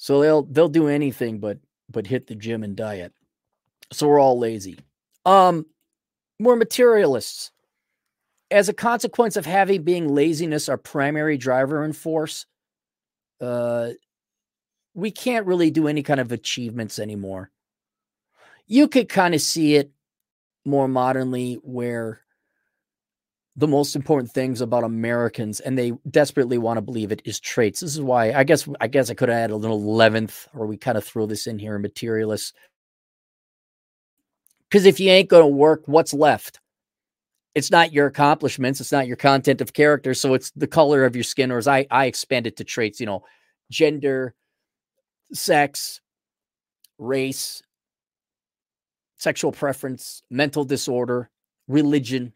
[0.02, 1.58] So they'll they'll do anything but
[1.90, 3.12] but hit the gym and diet.
[3.92, 4.78] So we're all lazy.
[5.26, 5.66] Um,
[6.38, 7.52] we're materialists.
[8.50, 12.46] As a consequence of having being laziness our primary driver and force,
[13.42, 13.90] uh,
[14.94, 17.50] we can't really do any kind of achievements anymore.
[18.66, 19.90] You could kind of see it
[20.64, 22.22] more modernly where
[23.60, 27.80] the most important things about Americans, and they desperately want to believe it, is traits.
[27.80, 30.78] This is why I guess I guess I could add a little eleventh, or we
[30.78, 32.54] kind of throw this in here, materialists.
[34.68, 36.58] Because if you ain't going to work, what's left?
[37.54, 38.80] It's not your accomplishments.
[38.80, 40.14] It's not your content of character.
[40.14, 42.98] So it's the color of your skin, or as I I expand it to traits.
[42.98, 43.24] You know,
[43.70, 44.34] gender,
[45.34, 46.00] sex,
[46.98, 47.62] race,
[49.18, 51.28] sexual preference, mental disorder,
[51.68, 52.32] religion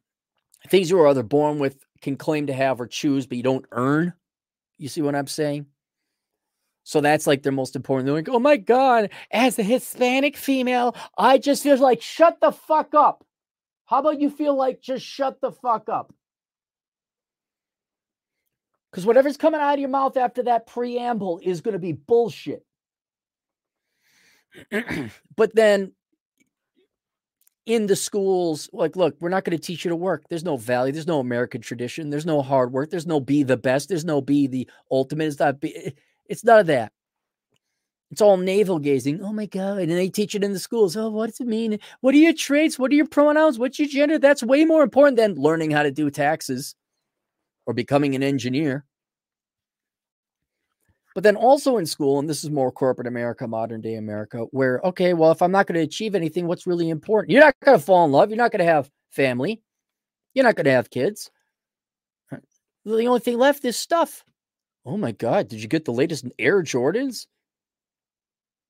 [0.68, 3.66] things you are either born with, can claim to have, or choose, but you don't
[3.72, 4.12] earn.
[4.78, 5.66] You see what I'm saying?
[6.84, 8.06] So that's like their most important.
[8.06, 12.52] They're like, oh my God, as a Hispanic female, I just feel like, shut the
[12.52, 13.24] fuck up.
[13.86, 16.12] How about you feel like just shut the fuck up?
[18.90, 22.64] Because whatever's coming out of your mouth after that preamble is going to be bullshit.
[25.36, 25.92] but then
[27.66, 30.24] in the schools like look we're not going to teach you to work.
[30.28, 30.92] There's no value.
[30.92, 32.10] There's no american tradition.
[32.10, 32.90] There's no hard work.
[32.90, 33.88] There's no be the best.
[33.88, 35.26] There's no be the ultimate.
[35.26, 35.90] It's not be eh,
[36.26, 36.92] it's none of that.
[38.10, 39.22] It's all navel gazing.
[39.22, 39.78] Oh my god.
[39.78, 40.96] And they teach it in the schools.
[40.96, 41.78] Oh what does it mean?
[42.00, 42.78] What are your traits?
[42.78, 43.58] What are your pronouns?
[43.58, 44.18] What's your gender?
[44.18, 46.74] That's way more important than learning how to do taxes
[47.66, 48.84] or becoming an engineer
[51.14, 54.80] but then also in school, and this is more corporate America, modern day America, where,
[54.84, 57.30] okay, well, if I'm not going to achieve anything, what's really important?
[57.30, 58.30] You're not going to fall in love.
[58.30, 59.62] You're not going to have family.
[60.34, 61.30] You're not going to have kids.
[62.32, 62.38] Uh,
[62.84, 64.24] the only thing left is stuff.
[64.84, 67.26] Oh my God, did you get the latest Air Jordans?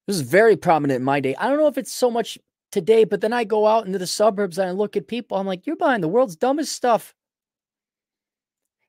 [0.07, 1.35] This is very prominent in my day.
[1.37, 2.39] I don't know if it's so much
[2.71, 5.39] today, but then I go out into the suburbs and I look at people.
[5.39, 7.15] I'm like, you're buying the world's dumbest stuff.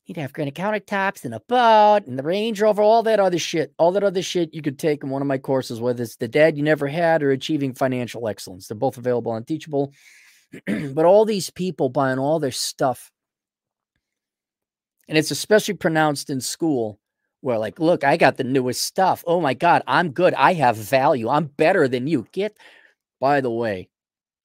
[0.06, 3.74] He'd have granite countertops and a boat and the Range Rover, all that other shit.
[3.80, 6.28] All that other shit you could take in one of my courses, whether it's the
[6.28, 8.68] dad you never had or achieving financial excellence.
[8.68, 9.92] They're both available on Teachable.
[10.68, 13.10] but all these people buying all their stuff.
[15.08, 17.00] And it's especially pronounced in school
[17.42, 19.24] where, like, look, I got the newest stuff.
[19.26, 20.36] Oh my God, I'm good.
[20.36, 21.30] I have value.
[21.30, 22.28] I'm better than you.
[22.32, 22.56] Get,
[23.20, 23.90] by the way,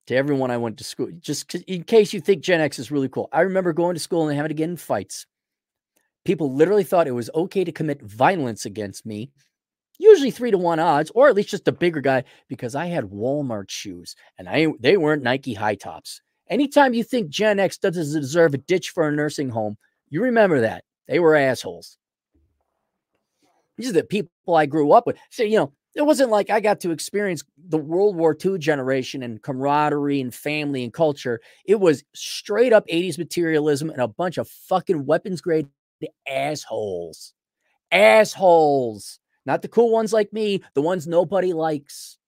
[0.07, 3.11] to everyone I went to school, just in case you think Gen X is really
[3.11, 3.29] cool.
[3.31, 5.27] I remember going to school and having to get in fights
[6.31, 9.33] People literally thought it was okay to commit violence against me,
[9.99, 13.07] usually three to one odds, or at least just a bigger guy, because I had
[13.07, 16.21] Walmart shoes and I they weren't Nike high tops.
[16.49, 19.77] Anytime you think Gen X doesn't deserve a ditch for a nursing home,
[20.09, 20.85] you remember that.
[21.09, 21.99] They were assholes.
[23.77, 25.17] These are the people I grew up with.
[25.31, 29.25] So, you know, it wasn't like I got to experience the World War II generation
[29.25, 31.41] and camaraderie and family and culture.
[31.65, 35.67] It was straight up 80s materialism and a bunch of fucking weapons grade
[36.01, 37.33] the assholes.
[37.93, 39.19] Assholes.
[39.47, 42.19] Not the cool ones like me, the ones nobody likes.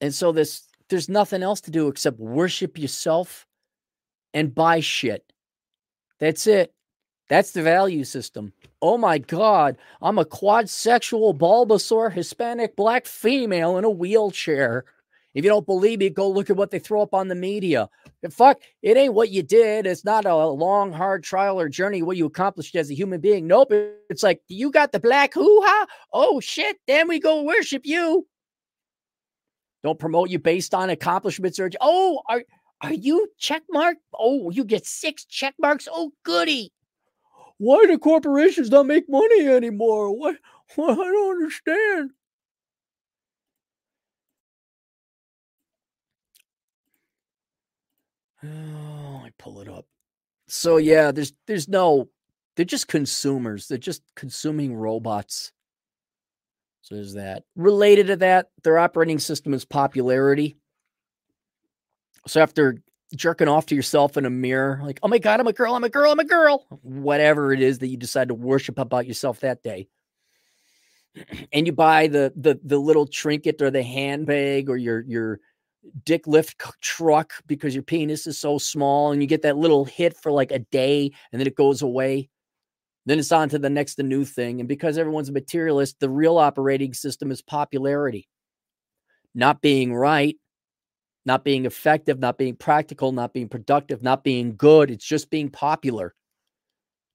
[0.00, 3.46] And so this there's nothing else to do except worship yourself
[4.34, 5.32] and buy shit.
[6.18, 6.72] That's it.
[7.28, 8.52] That's the value system.
[8.82, 14.84] Oh my God, I'm a quad sexual Bulbasaur Hispanic black female in a wheelchair.
[15.34, 17.88] If you don't believe me, go look at what they throw up on the media.
[18.30, 19.86] Fuck, it ain't what you did.
[19.86, 23.46] It's not a long, hard trial or journey what you accomplished as a human being.
[23.46, 23.72] Nope.
[24.10, 25.86] It's like, you got the black hoo ha?
[26.12, 28.26] Oh shit, then we go worship you.
[29.82, 32.44] Don't promote you based on accomplishments or oh, are
[32.82, 33.96] are you check mark?
[34.12, 35.88] Oh, you get six check marks.
[35.90, 36.72] Oh, goody.
[37.58, 40.16] Why do corporations not make money anymore?
[40.16, 40.36] What?
[40.74, 42.10] what I don't understand.
[48.44, 49.86] Oh, I pull it up.
[50.48, 52.08] So yeah, there's there's no
[52.56, 53.68] they're just consumers.
[53.68, 55.52] They're just consuming robots.
[56.82, 57.44] So there's that.
[57.56, 60.56] Related to that, their operating system is popularity.
[62.26, 62.82] So after
[63.14, 65.84] jerking off to yourself in a mirror, like, oh my God, I'm a girl, I'm
[65.84, 69.40] a girl, I'm a girl, whatever it is that you decide to worship about yourself
[69.40, 69.88] that day.
[71.52, 75.40] And you buy the the the little trinket or the handbag or your your
[76.04, 80.16] dick lift truck because your penis is so small and you get that little hit
[80.16, 82.28] for like a day and then it goes away.
[83.04, 84.60] Then it's on to the next the new thing.
[84.60, 88.28] And because everyone's a materialist, the real operating system is popularity.
[89.34, 90.36] Not being right,
[91.24, 94.90] not being effective, not being practical, not being productive, not being good.
[94.90, 96.14] It's just being popular.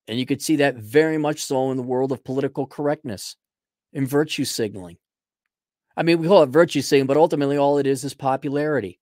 [0.07, 3.35] And you could see that very much so in the world of political correctness
[3.93, 4.97] and virtue signaling.
[5.97, 8.99] I mean, we call it virtue signaling, but ultimately all it is is popularity.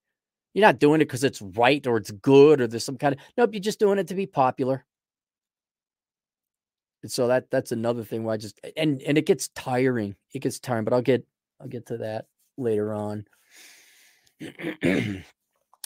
[0.53, 3.19] You're not doing it because it's right or it's good or there's some kind of
[3.37, 3.49] nope.
[3.51, 4.85] You're just doing it to be popular.
[7.03, 10.15] And so that that's another thing where I just and and it gets tiring.
[10.33, 11.25] It gets tiring, but I'll get
[11.59, 12.27] I'll get to that
[12.57, 13.25] later on.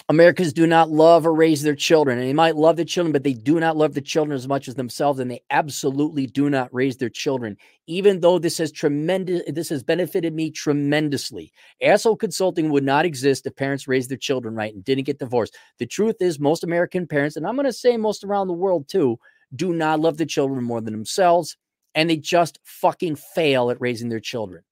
[0.10, 2.18] Americans do not love or raise their children.
[2.18, 4.68] And they might love the children, but they do not love the children as much
[4.68, 5.20] as themselves.
[5.20, 7.56] And they absolutely do not raise their children,
[7.86, 11.54] even though this has tremendous, this has benefited me tremendously.
[11.84, 15.56] Asshole Consulting would not exist if parents raised their children right and didn't get divorced.
[15.78, 18.90] The truth is, most American parents, and I'm going to say most around the world
[18.90, 19.20] too,
[19.56, 21.56] do not love the children more than themselves.
[21.94, 24.64] And they just fucking fail at raising their children.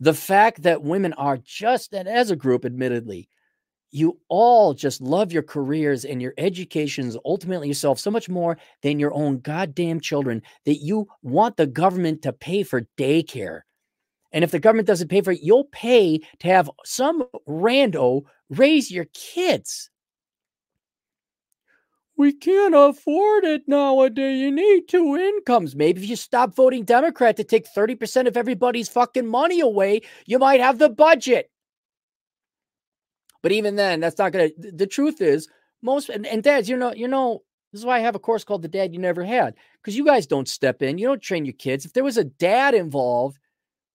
[0.00, 3.28] The fact that women are just, and as a group, admittedly,
[3.94, 8.98] you all just love your careers and your educations, ultimately yourself, so much more than
[8.98, 13.60] your own goddamn children that you want the government to pay for daycare.
[14.32, 18.90] And if the government doesn't pay for it, you'll pay to have some rando raise
[18.90, 19.90] your kids.
[22.16, 24.40] We can't afford it nowadays.
[24.40, 25.76] You need two incomes.
[25.76, 30.40] Maybe if you stop voting Democrat to take 30% of everybody's fucking money away, you
[30.40, 31.50] might have the budget.
[33.44, 34.48] But even then, that's not gonna.
[34.56, 35.48] The truth is,
[35.82, 37.42] most and, and dads, you know, you know,
[37.72, 40.02] this is why I have a course called the Dad You Never Had because you
[40.06, 41.84] guys don't step in, you don't train your kids.
[41.84, 43.38] If there was a dad involved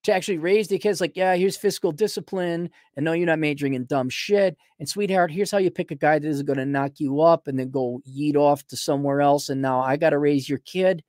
[0.03, 3.73] to actually raise the kids, like, yeah, here's fiscal discipline, and no, you're not majoring
[3.73, 4.55] in dumb shit.
[4.77, 7.47] And sweetheart, here's how you pick a guy that isn't going to knock you up
[7.47, 9.49] and then go yeet off to somewhere else.
[9.49, 11.03] And now I got to raise your kid.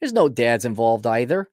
[0.00, 1.48] There's no dads involved either.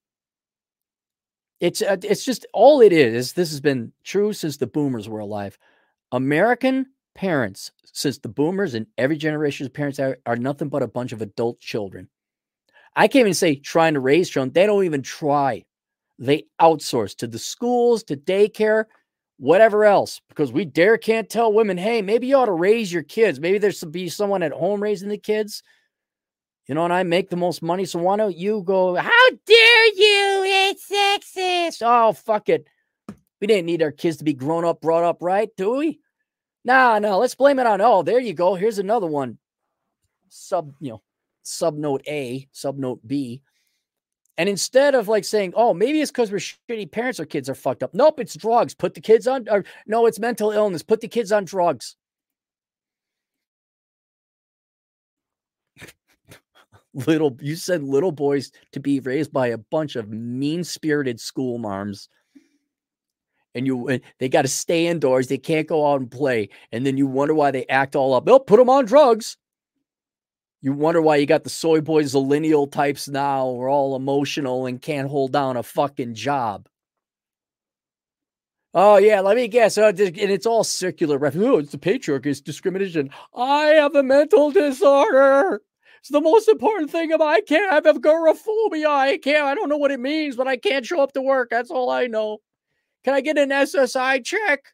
[1.61, 3.33] It's uh, it's just all it is.
[3.33, 5.57] This has been true since the boomers were alive.
[6.11, 11.13] American parents, since the boomers and every generation's parents are, are nothing but a bunch
[11.13, 12.09] of adult children.
[12.95, 14.51] I can't even say trying to raise children.
[14.51, 15.63] They don't even try.
[16.17, 18.85] They outsource to the schools, to daycare,
[19.37, 23.03] whatever else, because we dare can't tell women, hey, maybe you ought to raise your
[23.03, 23.39] kids.
[23.39, 25.61] Maybe there's to be someone at home raising the kids
[26.67, 27.85] you know, and I make the most money.
[27.85, 28.95] So why don't you go?
[28.95, 30.43] How dare you?
[30.45, 31.81] It's sexist.
[31.85, 32.67] Oh, fuck it.
[33.39, 35.99] We didn't need our kids to be grown up, brought up right, do we?
[36.63, 37.81] Nah, no, let's blame it on.
[37.81, 38.53] Oh, there you go.
[38.53, 39.39] Here's another one.
[40.29, 41.01] Sub, you know,
[41.43, 43.41] sub note A, sub note B.
[44.37, 47.55] And instead of like saying, oh, maybe it's because we're shitty parents, our kids are
[47.55, 47.93] fucked up.
[47.93, 48.73] Nope, it's drugs.
[48.73, 50.83] Put the kids on, or no, it's mental illness.
[50.83, 51.95] Put the kids on drugs.
[56.93, 62.09] Little you said little boys to be raised by a bunch of mean-spirited school marms
[63.55, 66.85] and you and they got to stay indoors they can't go out and play and
[66.85, 69.37] then you wonder why they act all up they'll put them on drugs
[70.61, 74.65] you wonder why you got the soy boys the lineal types now are all emotional
[74.65, 76.67] and can't hold down a fucking job
[78.73, 79.77] Oh yeah, let me guess.
[79.77, 81.19] Oh, and it's all circular.
[81.21, 82.27] Oh, it's the patriarchy.
[82.27, 83.09] It's discrimination.
[83.35, 85.61] I have a mental disorder.
[86.01, 88.89] It's the most important thing about I can't I have agoraphobia.
[88.89, 91.49] I can't, I don't know what it means, but I can't show up to work.
[91.51, 92.39] That's all I know.
[93.03, 94.73] Can I get an SSI check?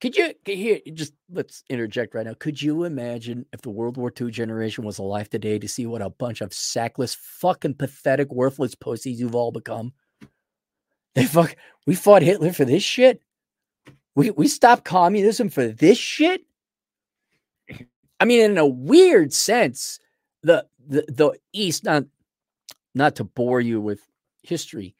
[0.00, 2.34] Could you here just let's interject right now?
[2.34, 6.02] Could you imagine if the World War II generation was alive today to see what
[6.02, 9.92] a bunch of sackless, fucking pathetic, worthless pussies you've all become?
[11.14, 11.54] They fuck
[11.86, 13.22] we fought Hitler for this shit.
[14.16, 16.42] We we stopped communism for this shit.
[18.20, 19.98] I mean, in a weird sense,
[20.42, 22.04] the the, the East, not
[22.94, 24.00] not to bore you with
[24.42, 24.94] history,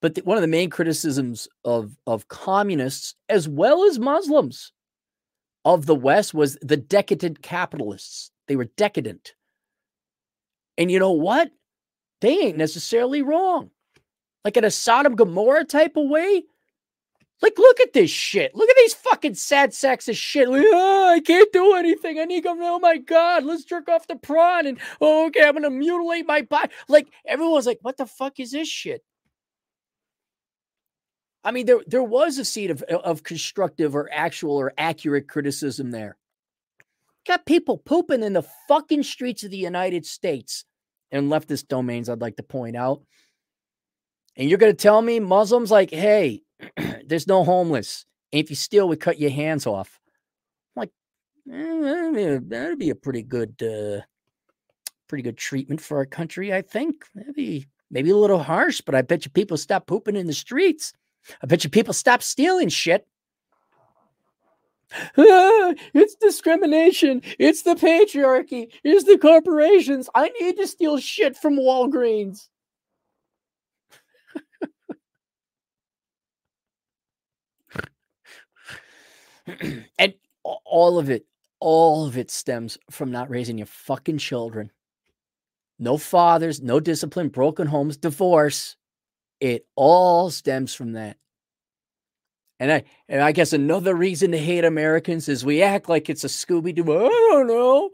[0.00, 4.72] but the, one of the main criticisms of of communists as well as Muslims
[5.64, 8.30] of the West was the decadent capitalists.
[8.48, 9.34] They were decadent.
[10.76, 11.50] And you know what?
[12.20, 13.70] They ain't necessarily wrong.
[14.44, 16.44] Like in a Sodom Gomorrah type of way,
[17.42, 18.54] like, look at this shit.
[18.54, 20.48] Look at these fucking sad sacks of shit.
[20.48, 22.18] Like, oh, I can't do anything.
[22.18, 24.66] I need to, oh my God, let's jerk off the prawn.
[24.66, 26.72] And, oh, okay, I'm going to mutilate my body.
[26.88, 29.02] Like, everyone's like, what the fuck is this shit?
[31.42, 35.90] I mean, there, there was a seed of, of constructive or actual or accurate criticism
[35.90, 36.16] there.
[37.26, 40.64] Got people pooping in the fucking streets of the United States
[41.10, 43.02] and leftist domains, I'd like to point out.
[44.36, 46.42] And you're going to tell me Muslims like, hey,
[47.06, 48.04] there's no homeless.
[48.32, 50.00] And if you steal, we cut your hands off.
[50.76, 50.90] I'm like,
[51.52, 54.02] eh, that'd be a pretty good, uh,
[55.08, 56.52] pretty good treatment for our country.
[56.52, 60.26] I think maybe, maybe a little harsh, but I bet you people stop pooping in
[60.26, 60.92] the streets.
[61.42, 63.06] I bet you people stop stealing shit.
[65.16, 67.22] Ah, it's discrimination.
[67.38, 68.68] It's the patriarchy.
[68.82, 70.08] It's the corporations.
[70.14, 72.48] I need to steal shit from Walgreens.
[79.98, 81.26] and all of it,
[81.60, 84.70] all of it stems from not raising your fucking children.
[85.78, 88.76] No fathers, no discipline, broken homes, divorce.
[89.40, 91.16] It all stems from that.
[92.60, 96.24] And I and I guess another reason to hate Americans is we act like it's
[96.24, 96.84] a Scooby Doo.
[96.84, 97.90] I don't know.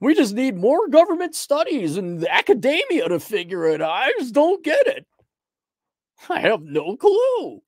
[0.00, 3.90] We just need more government studies and academia to figure it out.
[3.90, 5.06] I just don't get it.
[6.28, 7.60] I have no clue.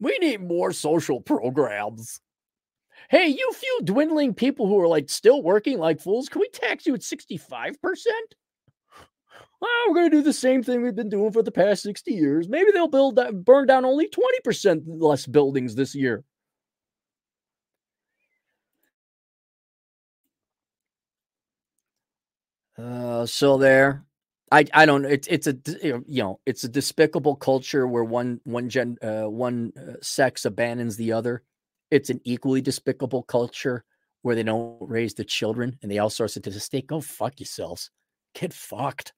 [0.00, 2.20] We need more social programs.
[3.10, 6.86] Hey, you few dwindling people who are like still working like fools, can we tax
[6.86, 8.34] you at 65%?
[9.60, 12.12] Well, we're going to do the same thing we've been doing for the past 60
[12.12, 12.48] years.
[12.48, 16.24] Maybe they'll build that, burn down only 20% less buildings this year.
[22.78, 24.04] Uh, so there,
[24.50, 25.04] I I don't.
[25.04, 29.72] It's it's a you know it's a despicable culture where one one gen uh, one
[29.76, 31.42] uh, sex abandons the other
[31.90, 33.84] it's an equally despicable culture
[34.22, 36.86] where they don't raise the children and they outsource it to the state.
[36.86, 37.90] Go fuck yourselves.
[38.34, 39.14] Get fucked.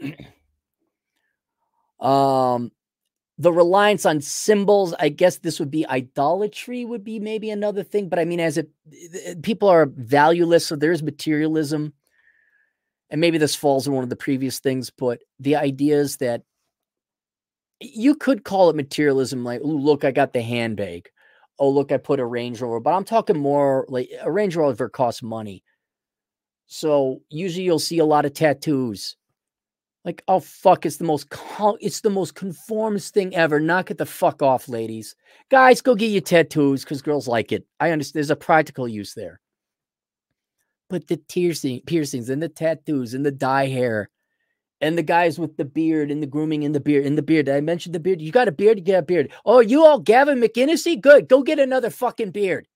[2.00, 2.72] um,
[3.40, 8.08] the reliance on symbols i guess this would be idolatry would be maybe another thing
[8.08, 8.70] but i mean as it
[9.42, 11.92] people are valueless so there's materialism
[13.08, 16.42] and maybe this falls in one of the previous things but the idea is that
[17.80, 21.08] you could call it materialism like look i got the handbag
[21.60, 24.88] oh look i put a range rover but i'm talking more like a range rover
[24.88, 25.62] costs money
[26.66, 29.16] so usually you'll see a lot of tattoos
[30.04, 33.60] like, oh fuck, it's the most con- it's the most conformist thing ever.
[33.60, 35.14] Knock it the fuck off, ladies.
[35.50, 37.66] Guys, go get your tattoos because girls like it.
[37.80, 39.40] I understand there's a practical use there.
[40.88, 44.08] But the piercing, piercings and the tattoos and the dye hair
[44.80, 47.48] and the guys with the beard and the grooming in the beard in the beard.
[47.48, 48.20] I mentioned the beard?
[48.20, 49.30] You got a beard, you get a beard.
[49.44, 51.00] Oh, you all Gavin McInnesy?
[51.00, 51.28] Good.
[51.28, 52.66] Go get another fucking beard.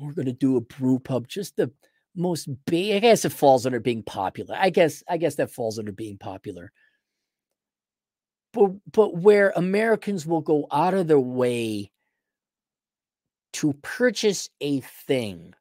[0.00, 1.72] We're gonna do a brew pub just the
[2.14, 4.56] most I guess it falls under being popular.
[4.58, 6.72] I guess I guess that falls under being popular.
[8.52, 11.90] But but where Americans will go out of their way
[13.54, 15.54] to purchase a thing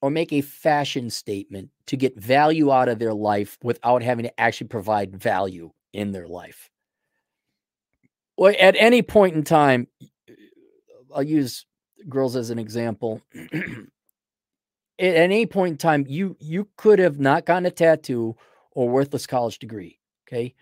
[0.00, 4.40] or make a fashion statement to get value out of their life without having to
[4.40, 6.70] actually provide value in their life.
[8.36, 10.06] Or at any point in time, uh,
[11.14, 11.66] I'll use
[12.08, 13.20] girls as an example.
[13.34, 18.36] at any point in time, you you could have not gotten a tattoo
[18.72, 19.98] or worthless college degree.
[20.28, 20.54] Okay,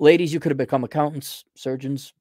[0.00, 2.14] ladies, you could have become accountants, surgeons,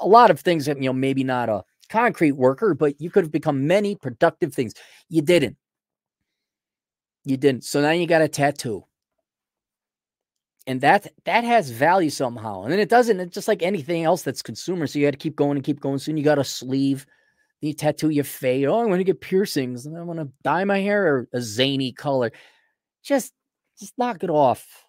[0.00, 3.24] a lot of things that you know maybe not a concrete worker, but you could
[3.24, 4.74] have become many productive things.
[5.08, 5.56] You didn't.
[7.26, 7.64] You didn't.
[7.64, 8.84] So now you got a tattoo.
[10.66, 12.62] And that that has value somehow.
[12.62, 14.86] And then it doesn't, it's just like anything else that's consumer.
[14.86, 15.98] So you got to keep going and keep going.
[15.98, 17.06] Soon you got a sleeve
[17.60, 18.66] you tattoo your face.
[18.68, 19.86] Oh, I'm going to get piercings.
[19.86, 22.32] And I want to dye my hair or a zany color.
[23.02, 23.32] Just,
[23.78, 24.84] just knock it off.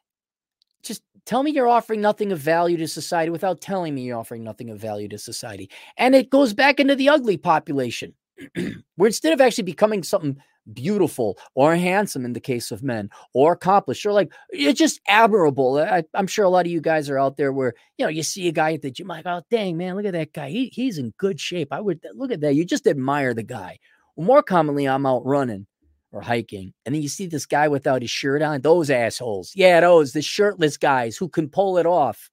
[0.84, 4.43] Just tell me you're offering nothing of value to society without telling me you're offering
[4.43, 5.69] nothing of value to society.
[5.97, 8.14] And it goes back into the ugly population,
[8.95, 10.38] where instead of actually becoming something
[10.73, 15.77] beautiful or handsome in the case of men or accomplished or like it's just admirable.
[15.77, 18.23] I, am sure a lot of you guys are out there where you know you
[18.23, 20.49] see a guy at the gym like, oh dang man, look at that guy.
[20.49, 21.69] He, he's in good shape.
[21.72, 22.56] I would look at that.
[22.56, 23.80] You just admire the guy.
[24.15, 25.68] Well, more commonly, I'm out running
[26.11, 28.61] or hiking, and then you see this guy without his shirt on.
[28.61, 32.30] Those assholes, yeah, those the shirtless guys who can pull it off.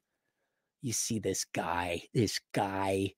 [0.83, 3.13] You see this guy, this guy,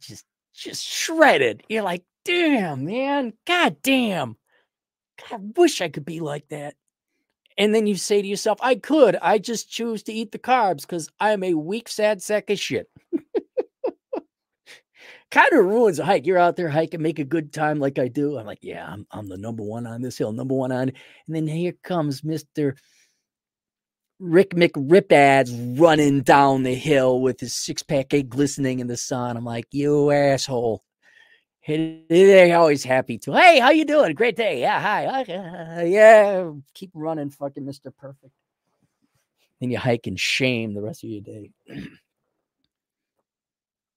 [0.00, 0.24] just
[0.54, 1.62] just shredded.
[1.68, 3.32] You're like, damn, man.
[3.46, 4.36] God damn.
[5.30, 6.74] I wish I could be like that.
[7.56, 9.16] And then you say to yourself, I could.
[9.16, 12.88] I just choose to eat the carbs because I'm a weak, sad sack of shit.
[15.30, 16.26] kind of ruins a hike.
[16.26, 18.38] You're out there hiking, make a good time like I do.
[18.38, 20.90] I'm like, yeah, I'm, I'm the number one on this hill, number one on.
[20.90, 22.76] And then here comes Mr.
[24.20, 29.36] Rick McRipads running down the hill with his six pack egg glistening in the sun.
[29.36, 30.84] I'm like, you asshole.
[31.68, 33.34] They're always happy to.
[33.34, 34.14] Hey, how you doing?
[34.14, 34.60] Great day.
[34.60, 35.04] Yeah, hi.
[35.06, 38.32] Uh, yeah, keep running, fucking Mister Perfect.
[39.60, 41.50] And you hike in shame the rest of your day.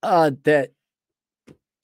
[0.04, 0.72] uh, that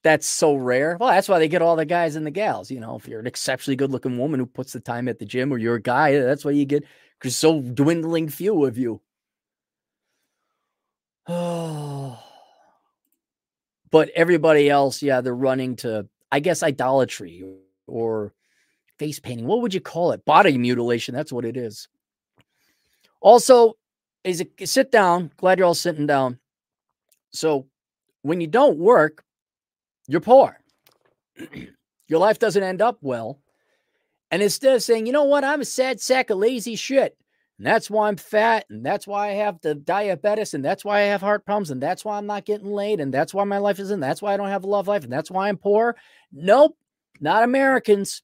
[0.03, 0.97] that's so rare.
[0.99, 2.69] Well, that's why they get all the guys and the gals.
[2.69, 5.25] You know, if you're an exceptionally good looking woman who puts the time at the
[5.25, 6.83] gym, or you're a guy, that's why you get
[7.17, 8.99] because so dwindling few of you.
[11.29, 12.26] Oh
[13.91, 17.43] but everybody else, yeah, they're running to, I guess, idolatry
[17.87, 18.33] or
[18.99, 19.45] face painting.
[19.45, 20.25] What would you call it?
[20.25, 21.15] Body mutilation.
[21.15, 21.87] That's what it is.
[23.21, 23.77] Also,
[24.23, 25.31] is it sit down?
[25.37, 26.39] Glad you're all sitting down.
[27.31, 27.67] So,
[28.21, 29.23] when you don't work,
[30.07, 30.59] you're poor.
[32.07, 33.39] Your life doesn't end up well.
[34.31, 37.17] And instead of saying, you know what, I'm a sad sack of lazy shit,
[37.57, 40.99] and that's why I'm fat, and that's why I have the diabetes, and that's why
[40.99, 43.57] I have heart problems, and that's why I'm not getting laid, and that's why my
[43.57, 45.95] life isn't, that's why I don't have a love life, and that's why I'm poor.
[46.31, 46.77] Nope,
[47.19, 48.21] not Americans.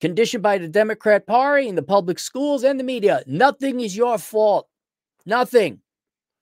[0.00, 3.22] Conditioned by the Democrat Party and the public schools and the media.
[3.28, 4.66] Nothing is your fault.
[5.24, 5.80] Nothing.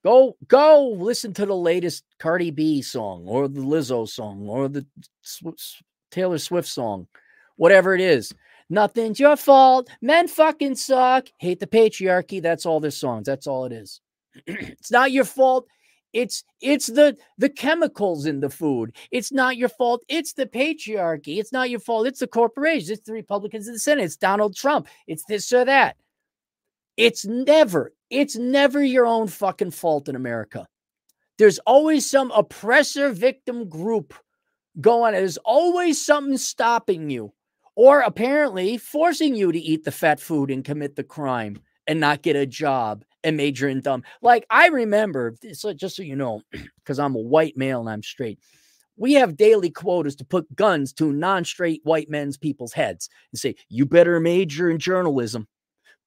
[0.03, 4.83] Go, go listen to the latest Cardi B song or the Lizzo song or the
[6.09, 7.07] Taylor Swift song,
[7.55, 8.33] whatever it is.
[8.71, 9.89] Nothing's your fault.
[10.01, 11.27] Men fucking suck.
[11.39, 12.41] Hate the patriarchy.
[12.41, 13.25] That's all their songs.
[13.25, 13.99] That's all it is.
[14.47, 15.67] it's not your fault.
[16.13, 18.95] It's it's the the chemicals in the food.
[19.11, 20.05] It's not your fault.
[20.07, 21.37] It's the patriarchy.
[21.37, 22.07] It's not your fault.
[22.07, 22.89] It's the corporations.
[22.89, 24.05] It's the Republicans in the Senate.
[24.05, 24.87] It's Donald Trump.
[25.05, 25.97] It's this or that.
[26.95, 30.65] It's never, it's never your own fucking fault in America.
[31.37, 34.13] There's always some oppressor victim group
[34.79, 35.13] going.
[35.13, 37.33] There's always something stopping you
[37.75, 41.57] or apparently forcing you to eat the fat food and commit the crime
[41.87, 44.03] and not get a job and major in dumb.
[44.21, 48.03] Like I remember, so just so you know, because I'm a white male and I'm
[48.03, 48.39] straight.
[48.97, 53.55] We have daily quotas to put guns to non-straight white men's people's heads and say,
[53.69, 55.47] "You better major in journalism.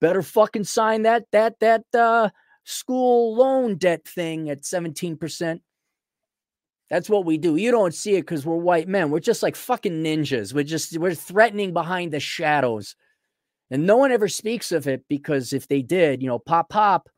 [0.00, 2.30] Better fucking sign that that that uh,
[2.64, 5.60] school loan debt thing at 17%."
[6.90, 7.56] That's what we do.
[7.56, 9.10] You don't see it because we're white men.
[9.10, 10.52] We're just like fucking ninjas.
[10.52, 12.94] We're just we're threatening behind the shadows.
[13.70, 17.08] And no one ever speaks of it because if they did, you know, pop pop,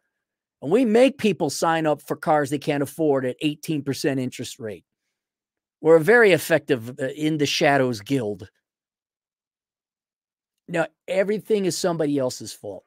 [0.62, 4.84] and we make people sign up for cars they can't afford at 18% interest rate.
[5.80, 8.48] We're a very effective uh, in the shadows guild.
[10.68, 12.84] Now, everything is somebody else's fault,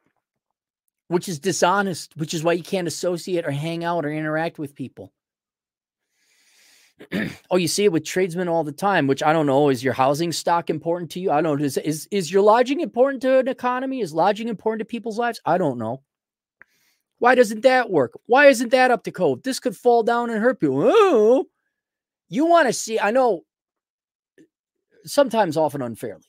[1.08, 4.76] which is dishonest, which is why you can't associate or hang out or interact with
[4.76, 5.14] people.
[7.52, 9.70] oh, you see it with tradesmen all the time, which I don't know.
[9.70, 11.32] Is your housing stock important to you?
[11.32, 11.66] I don't know.
[11.66, 14.02] Is, is, is your lodging important to an economy?
[14.02, 15.40] Is lodging important to people's lives?
[15.46, 16.02] I don't know.
[17.20, 18.18] Why doesn't that work?
[18.28, 19.44] Why isn't that up to code?
[19.44, 20.82] This could fall down and hurt people.
[20.84, 21.46] Oh,
[22.30, 23.42] you want to see, I know
[25.06, 26.24] sometimes often unfairly.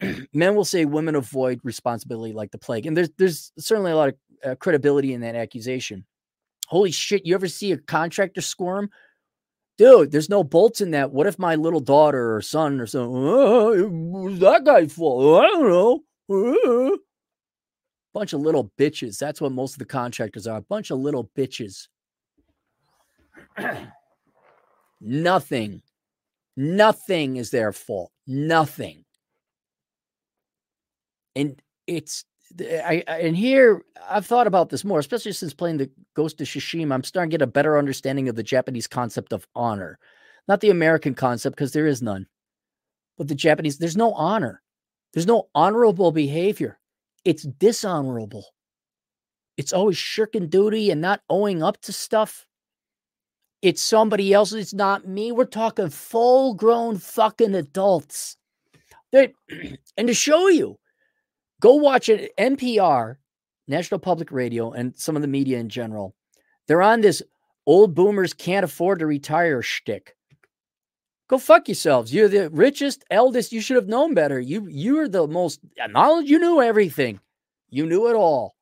[0.32, 2.86] Men will say women avoid responsibility like the plague.
[2.86, 4.14] And there's there's certainly a lot of
[4.44, 6.04] uh, credibility in that accusation.
[6.68, 8.90] Holy shit, you ever see a contractor squirm
[9.78, 11.12] dude, there's no bolts in that.
[11.12, 15.44] What if my little daughter or son or something, oh, that guy's fault?
[15.44, 16.02] I don't know.
[16.30, 16.96] Uh.
[18.14, 19.18] Bunch of little bitches.
[19.18, 20.58] That's what most of the contractors are.
[20.58, 21.88] A bunch of little bitches.
[25.00, 25.82] nothing,
[26.56, 28.12] nothing is their fault.
[28.26, 29.04] Nothing.
[31.34, 32.24] And it's
[32.60, 36.40] Eh, I, I, and here I've thought about this more, especially since playing the Ghost
[36.40, 36.92] of Tsushima.
[36.92, 39.98] I'm starting to get a better understanding of the Japanese concept of honor,
[40.48, 42.26] not the American concept because there is none,
[43.16, 43.78] but the Japanese.
[43.78, 44.62] There's no honor.
[45.12, 46.78] There's no honorable behavior.
[47.24, 48.46] It's dishonorable.
[49.56, 52.46] It's always shirking duty and not owing up to stuff.
[53.60, 54.52] It's somebody else.
[54.52, 55.30] It's not me.
[55.30, 58.36] We're talking full grown fucking adults.
[59.12, 59.32] That,
[59.96, 60.78] and to show you,
[61.62, 62.36] Go watch it.
[62.36, 63.16] NPR,
[63.68, 66.14] National Public Radio, and some of the media in general.
[66.66, 67.22] They're on this
[67.66, 70.16] old boomers can't afford to retire shtick.
[71.28, 72.12] Go fuck yourselves.
[72.12, 73.52] You're the richest, eldest.
[73.52, 74.40] You should have known better.
[74.40, 76.28] You you're the most uh, knowledge.
[76.28, 77.20] You knew everything.
[77.70, 78.56] You knew it all.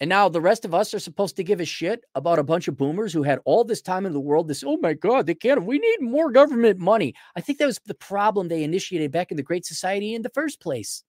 [0.00, 2.66] And now the rest of us are supposed to give a shit about a bunch
[2.66, 4.48] of boomers who had all this time in the world.
[4.48, 5.64] This, oh my God, they can't.
[5.64, 7.14] We need more government money.
[7.36, 10.30] I think that was the problem they initiated back in the Great Society in the
[10.30, 11.04] first place.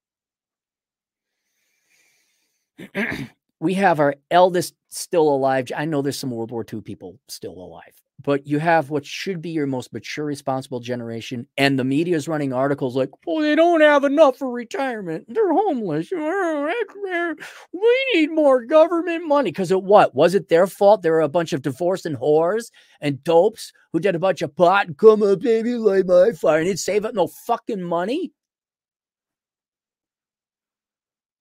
[3.60, 5.72] We have our eldest still alive.
[5.76, 9.42] I know there's some World War II people still alive, but you have what should
[9.42, 13.56] be your most mature, responsible generation, and the media is running articles like, "Well, they
[13.56, 15.26] don't have enough for retirement.
[15.30, 16.12] They're homeless.
[16.12, 20.14] We need more government money." Because of what?
[20.14, 21.02] Was it their fault?
[21.02, 22.70] There were a bunch of divorced and whores
[23.02, 24.98] and dopes who did a bunch of pot.
[24.98, 28.34] Come on, baby, light my fire, and he'd save up no fucking money.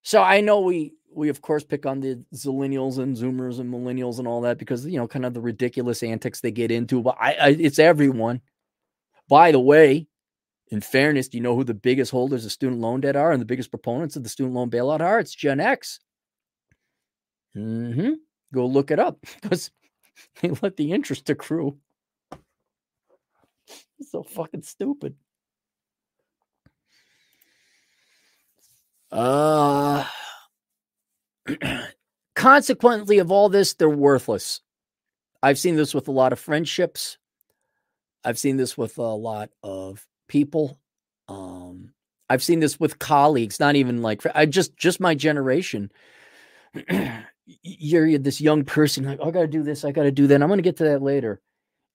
[0.04, 4.18] So I know we we of course pick on the zillennials and zoomers and millennials
[4.18, 7.16] and all that because you know kind of the ridiculous antics they get into but
[7.20, 8.40] I, I, it's everyone.
[9.28, 10.06] By the way
[10.68, 13.40] in fairness do you know who the biggest holders of student loan debt are and
[13.40, 15.18] the biggest proponents of the student loan bailout are?
[15.18, 16.00] It's gen x.
[17.56, 18.12] Mm-hmm.
[18.54, 19.70] go look it up because
[20.40, 21.76] they let the interest accrue.
[23.98, 25.14] It's so fucking stupid.
[29.10, 30.06] Uh
[32.34, 34.60] consequently of all this, they're worthless.
[35.42, 37.18] I've seen this with a lot of friendships.
[38.24, 40.78] I've seen this with a lot of people.
[41.28, 41.92] Um,
[42.30, 45.90] I've seen this with colleagues, not even like I just just my generation.
[47.62, 50.42] you're, this young person, like, oh, I gotta do this, I gotta do that.
[50.42, 51.40] I'm gonna get to that later.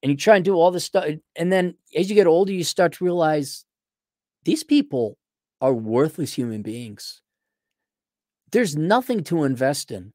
[0.04, 1.06] And you try and do all this stuff.
[1.36, 3.66] And then as you get older, you start to realize
[4.44, 5.18] these people
[5.60, 7.22] are worthless human beings
[8.52, 10.14] there's nothing to invest in.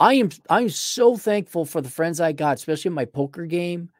[0.00, 3.90] I am I'm so thankful for the friends I got, especially in my poker game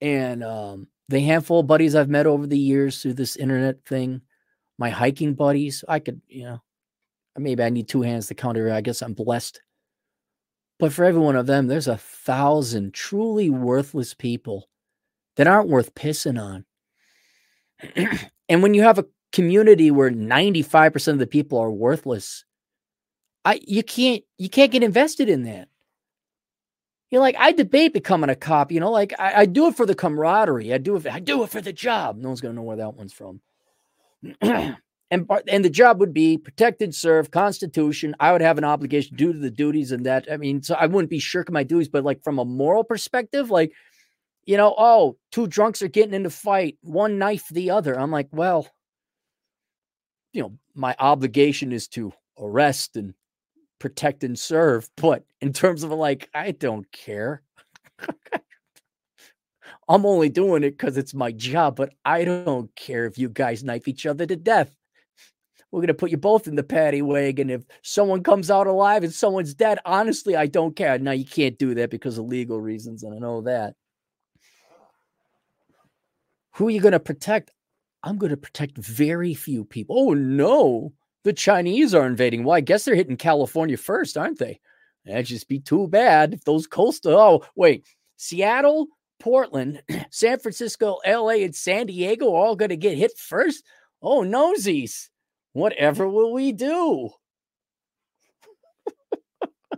[0.00, 4.20] and um, the handful of buddies I've met over the years through this internet thing.
[4.78, 6.62] My hiking buddies, I could, you know,
[7.36, 8.70] maybe I need two hands to count it.
[8.70, 9.60] I guess I'm blessed.
[10.78, 14.68] But for every one of them, there's a thousand truly worthless people
[15.36, 16.64] that aren't worth pissing on.
[18.48, 22.44] and when you have a community where 95% of the people are worthless,
[23.44, 25.68] I you can't you can't get invested in that.
[27.10, 29.86] You're like, I debate becoming a cop, you know, like I, I do it for
[29.86, 30.74] the camaraderie.
[30.74, 32.18] I do it, I do it for the job.
[32.18, 33.40] No one's gonna know where that one's from.
[34.40, 34.76] and
[35.10, 38.14] and the job would be protected serve Constitution.
[38.20, 40.26] I would have an obligation due to the duties and that.
[40.30, 43.50] I mean, so I wouldn't be shirking my duties, but like from a moral perspective,
[43.50, 43.72] like
[44.44, 47.98] you know, oh, two drunks are getting in a fight, one knife the other.
[47.98, 48.66] I'm like, well,
[50.32, 53.14] you know, my obligation is to arrest and
[53.78, 54.88] protect and serve.
[54.96, 57.42] But in terms of like, I don't care.
[59.88, 63.64] I'm only doing it because it's my job, but I don't care if you guys
[63.64, 64.70] knife each other to death.
[65.70, 67.50] We're going to put you both in the paddy wagon.
[67.50, 70.98] If someone comes out alive and someone's dead, honestly, I don't care.
[70.98, 73.74] Now, you can't do that because of legal reasons, and I know that.
[76.52, 77.50] Who are you going to protect?
[78.02, 79.96] I'm going to protect very few people.
[79.98, 80.92] Oh, no.
[81.24, 82.44] The Chinese are invading.
[82.44, 84.60] Well, I guess they're hitting California first, aren't they?
[85.04, 87.18] That'd just be too bad if those coastal.
[87.18, 87.86] Oh, wait.
[88.16, 88.88] Seattle,
[89.18, 93.64] Portland, San Francisco, LA, and San Diego are all going to get hit first?
[94.00, 95.08] Oh, nosies.
[95.52, 97.10] Whatever will we do?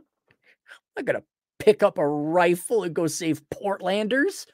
[0.96, 1.24] I'm going to
[1.58, 4.46] pick up a rifle and go save Portlanders.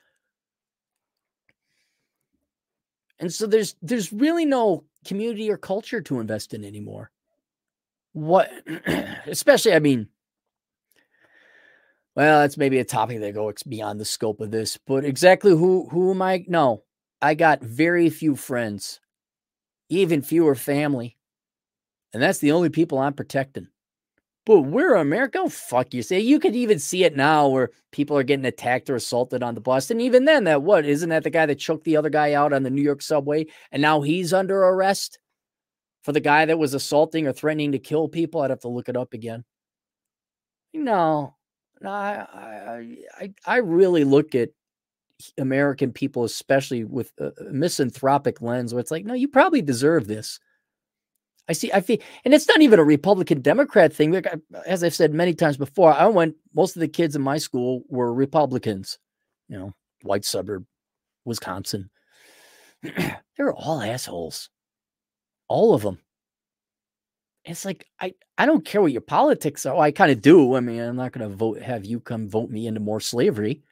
[3.19, 7.11] And so there's there's really no community or culture to invest in anymore.
[8.13, 8.51] What
[9.27, 10.09] especially I mean
[12.17, 15.87] well, that's maybe a topic that goes beyond the scope of this, but exactly who
[15.91, 16.45] who am I?
[16.49, 16.83] No,
[17.21, 19.01] I got very few friends,
[19.91, 21.19] even fewer family,
[22.15, 23.69] and that's the only people I'm protecting.
[24.47, 25.41] But we're America.
[25.43, 26.03] Oh, fuck you.
[26.03, 29.57] Say you could even see it now where people are getting attacked or assaulted on
[29.57, 29.91] the bus.
[29.91, 32.53] And even then, that what isn't that the guy that choked the other guy out
[32.53, 33.47] on the New York subway?
[33.73, 35.19] And now he's under arrest
[36.05, 38.41] for the guy that was assaulting or threatening to kill people.
[38.41, 39.45] I'd have to look it up again.
[40.73, 41.35] No,
[41.81, 44.51] no, I, I, I really look at
[45.39, 50.39] American people, especially with a misanthropic lens, where it's like, no, you probably deserve this.
[51.49, 51.71] I see.
[51.73, 54.13] I feel, and it's not even a Republican Democrat thing.
[54.13, 54.37] Like I,
[54.67, 56.35] as I've said many times before, I went.
[56.55, 58.99] Most of the kids in my school were Republicans.
[59.49, 60.65] You know, white suburb,
[61.25, 61.91] Wisconsin.
[62.83, 64.51] They're all assholes,
[65.49, 65.99] all of them.
[67.45, 69.77] It's like I I don't care what your politics are.
[69.77, 70.57] I kind of do.
[70.57, 71.63] I mean, I'm not going to vote.
[71.63, 73.63] Have you come vote me into more slavery?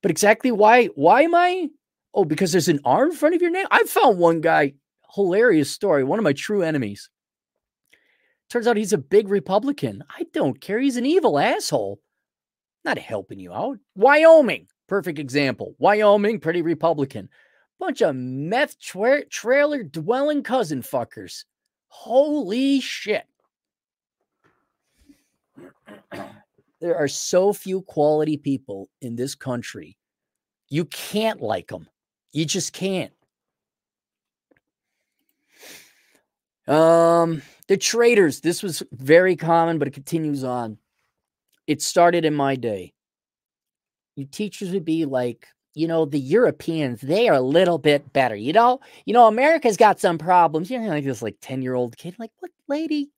[0.00, 0.86] But exactly why?
[0.94, 1.70] Why am I?
[2.14, 3.66] Oh, because there's an R in front of your name.
[3.72, 4.74] I found one guy
[5.14, 6.04] hilarious story.
[6.04, 7.08] One of my true enemies.
[8.50, 10.04] Turns out he's a big Republican.
[10.10, 10.78] I don't care.
[10.78, 12.00] He's an evil asshole.
[12.84, 13.78] Not helping you out.
[13.96, 15.74] Wyoming, perfect example.
[15.78, 17.28] Wyoming, pretty Republican.
[17.80, 21.44] Bunch of meth tra- trailer dwelling cousin fuckers.
[21.88, 23.24] Holy shit.
[26.80, 29.96] there are so few quality people in this country.
[30.68, 31.88] You can't like them.
[32.32, 33.12] You just can't.
[36.66, 38.40] Um, the traders.
[38.40, 40.78] This was very common, but it continues on.
[41.66, 42.92] It started in my day.
[44.16, 48.36] You teachers would be like, you know, the Europeans, they are a little bit better.
[48.36, 50.70] You know, you know, America's got some problems.
[50.70, 53.10] You know, like this like 10-year-old kid, like, what lady?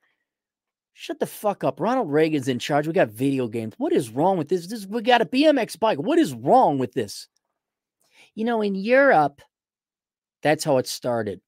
[0.94, 1.78] Shut the fuck up.
[1.78, 2.86] Ronald Reagan's in charge.
[2.86, 3.74] We got video games.
[3.76, 4.66] What is wrong with this?
[4.66, 5.98] This we got a BMX bike.
[5.98, 7.28] What is wrong with this?
[8.34, 9.42] You know, in Europe,
[10.42, 11.42] that's how it started.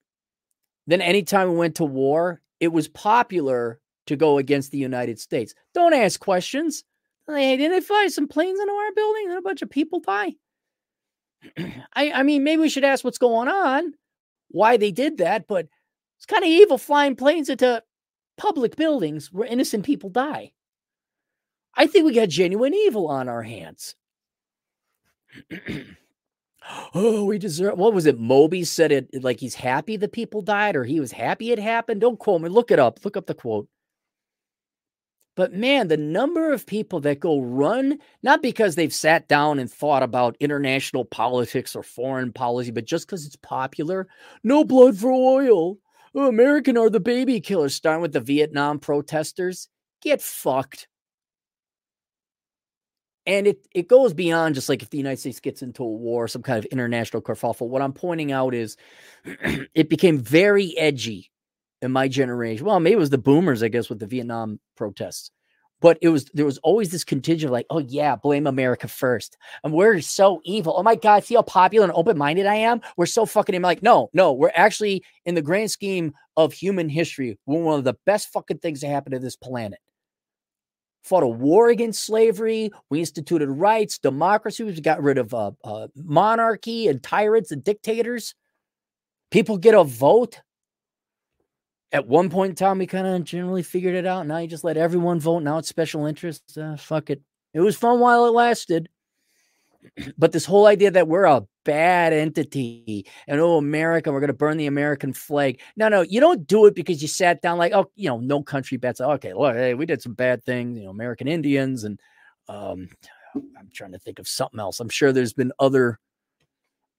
[0.89, 5.55] Then, anytime we went to war, it was popular to go against the United States.
[5.75, 6.83] Don't ask questions.
[7.27, 10.33] Hey, didn't they fly some planes into our building and a bunch of people die?
[11.95, 13.93] I, I mean, maybe we should ask what's going on,
[14.49, 15.69] why they did that, but
[16.17, 17.83] it's kind of evil flying planes into
[18.39, 20.53] public buildings where innocent people die.
[21.75, 23.95] I think we got genuine evil on our hands.
[26.95, 27.79] oh, we deserve.
[27.79, 28.19] What was it?
[28.19, 32.01] Moby said it like he's happy the people died, or he was happy it happened.
[32.01, 32.49] Don't quote me.
[32.49, 33.05] Look it up.
[33.05, 33.69] Look up the quote.
[35.37, 39.71] But man, the number of people that go run, not because they've sat down and
[39.71, 44.09] thought about international politics or foreign policy, but just because it's popular.
[44.43, 45.79] No blood for oil.
[46.17, 49.69] American are the baby killers, starting with the Vietnam protesters.
[50.03, 50.89] Get fucked.
[53.29, 56.27] And it, it goes beyond just like if the United States gets into a war,
[56.29, 57.69] some kind of international kerfuffle.
[57.69, 58.79] What I'm pointing out is
[59.25, 61.31] it became very edgy
[61.83, 62.65] in my generation.
[62.65, 65.31] Well, maybe it was the boomers, I guess, with the Vietnam protests.
[65.81, 69.37] But it was there was always this contingent of like, oh yeah, blame America first.
[69.63, 70.75] And we're so evil.
[70.77, 72.81] Oh my God, see how popular and open-minded I am?
[72.97, 76.89] We're so fucking I'm like, no, no, we're actually in the grand scheme of human
[76.89, 79.81] history, we're one of the best fucking things to happen to this planet
[81.05, 82.71] fought a war against slavery.
[82.91, 84.65] We instituted rights, democracy.
[84.65, 88.35] We got rid of uh, uh, monarchy and tyrants and dictators.
[89.31, 90.41] People get a vote.
[91.93, 94.27] at one point in time, we kind of generally figured it out.
[94.27, 95.43] Now you just let everyone vote.
[95.43, 96.57] Now it's special interests.
[96.57, 97.23] Uh, fuck it.
[97.55, 98.89] It was fun while it lasted.
[100.17, 104.33] But this whole idea that we're a bad entity and oh america we're going to
[104.33, 105.61] burn the american flag.
[105.77, 108.43] No no you don't do it because you sat down like oh you know no
[108.43, 109.01] country bets.
[109.01, 112.01] Okay look hey we did some bad things you know american indians and
[112.49, 112.89] um
[113.37, 114.81] i'm trying to think of something else.
[114.81, 115.99] I'm sure there's been other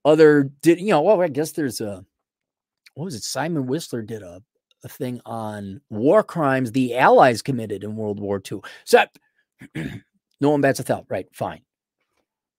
[0.06, 2.06] other did you know well i guess there's a
[2.96, 3.24] what was it?
[3.24, 4.42] Simon whistler did a,
[4.84, 9.06] a thing on war crimes the allies committed in world war ii so
[9.76, 11.62] no one bats a thought right fine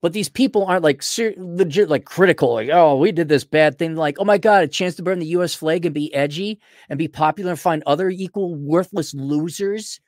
[0.02, 3.78] but these people aren't like ser- legit, like critical, like, oh, we did this bad
[3.78, 3.96] thing.
[3.96, 6.98] Like, oh my God, a chance to burn the US flag and be edgy and
[6.98, 10.00] be popular and find other equal worthless losers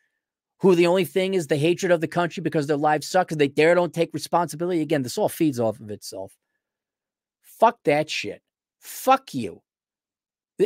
[0.60, 3.38] who the only thing is the hatred of the country because their lives suck because
[3.38, 4.80] they dare don't take responsibility.
[4.80, 6.36] Again, this all feeds off of itself.
[7.42, 8.42] Fuck that shit.
[8.78, 9.60] Fuck you.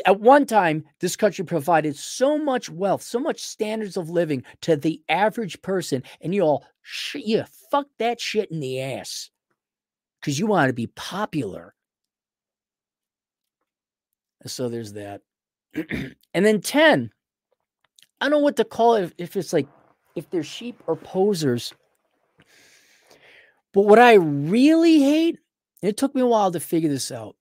[0.04, 4.76] At one time, this country provided so much wealth, so much standards of living to
[4.76, 9.30] the average person, and you all, sh- you fuck that shit in the ass
[10.20, 11.74] because you want to be popular.
[14.46, 15.22] So there's that.
[15.74, 17.10] and then 10,
[18.20, 19.68] I don't know what to call it, if it's like,
[20.14, 21.72] if they're sheep or posers.
[23.72, 25.38] But what I really hate,
[25.82, 27.36] it took me a while to figure this out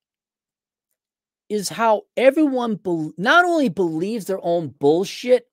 [1.56, 5.48] is how everyone be- not only believes their own bullshit,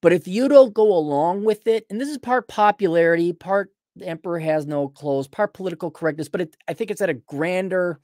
[0.00, 4.06] but if you don't go along with it, and this is part popularity, part the
[4.06, 8.00] emperor has no clothes, part political correctness, but it, I think it's at a grander,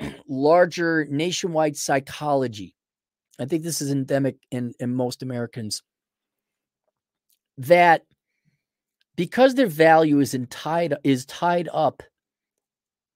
[0.28, 2.74] larger nationwide psychology.
[3.38, 5.82] I think this is endemic in, in most Americans
[7.58, 8.02] that
[9.16, 12.02] because their value is tied is tied up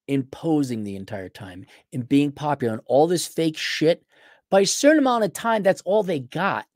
[0.08, 4.04] imposing the entire time and being popular and all this fake shit,
[4.50, 6.66] by a certain amount of time, that's all they got.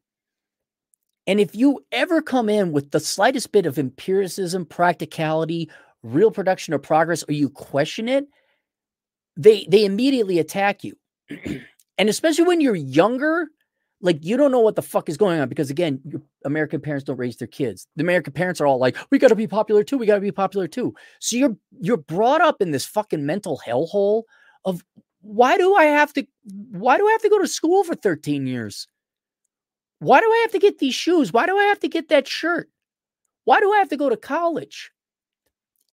[1.26, 5.70] And if you ever come in with the slightest bit of empiricism, practicality,
[6.02, 8.26] real production or progress, or you question it,
[9.36, 10.96] they they immediately attack you.
[11.98, 13.48] and especially when you're younger,
[14.02, 16.00] like you don't know what the fuck is going on because again,
[16.44, 17.86] American parents don't raise their kids.
[17.96, 19.96] The American parents are all like, "We got to be popular too.
[19.96, 23.60] We got to be popular too." So you're you're brought up in this fucking mental
[23.64, 24.24] hellhole
[24.64, 24.84] of
[25.20, 28.46] why do I have to why do I have to go to school for 13
[28.46, 28.88] years?
[30.00, 31.32] Why do I have to get these shoes?
[31.32, 32.68] Why do I have to get that shirt?
[33.44, 34.90] Why do I have to go to college?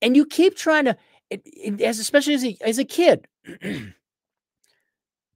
[0.01, 0.97] And you keep trying to
[1.83, 3.27] as especially as a, as a kid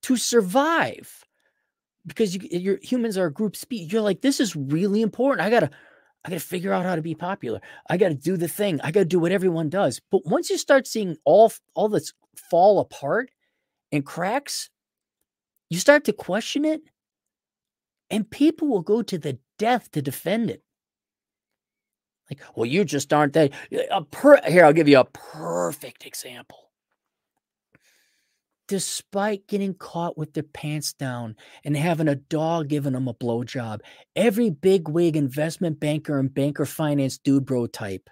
[0.01, 1.23] to survive
[2.05, 3.91] because you, eh, your humans are a group speed.
[3.91, 5.45] You're like, this is really important.
[5.45, 5.69] I gotta,
[6.25, 7.61] I gotta figure out how to be popular.
[7.89, 8.79] I gotta do the thing.
[8.81, 10.01] I gotta do what everyone does.
[10.11, 12.13] But once you start seeing all all this
[12.49, 13.29] fall apart
[13.91, 14.69] and cracks,
[15.69, 16.81] you start to question it,
[18.09, 20.61] and people will go to the death to defend it.
[22.29, 23.51] Like, well, you just aren't that.
[23.71, 26.62] Eh, a per- Here, I'll give you a perfect example
[28.73, 33.81] despite getting caught with their pants down and having a dog giving them a blowjob.
[34.15, 38.09] Every big wig investment banker and banker finance dude bro type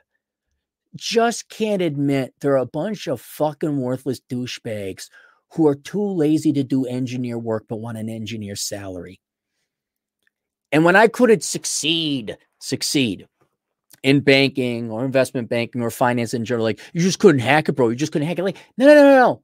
[0.96, 5.10] just can't admit they're a bunch of fucking worthless douchebags
[5.54, 9.20] who are too lazy to do engineer work but want an engineer salary.
[10.72, 13.26] And when I couldn't succeed, succeed
[14.04, 17.72] in banking or investment banking or finance in general, like you just couldn't hack it,
[17.72, 17.90] bro.
[17.90, 18.44] You just couldn't hack it.
[18.44, 19.44] Like, no, no, no, no.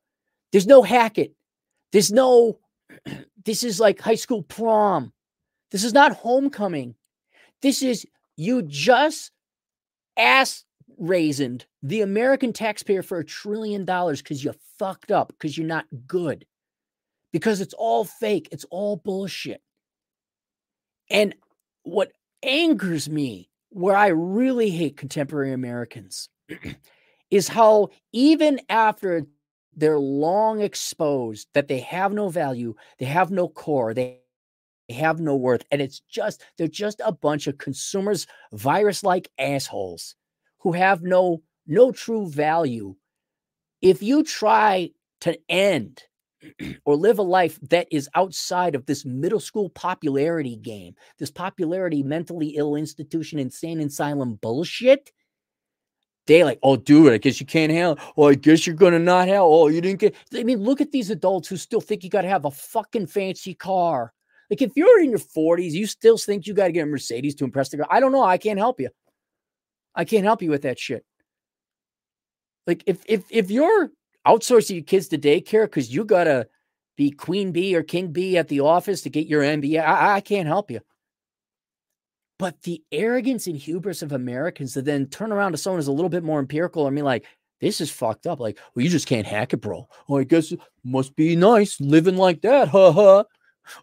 [0.52, 1.34] There's no hack it.
[1.92, 2.60] There's no,
[3.46, 5.14] this is like high school prom.
[5.72, 6.96] This is not homecoming.
[7.62, 8.06] This is
[8.36, 9.32] you just
[10.18, 10.64] ass
[11.00, 15.86] raisined the American taxpayer for a trillion dollars because you fucked up, because you're not
[16.06, 16.46] good,
[17.32, 19.62] because it's all fake, it's all bullshit.
[21.10, 21.36] And
[21.84, 22.12] what
[22.44, 26.30] angers me, where I really hate contemporary Americans,
[27.32, 29.26] is how even after
[29.78, 34.20] they're long exposed that they have no value, they have no core, they
[34.90, 35.64] have no worth.
[35.72, 40.16] And it's just, they're just a bunch of consumers, virus like assholes
[40.60, 42.96] who have no, no true value.
[43.82, 44.92] If you try
[45.22, 46.02] to end
[46.86, 52.02] or live a life that is outside of this middle school popularity game, this popularity
[52.02, 55.12] mentally ill institution, insane asylum bullshit,
[56.28, 57.98] they like, oh, dude, I guess you can't handle.
[58.16, 59.42] Oh, I guess you're gonna not have.
[59.42, 60.16] Oh, you didn't get.
[60.34, 63.08] I mean, look at these adults who still think you got to have a fucking
[63.08, 64.14] fancy car.
[64.50, 67.36] Like, if you're in your 40s, you still think you got to get a Mercedes
[67.36, 67.88] to impress the girl.
[67.90, 68.24] I don't know.
[68.24, 68.90] I can't help you.
[69.96, 71.04] I can't help you with that shit.
[72.66, 73.92] Like, if if if you're
[74.26, 76.48] outsourcing your kids to daycare because you gotta
[76.98, 79.82] be queen bee or king bee at the office to get your MBA.
[79.82, 80.82] I, I can't help you.
[82.40, 85.92] But the arrogance and hubris of Americans to then turn around to someone who's a
[85.92, 87.26] little bit more empirical and be like,
[87.62, 88.40] this is fucked up.
[88.40, 89.88] Like, well, you just can't hack it, bro.
[90.08, 92.68] Oh, I guess it must be nice living like that.
[92.70, 93.24] Ha ha.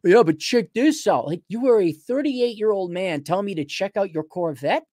[0.03, 1.27] Yeah, but check this out.
[1.27, 4.85] Like, you are a 38 year old man telling me to check out your Corvette.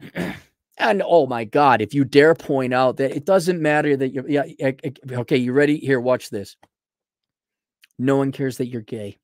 [0.14, 4.28] and oh my God, if you dare point out that it doesn't matter that you're,
[4.28, 4.44] yeah,
[5.12, 5.76] okay, you ready?
[5.78, 6.56] Here, watch this.
[7.98, 9.19] No one cares that you're gay.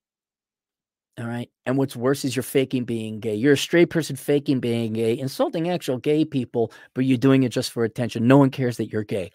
[1.19, 1.51] All right.
[1.65, 3.35] And what's worse is you're faking being gay.
[3.35, 7.49] You're a straight person faking being gay, insulting actual gay people, but you're doing it
[7.49, 8.27] just for attention.
[8.27, 9.31] No one cares that you're gay.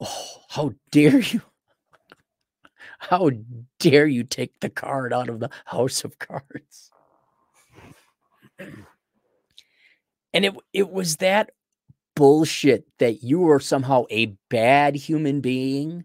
[0.00, 1.40] Oh, how dare you?
[2.98, 3.30] How
[3.80, 6.90] dare you take the card out of the house of cards?
[10.34, 11.50] And it it was that
[12.14, 16.04] bullshit that you were somehow a bad human being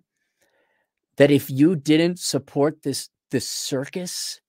[1.17, 4.39] that if you didn't support this this circus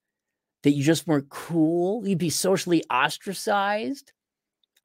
[0.63, 4.11] that you just weren't cool you'd be socially ostracized?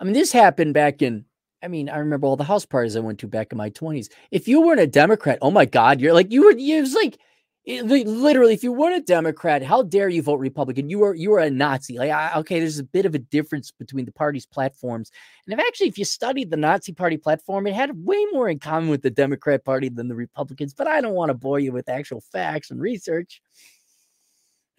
[0.00, 1.24] I mean this happened back in
[1.62, 4.08] i mean i remember all the house parties i went to back in my 20s
[4.30, 7.18] if you weren't a democrat oh my god you're like you were it was like
[7.66, 10.90] literally, if you weren't a Democrat, how dare you vote Republican?
[10.90, 11.96] You were you were a Nazi.
[11.98, 15.10] Like, I, okay, there's a bit of a difference between the party's platforms,
[15.46, 18.58] and if actually, if you studied the Nazi Party platform, it had way more in
[18.58, 20.74] common with the Democrat Party than the Republicans.
[20.74, 23.40] But I don't want to bore you with actual facts and research.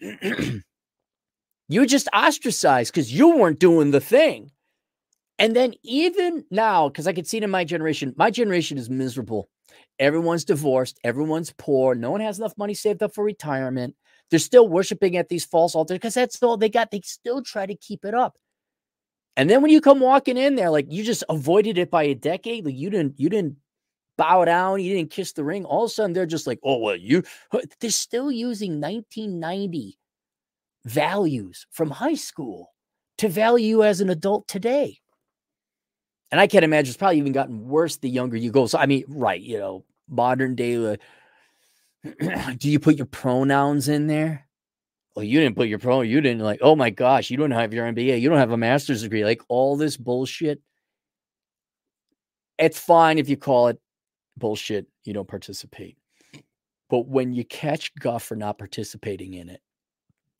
[0.00, 0.62] you
[1.86, 4.52] just ostracized because you weren't doing the thing.
[5.38, 8.88] And then even now, because I can see it in my generation, my generation is
[8.88, 9.50] miserable
[9.98, 10.98] Everyone's divorced.
[11.04, 11.94] Everyone's poor.
[11.94, 13.94] No one has enough money saved up for retirement.
[14.30, 16.90] They're still worshiping at these false altars because that's all they got.
[16.90, 18.36] They still try to keep it up.
[19.36, 22.14] And then when you come walking in there, like you just avoided it by a
[22.14, 23.56] decade, like you didn't, you didn't
[24.16, 25.64] bow down, you didn't kiss the ring.
[25.64, 27.22] All of a sudden, they're just like, oh well, you.
[27.80, 29.98] They're still using 1990
[30.84, 32.72] values from high school
[33.18, 35.00] to value you as an adult today
[36.36, 38.66] and I can't imagine it's probably even gotten worse the younger you go.
[38.66, 40.76] So I mean, right, you know, modern day.
[40.76, 40.96] Uh,
[42.58, 44.46] do you put your pronouns in there?
[45.14, 46.02] Well, you didn't put your pro.
[46.02, 46.58] You didn't like.
[46.60, 48.20] Oh my gosh, you don't have your MBA.
[48.20, 49.24] You don't have a master's degree.
[49.24, 50.60] Like all this bullshit.
[52.58, 53.80] It's fine if you call it
[54.36, 54.88] bullshit.
[55.04, 55.96] You don't participate.
[56.90, 59.62] But when you catch guff for not participating in it,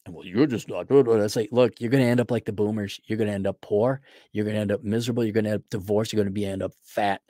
[0.09, 1.09] well, you're just not good.
[1.09, 3.01] It's like, look, you're going to end up like the boomers.
[3.07, 4.01] You're going to end up poor.
[4.33, 5.25] You're going to end up miserable.
[5.25, 6.13] You're going to end up divorced.
[6.13, 7.23] You're going to be end up fat.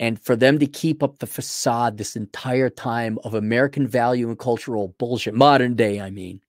[0.00, 4.38] And for them to keep up the facade this entire time of American value and
[4.38, 6.40] cultural bullshit, modern day, I mean,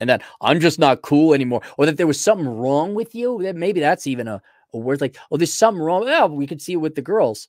[0.00, 3.40] and that I'm just not cool anymore, or that there was something wrong with you,
[3.42, 4.42] that maybe that's even a,
[4.72, 6.08] a word like, oh, there's something wrong.
[6.08, 7.48] Yeah, we could see it with the girls.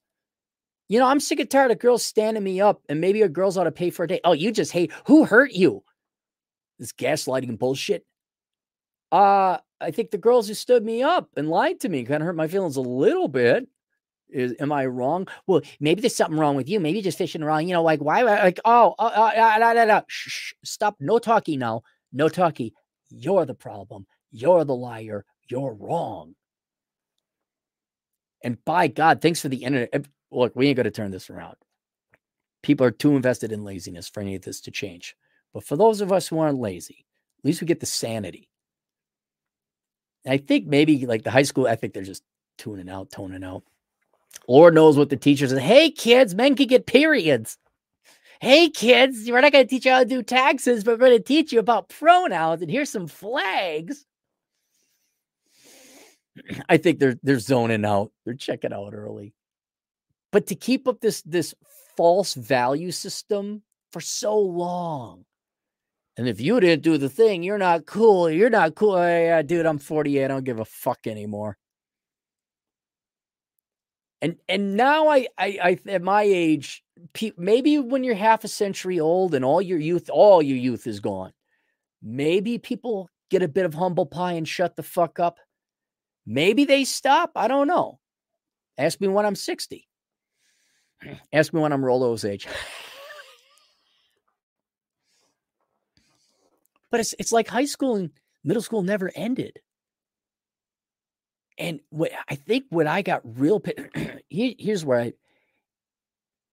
[0.91, 3.55] You know, I'm sick and tired of girls standing me up, and maybe a girls
[3.55, 4.19] ought to pay for a date.
[4.26, 5.85] Oh, you just hate who hurt you?
[6.80, 8.05] This gaslighting bullshit.
[9.09, 12.26] Uh, I think the girls who stood me up and lied to me kind of
[12.26, 13.69] hurt my feelings a little bit.
[14.31, 15.30] Is am I wrong?
[15.47, 16.77] Well, maybe there's something wrong with you.
[16.81, 17.69] Maybe you're just fishing around.
[17.69, 18.23] You know, like why?
[18.23, 20.97] Like oh, uh, uh, uh, shh, shh, stop.
[20.99, 21.84] No talking now.
[22.11, 22.72] No talking.
[23.09, 24.07] You're the problem.
[24.30, 25.23] You're the liar.
[25.49, 26.35] You're wrong.
[28.43, 31.55] And by God, thanks for the internet look, we ain't going to turn this around.
[32.63, 35.15] People are too invested in laziness for any of this to change.
[35.53, 37.05] But for those of us who aren't lazy,
[37.39, 38.47] at least we get the sanity.
[40.25, 42.23] I think maybe like the high school, I think they're just
[42.57, 43.63] tuning out, toning out.
[44.47, 45.59] Lord knows what the teachers say.
[45.59, 47.57] Hey, kids, men can get periods.
[48.39, 51.17] Hey, kids, we're not going to teach you how to do taxes, but we're going
[51.17, 52.61] to teach you about pronouns.
[52.61, 54.05] And here's some flags.
[56.69, 58.11] I think they're they're zoning out.
[58.25, 59.33] They're checking out early.
[60.31, 61.53] But to keep up this this
[61.97, 65.25] false value system for so long.
[66.17, 68.29] And if you didn't do the thing, you're not cool.
[68.29, 68.97] You're not cool.
[68.97, 70.23] Yeah, dude, I'm 48.
[70.23, 71.57] I don't give a fuck anymore.
[74.21, 76.83] And and now I I, I at my age,
[77.37, 80.99] maybe when you're half a century old and all your youth, all your youth is
[80.99, 81.31] gone.
[82.03, 85.39] Maybe people get a bit of humble pie and shut the fuck up.
[86.25, 87.31] Maybe they stop.
[87.35, 87.99] I don't know.
[88.77, 89.87] Ask me when I'm 60.
[91.33, 92.47] Ask me when I'm Rollo's age.
[96.91, 98.11] but it's it's like high school and
[98.43, 99.59] middle school never ended.
[101.57, 103.79] And what I think what I got real pissed,
[104.29, 105.13] here's where I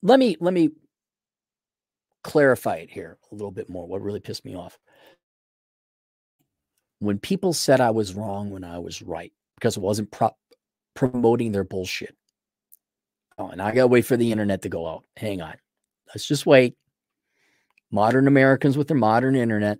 [0.02, 0.70] let me let me
[2.24, 3.86] clarify it here a little bit more.
[3.86, 4.78] What really pissed me off.
[7.00, 10.36] when people said I was wrong when I was right because it wasn't pro-
[10.94, 12.16] promoting their bullshit.
[13.38, 15.04] Oh, and I got to wait for the internet to go out.
[15.16, 15.54] Hang on.
[16.08, 16.74] Let's just wait.
[17.90, 19.78] Modern Americans with their modern internet.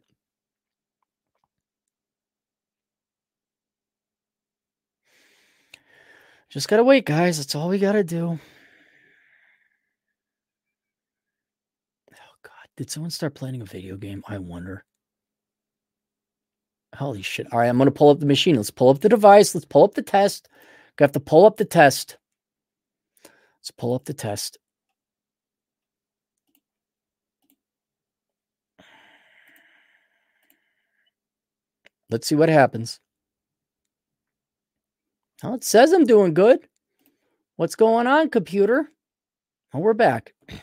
[6.51, 7.37] Just got to wait, guys.
[7.37, 8.39] That's all we got to do.
[12.15, 12.53] Oh, God.
[12.77, 14.23] Did someone start playing a video game?
[14.27, 14.85] I wonder.
[16.95, 17.53] Holy shit.
[17.53, 18.57] All right, I'm going to pull up the machine.
[18.57, 19.55] Let's pull up the device.
[19.55, 20.49] Let's pull up the test.
[20.99, 22.17] Have to pull up the test.
[23.61, 24.59] Let's pull up the test.
[32.11, 33.01] Let's see what happens.
[35.43, 36.67] Oh, it says I'm doing good.
[37.57, 38.91] What's going on, computer?
[39.75, 40.35] Oh, we're back.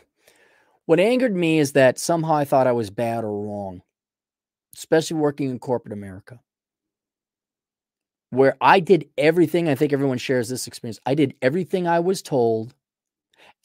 [0.88, 3.82] What angered me is that somehow I thought I was bad or wrong
[4.76, 6.40] especially working in corporate America,
[8.30, 9.70] where I did everything.
[9.70, 11.00] I think everyone shares this experience.
[11.06, 12.74] I did everything I was told,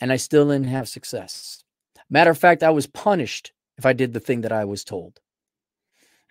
[0.01, 1.63] and I still didn't have success.
[2.09, 5.21] Matter of fact, I was punished if I did the thing that I was told.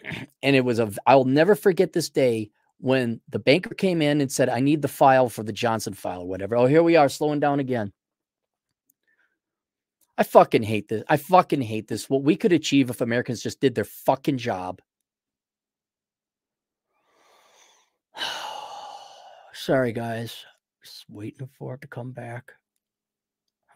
[0.42, 4.32] And it was a, I'll never forget this day when the banker came in and
[4.32, 6.56] said, I need the file for the Johnson file or whatever.
[6.56, 7.92] Oh, here we are slowing down again.
[10.18, 11.04] I fucking hate this.
[11.08, 12.10] I fucking hate this.
[12.10, 14.82] What we could achieve if Americans just did their fucking job.
[19.54, 20.46] Sorry, guys.
[20.84, 22.54] Just waiting for it to come back.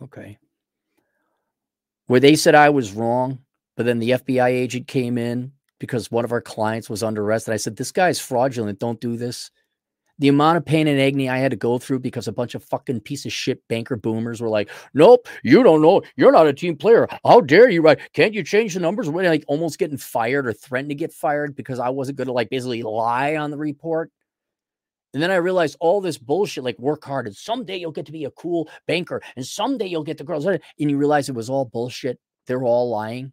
[0.04, 0.38] Okay.
[2.08, 3.40] Where they said I was wrong,
[3.78, 7.48] but then the FBI agent came in because one of our clients was under arrest.
[7.48, 8.80] And I said, This guy's fraudulent.
[8.80, 9.52] Don't do this
[10.20, 12.64] the amount of pain and agony I had to go through because a bunch of
[12.64, 16.02] fucking piece of shit banker boomers were like, "Nope, you don't know.
[16.16, 17.08] You're not a team player.
[17.26, 17.82] How dare you?
[17.82, 18.00] Right?
[18.14, 21.56] Can't you change the numbers?" When like almost getting fired or threatened to get fired
[21.56, 24.12] because I wasn't going to like basically lie on the report.
[25.14, 28.12] And then I realized all this bullshit, like work hard, and someday you'll get to
[28.12, 30.46] be a cool banker, and someday you'll get the girls.
[30.46, 32.20] And you realize it was all bullshit.
[32.48, 33.32] They're all lying,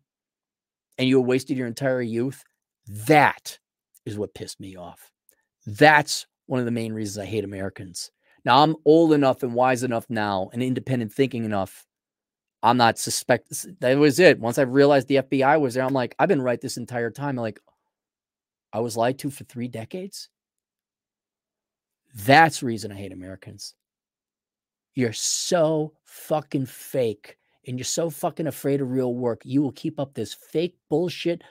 [0.99, 2.44] and you wasted your entire youth.
[2.86, 3.59] That
[4.05, 5.10] is what pissed me off.
[5.67, 8.10] That's one of the main reasons I hate Americans.
[8.44, 11.86] Now I'm old enough and wise enough now and independent thinking enough.
[12.62, 13.49] I'm not suspect.
[13.81, 14.39] That was it.
[14.39, 17.39] Once I realized the FBI was there, I'm like, I've been right this entire time.
[17.39, 17.60] I'm like,
[18.73, 20.28] I was lied to for three decades.
[22.14, 23.74] That's reason I hate Americans.
[24.94, 29.42] You're so fucking fake and you're so fucking afraid of real work.
[29.44, 31.42] You will keep up this fake bullshit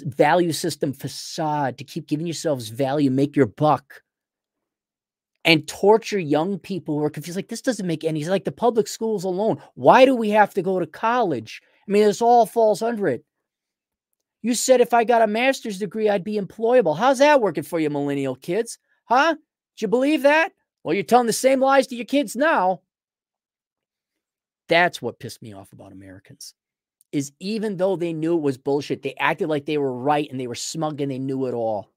[0.00, 4.02] value system facade to keep giving yourselves value, make your buck
[5.44, 7.36] and torture young people who are confused.
[7.36, 8.30] Like, this doesn't make any sense.
[8.30, 9.60] Like, the public schools alone.
[9.74, 11.60] Why do we have to go to college?
[11.88, 13.24] I mean, this all falls under it.
[14.42, 16.96] You said if I got a master's degree, I'd be employable.
[16.96, 18.78] How's that working for you, millennial kids?
[19.04, 19.36] Huh?
[19.82, 20.52] You believe that?
[20.82, 22.80] Well, you're telling the same lies to your kids now.
[24.68, 26.54] That's what pissed me off about Americans.
[27.12, 30.40] Is even though they knew it was bullshit, they acted like they were right and
[30.40, 31.91] they were smug and they knew it all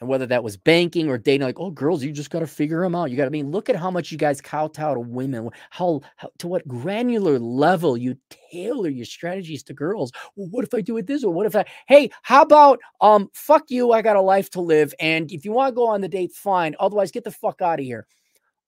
[0.00, 2.82] and whether that was banking or dating, like, oh, girls, you just got to figure
[2.82, 3.10] them out.
[3.10, 6.00] You got to I mean, look at how much you guys kowtow to women, how,
[6.16, 8.16] how, to what granular level you
[8.50, 10.10] tailor your strategies to girls.
[10.36, 13.28] Well, what if I do it this or what if I, hey, how about, um,
[13.34, 14.94] fuck you, I got a life to live.
[14.98, 16.74] And if you want to go on the date, fine.
[16.80, 18.06] Otherwise, get the fuck out of here.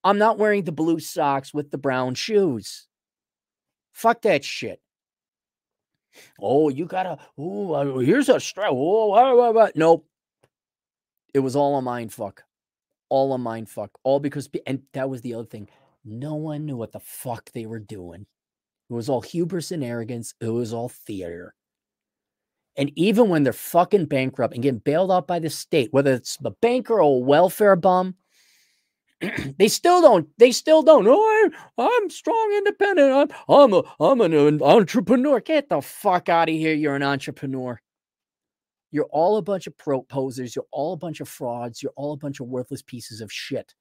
[0.03, 2.87] I'm not wearing the blue socks with the brown shoes.
[3.93, 4.79] Fuck that shit.
[6.39, 7.17] Oh, you gotta.
[7.37, 8.69] Oh, here's a strap.
[8.71, 9.75] Oh, what, what, what.
[9.75, 10.05] nope.
[11.33, 12.43] It was all a mind fuck.
[13.09, 13.91] All a mind fuck.
[14.03, 15.69] All because, and that was the other thing.
[16.05, 18.25] No one knew what the fuck they were doing.
[18.89, 20.33] It was all hubris and arrogance.
[20.39, 21.55] It was all theater.
[22.75, 26.37] And even when they're fucking bankrupt and getting bailed out by the state, whether it's
[26.43, 28.15] a banker or a welfare bum,
[29.57, 30.27] they still don't.
[30.37, 31.07] They still don't.
[31.07, 33.11] Oh, I'm, I'm strong, independent.
[33.11, 35.39] I'm I'm a I'm an entrepreneur.
[35.39, 36.73] Get the fuck out of here.
[36.73, 37.79] You're an entrepreneur.
[38.93, 40.55] You're all a bunch of pro posers.
[40.55, 41.81] You're all a bunch of frauds.
[41.81, 43.73] You're all a bunch of worthless pieces of shit.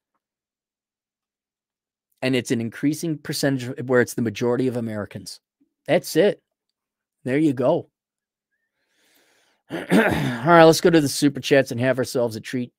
[2.23, 5.39] And it's an increasing percentage where it's the majority of Americans.
[5.86, 6.42] That's it.
[7.24, 7.91] There you go.
[9.70, 12.73] all right, let's go to the super chats and have ourselves a treat.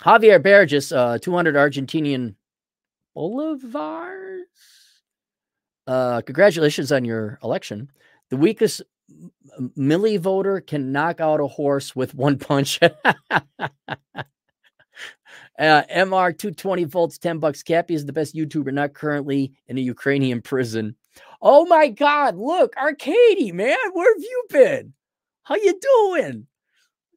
[0.00, 2.34] Javier Burgess, uh, 200 Argentinian
[3.16, 4.40] bolivars.
[5.86, 7.92] Uh, congratulations on your election.
[8.30, 8.82] The weakest
[9.76, 12.80] Milei voter can knock out a horse with one punch.
[12.82, 12.92] uh,
[15.58, 17.62] MR 220 volts, 10 bucks.
[17.62, 20.96] Cappy is the best YouTuber, not currently in a Ukrainian prison.
[21.42, 22.36] Oh my God.
[22.36, 24.94] Look, Arcady, man, where have you been?
[25.42, 26.46] How you doing?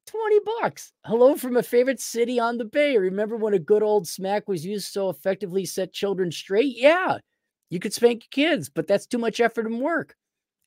[0.08, 0.92] 20 bucks.
[1.06, 2.98] Hello from a favorite city on the bay.
[2.98, 6.76] Remember when a good old smack was used so effectively set children straight?
[6.76, 7.20] Yeah,
[7.70, 10.16] you could spank your kids, but that's too much effort and work.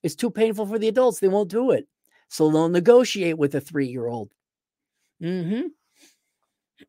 [0.03, 1.19] It's too painful for the adults.
[1.19, 1.87] They won't do it.
[2.29, 4.31] So they'll negotiate with a three year old.
[5.21, 5.67] Mm-hmm.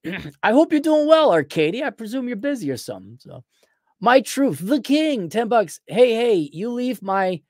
[0.42, 1.86] I hope you're doing well, Arcadia.
[1.86, 3.18] I presume you're busy or something.
[3.20, 3.44] So,
[4.00, 5.80] my truth, the king, 10 bucks.
[5.86, 7.40] Hey, hey, you leave my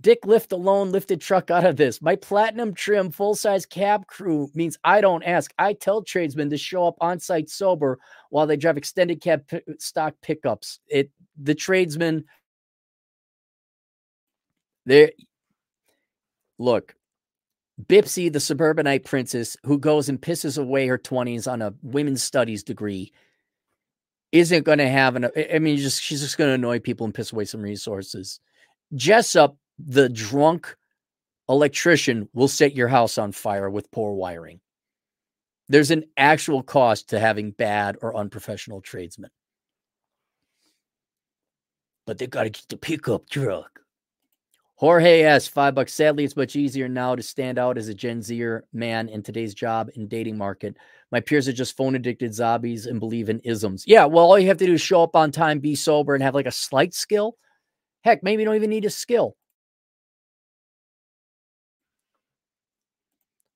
[0.00, 2.02] dick lift alone lifted truck out of this.
[2.02, 5.52] My platinum trim full size cab crew means I don't ask.
[5.58, 7.98] I tell tradesmen to show up on site sober
[8.30, 10.80] while they drive extended cab p- stock pickups.
[10.88, 12.24] It the tradesmen.
[14.86, 15.12] They
[16.58, 16.94] look.
[17.86, 22.62] Bipsy, the suburbanite princess who goes and pisses away her 20s on a women's studies
[22.62, 23.12] degree,
[24.30, 25.28] isn't going to have an.
[25.52, 28.40] I mean, just she's just going to annoy people and piss away some resources.
[28.94, 30.76] Jessup, the drunk
[31.48, 34.60] electrician, will set your house on fire with poor wiring.
[35.68, 39.30] There's an actual cost to having bad or unprofessional tradesmen.
[42.06, 43.81] But they got to get the pickup truck.
[44.82, 45.46] Jorge S.
[45.46, 45.94] Five bucks.
[45.94, 49.54] Sadly, it's much easier now to stand out as a Gen Zer man in today's
[49.54, 50.76] job and dating market.
[51.12, 53.84] My peers are just phone addicted zombies and believe in isms.
[53.86, 56.22] Yeah, well, all you have to do is show up on time, be sober, and
[56.24, 57.36] have like a slight skill.
[58.02, 59.36] Heck, maybe you don't even need a skill.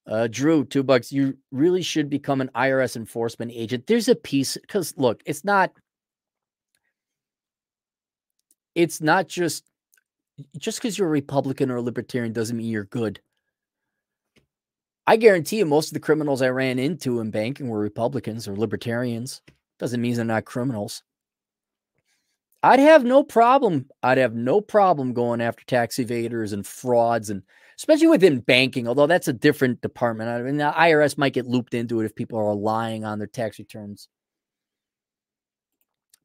[0.07, 1.11] Uh, Drew, two bucks.
[1.11, 3.89] You really should become an IRS enforcement agent.
[3.89, 5.73] There's a piece because look, it's not.
[8.77, 9.65] It's not just
[10.59, 13.21] just because you're a Republican or a Libertarian doesn't mean you're good.
[15.07, 18.57] I guarantee you, most of the criminals I ran into in banking were Republicans or
[18.57, 19.41] Libertarians.
[19.79, 21.03] Doesn't mean they're not criminals.
[22.63, 23.89] I'd have no problem.
[24.03, 27.43] I'd have no problem going after tax evaders and frauds, and
[27.79, 28.89] especially within banking.
[28.89, 30.31] Although that's a different department.
[30.31, 33.29] I mean, the IRS might get looped into it if people are lying on their
[33.29, 34.09] tax returns.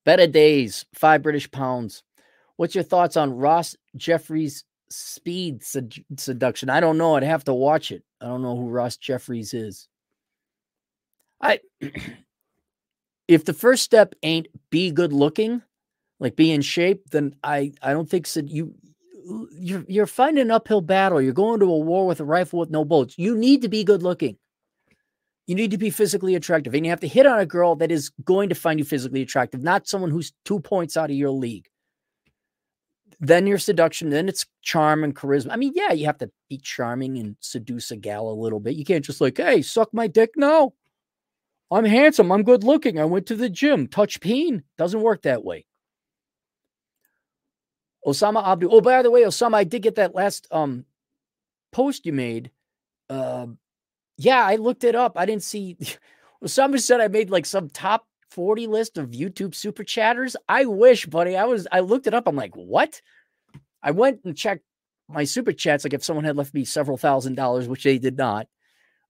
[0.04, 2.02] Better days, five British pounds.
[2.62, 6.70] What's your thoughts on Ross Jeffries' speed sed- seduction?
[6.70, 7.16] I don't know.
[7.16, 8.04] I'd have to watch it.
[8.22, 9.88] I don't know who Ross Jeffries is.
[11.42, 11.60] I
[13.28, 15.64] if the first step ain't be good looking,
[16.20, 18.42] like be in shape, then I I don't think so.
[18.42, 18.76] You
[19.58, 21.20] you're you're fighting an uphill battle.
[21.20, 23.18] You're going to a war with a rifle with no bullets.
[23.18, 24.38] You need to be good looking.
[25.48, 27.92] You need to be physically attractive, and you have to hit on a girl that
[27.92, 31.32] is going to find you physically attractive, not someone who's two points out of your
[31.32, 31.71] league
[33.22, 35.52] then your seduction, then it's charm and charisma.
[35.52, 38.76] I mean, yeah, you have to be charming and seduce a gal a little bit.
[38.76, 40.32] You can't just like, hey, suck my dick.
[40.36, 40.74] No,
[41.70, 42.32] I'm handsome.
[42.32, 43.00] I'm good looking.
[43.00, 43.88] I went to the gym.
[43.88, 44.64] Touch peen.
[44.80, 45.68] Doesn't work that way.
[48.06, 48.68] Osama Abdu.
[48.72, 50.86] Oh, by the way, Osama, I did get that last um
[51.72, 52.50] post you made.
[53.08, 53.48] Uh,
[54.18, 55.14] yeah, I looked it up.
[55.16, 55.78] I didn't see.
[56.44, 60.36] Osama said I made like some top 40 list of YouTube super chatters?
[60.50, 61.38] I wish, buddy.
[61.38, 62.28] I was I looked it up.
[62.28, 63.02] I'm like, what?
[63.84, 64.64] I went and checked
[65.10, 68.18] my super chats, like if someone had left me several thousand dollars, which they did
[68.18, 68.48] not.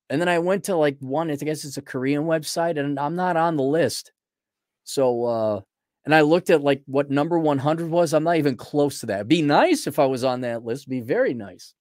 [0.10, 3.16] And then I went to like one, I guess it's a Korean website, and I'm
[3.16, 4.12] not on the list.
[4.84, 5.62] So uh
[6.04, 8.14] and I looked at like what number 100 was.
[8.14, 9.16] I'm not even close to that.
[9.16, 10.84] It'd be nice if I was on that list.
[10.84, 11.74] It'd be very nice.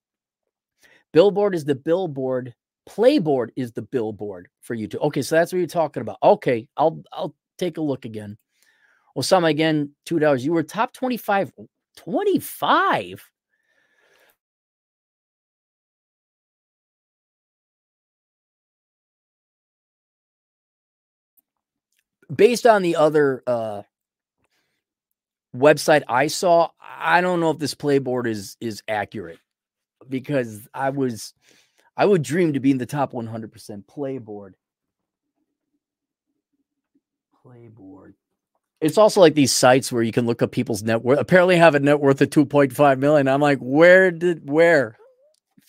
[1.12, 2.54] Billboard is the billboard
[2.88, 5.02] Playboard is the billboard for you YouTube.
[5.02, 6.18] Okay, so that's what you're talking about.
[6.22, 8.36] Okay, I'll I'll take a look again.
[9.16, 10.44] Osama again, two dollars.
[10.44, 11.52] You were top 25.
[11.96, 13.30] 25.
[22.34, 23.82] Based on the other uh
[25.54, 29.38] website I saw, I don't know if this playboard is is accurate
[30.08, 31.34] because I was
[32.00, 34.54] I would dream to be in the top 100% playboard.
[37.44, 38.14] Playboard.
[38.80, 41.18] It's also like these sites where you can look up people's net worth.
[41.18, 43.28] Apparently, have a net worth of 2.5 million.
[43.28, 44.96] I'm like, where did where?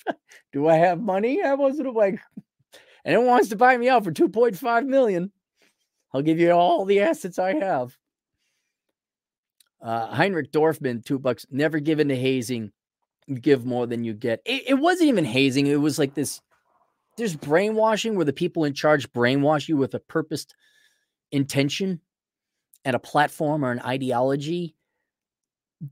[0.53, 1.43] Do I have money?
[1.43, 2.21] I wasn't like,
[3.05, 5.33] anyone wants to buy me out for 2.5 million.
[6.13, 7.97] I'll give you all the assets I have.
[9.81, 11.45] Uh, Heinrich Dorfman, two bucks.
[11.51, 12.71] Never given to hazing
[13.41, 14.41] give more than you get.
[14.45, 15.67] It, it wasn't even hazing.
[15.67, 16.41] It was like this.
[17.17, 20.55] There's brainwashing where the people in charge brainwash you with a purposed
[21.31, 22.01] intention
[22.85, 24.75] and a platform or an ideology.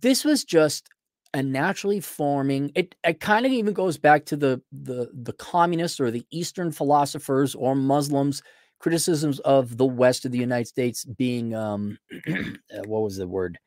[0.01, 0.89] This was just
[1.33, 2.71] a naturally forming.
[2.75, 6.71] It, it kind of even goes back to the the the communists or the Eastern
[6.71, 8.41] philosophers or Muslims
[8.79, 13.59] criticisms of the West of the United States being um uh, what was the word?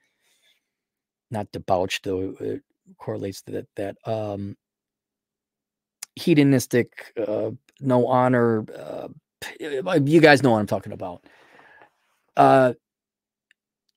[1.31, 2.35] Not debauched though.
[2.41, 2.57] Uh,
[2.99, 4.57] correlates to that that um
[6.15, 8.65] hedonistic uh no honor.
[8.75, 9.09] Uh,
[9.61, 11.25] you guys know what I'm talking about.
[12.37, 12.75] Uh,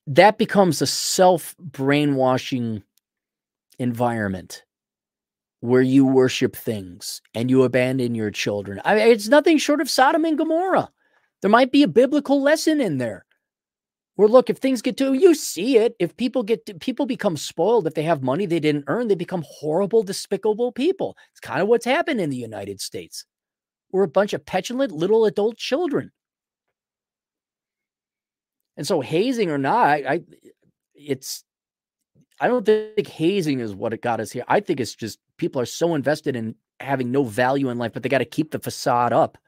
[0.08, 2.82] that becomes a self brainwashing
[3.78, 4.64] environment
[5.60, 8.80] where you worship things and you abandon your children.
[8.84, 10.90] I it's nothing short of Sodom and Gomorrah.
[11.42, 13.25] There might be a biblical lesson in there.
[14.16, 15.94] Where look, if things get to you see it.
[15.98, 19.14] If people get to, people become spoiled, if they have money they didn't earn, they
[19.14, 21.16] become horrible, despicable people.
[21.32, 23.24] It's kind of what's happened in the United States.
[23.92, 26.12] We're a bunch of petulant little adult children.
[28.76, 30.20] And so hazing or not, I, I
[30.94, 31.44] it's
[32.40, 34.44] I don't think hazing is what it got us here.
[34.48, 38.02] I think it's just people are so invested in having no value in life, but
[38.02, 39.38] they got to keep the facade up.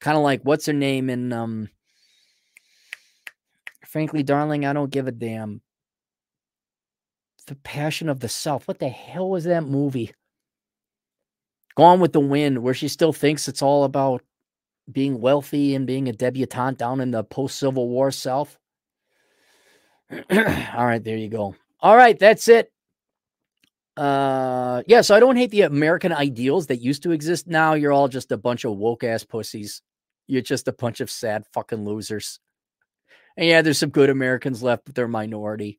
[0.00, 1.68] Kind of like what's her name in um
[3.94, 5.60] frankly, darling, I don't give a damn.
[7.46, 8.66] The Passion of the South.
[8.66, 10.12] What the hell was that movie?
[11.76, 14.22] Gone with the Wind, where she still thinks it's all about
[14.90, 18.58] being wealthy and being a debutante down in the post Civil War South.
[20.10, 21.54] all right, there you go.
[21.78, 22.72] All right, that's it.
[23.96, 27.46] Uh, yeah, so I don't hate the American ideals that used to exist.
[27.46, 29.82] Now you're all just a bunch of woke ass pussies.
[30.26, 32.40] You're just a bunch of sad fucking losers.
[33.36, 35.78] And yeah, there's some good Americans left, but they're minority.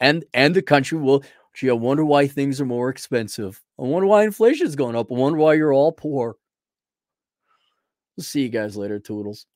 [0.00, 1.24] And and the country will
[1.54, 3.60] gee, I wonder why things are more expensive.
[3.78, 5.10] I wonder why inflation's going up.
[5.10, 6.36] I wonder why you're all poor.
[8.16, 9.46] We'll see you guys later, Toodles.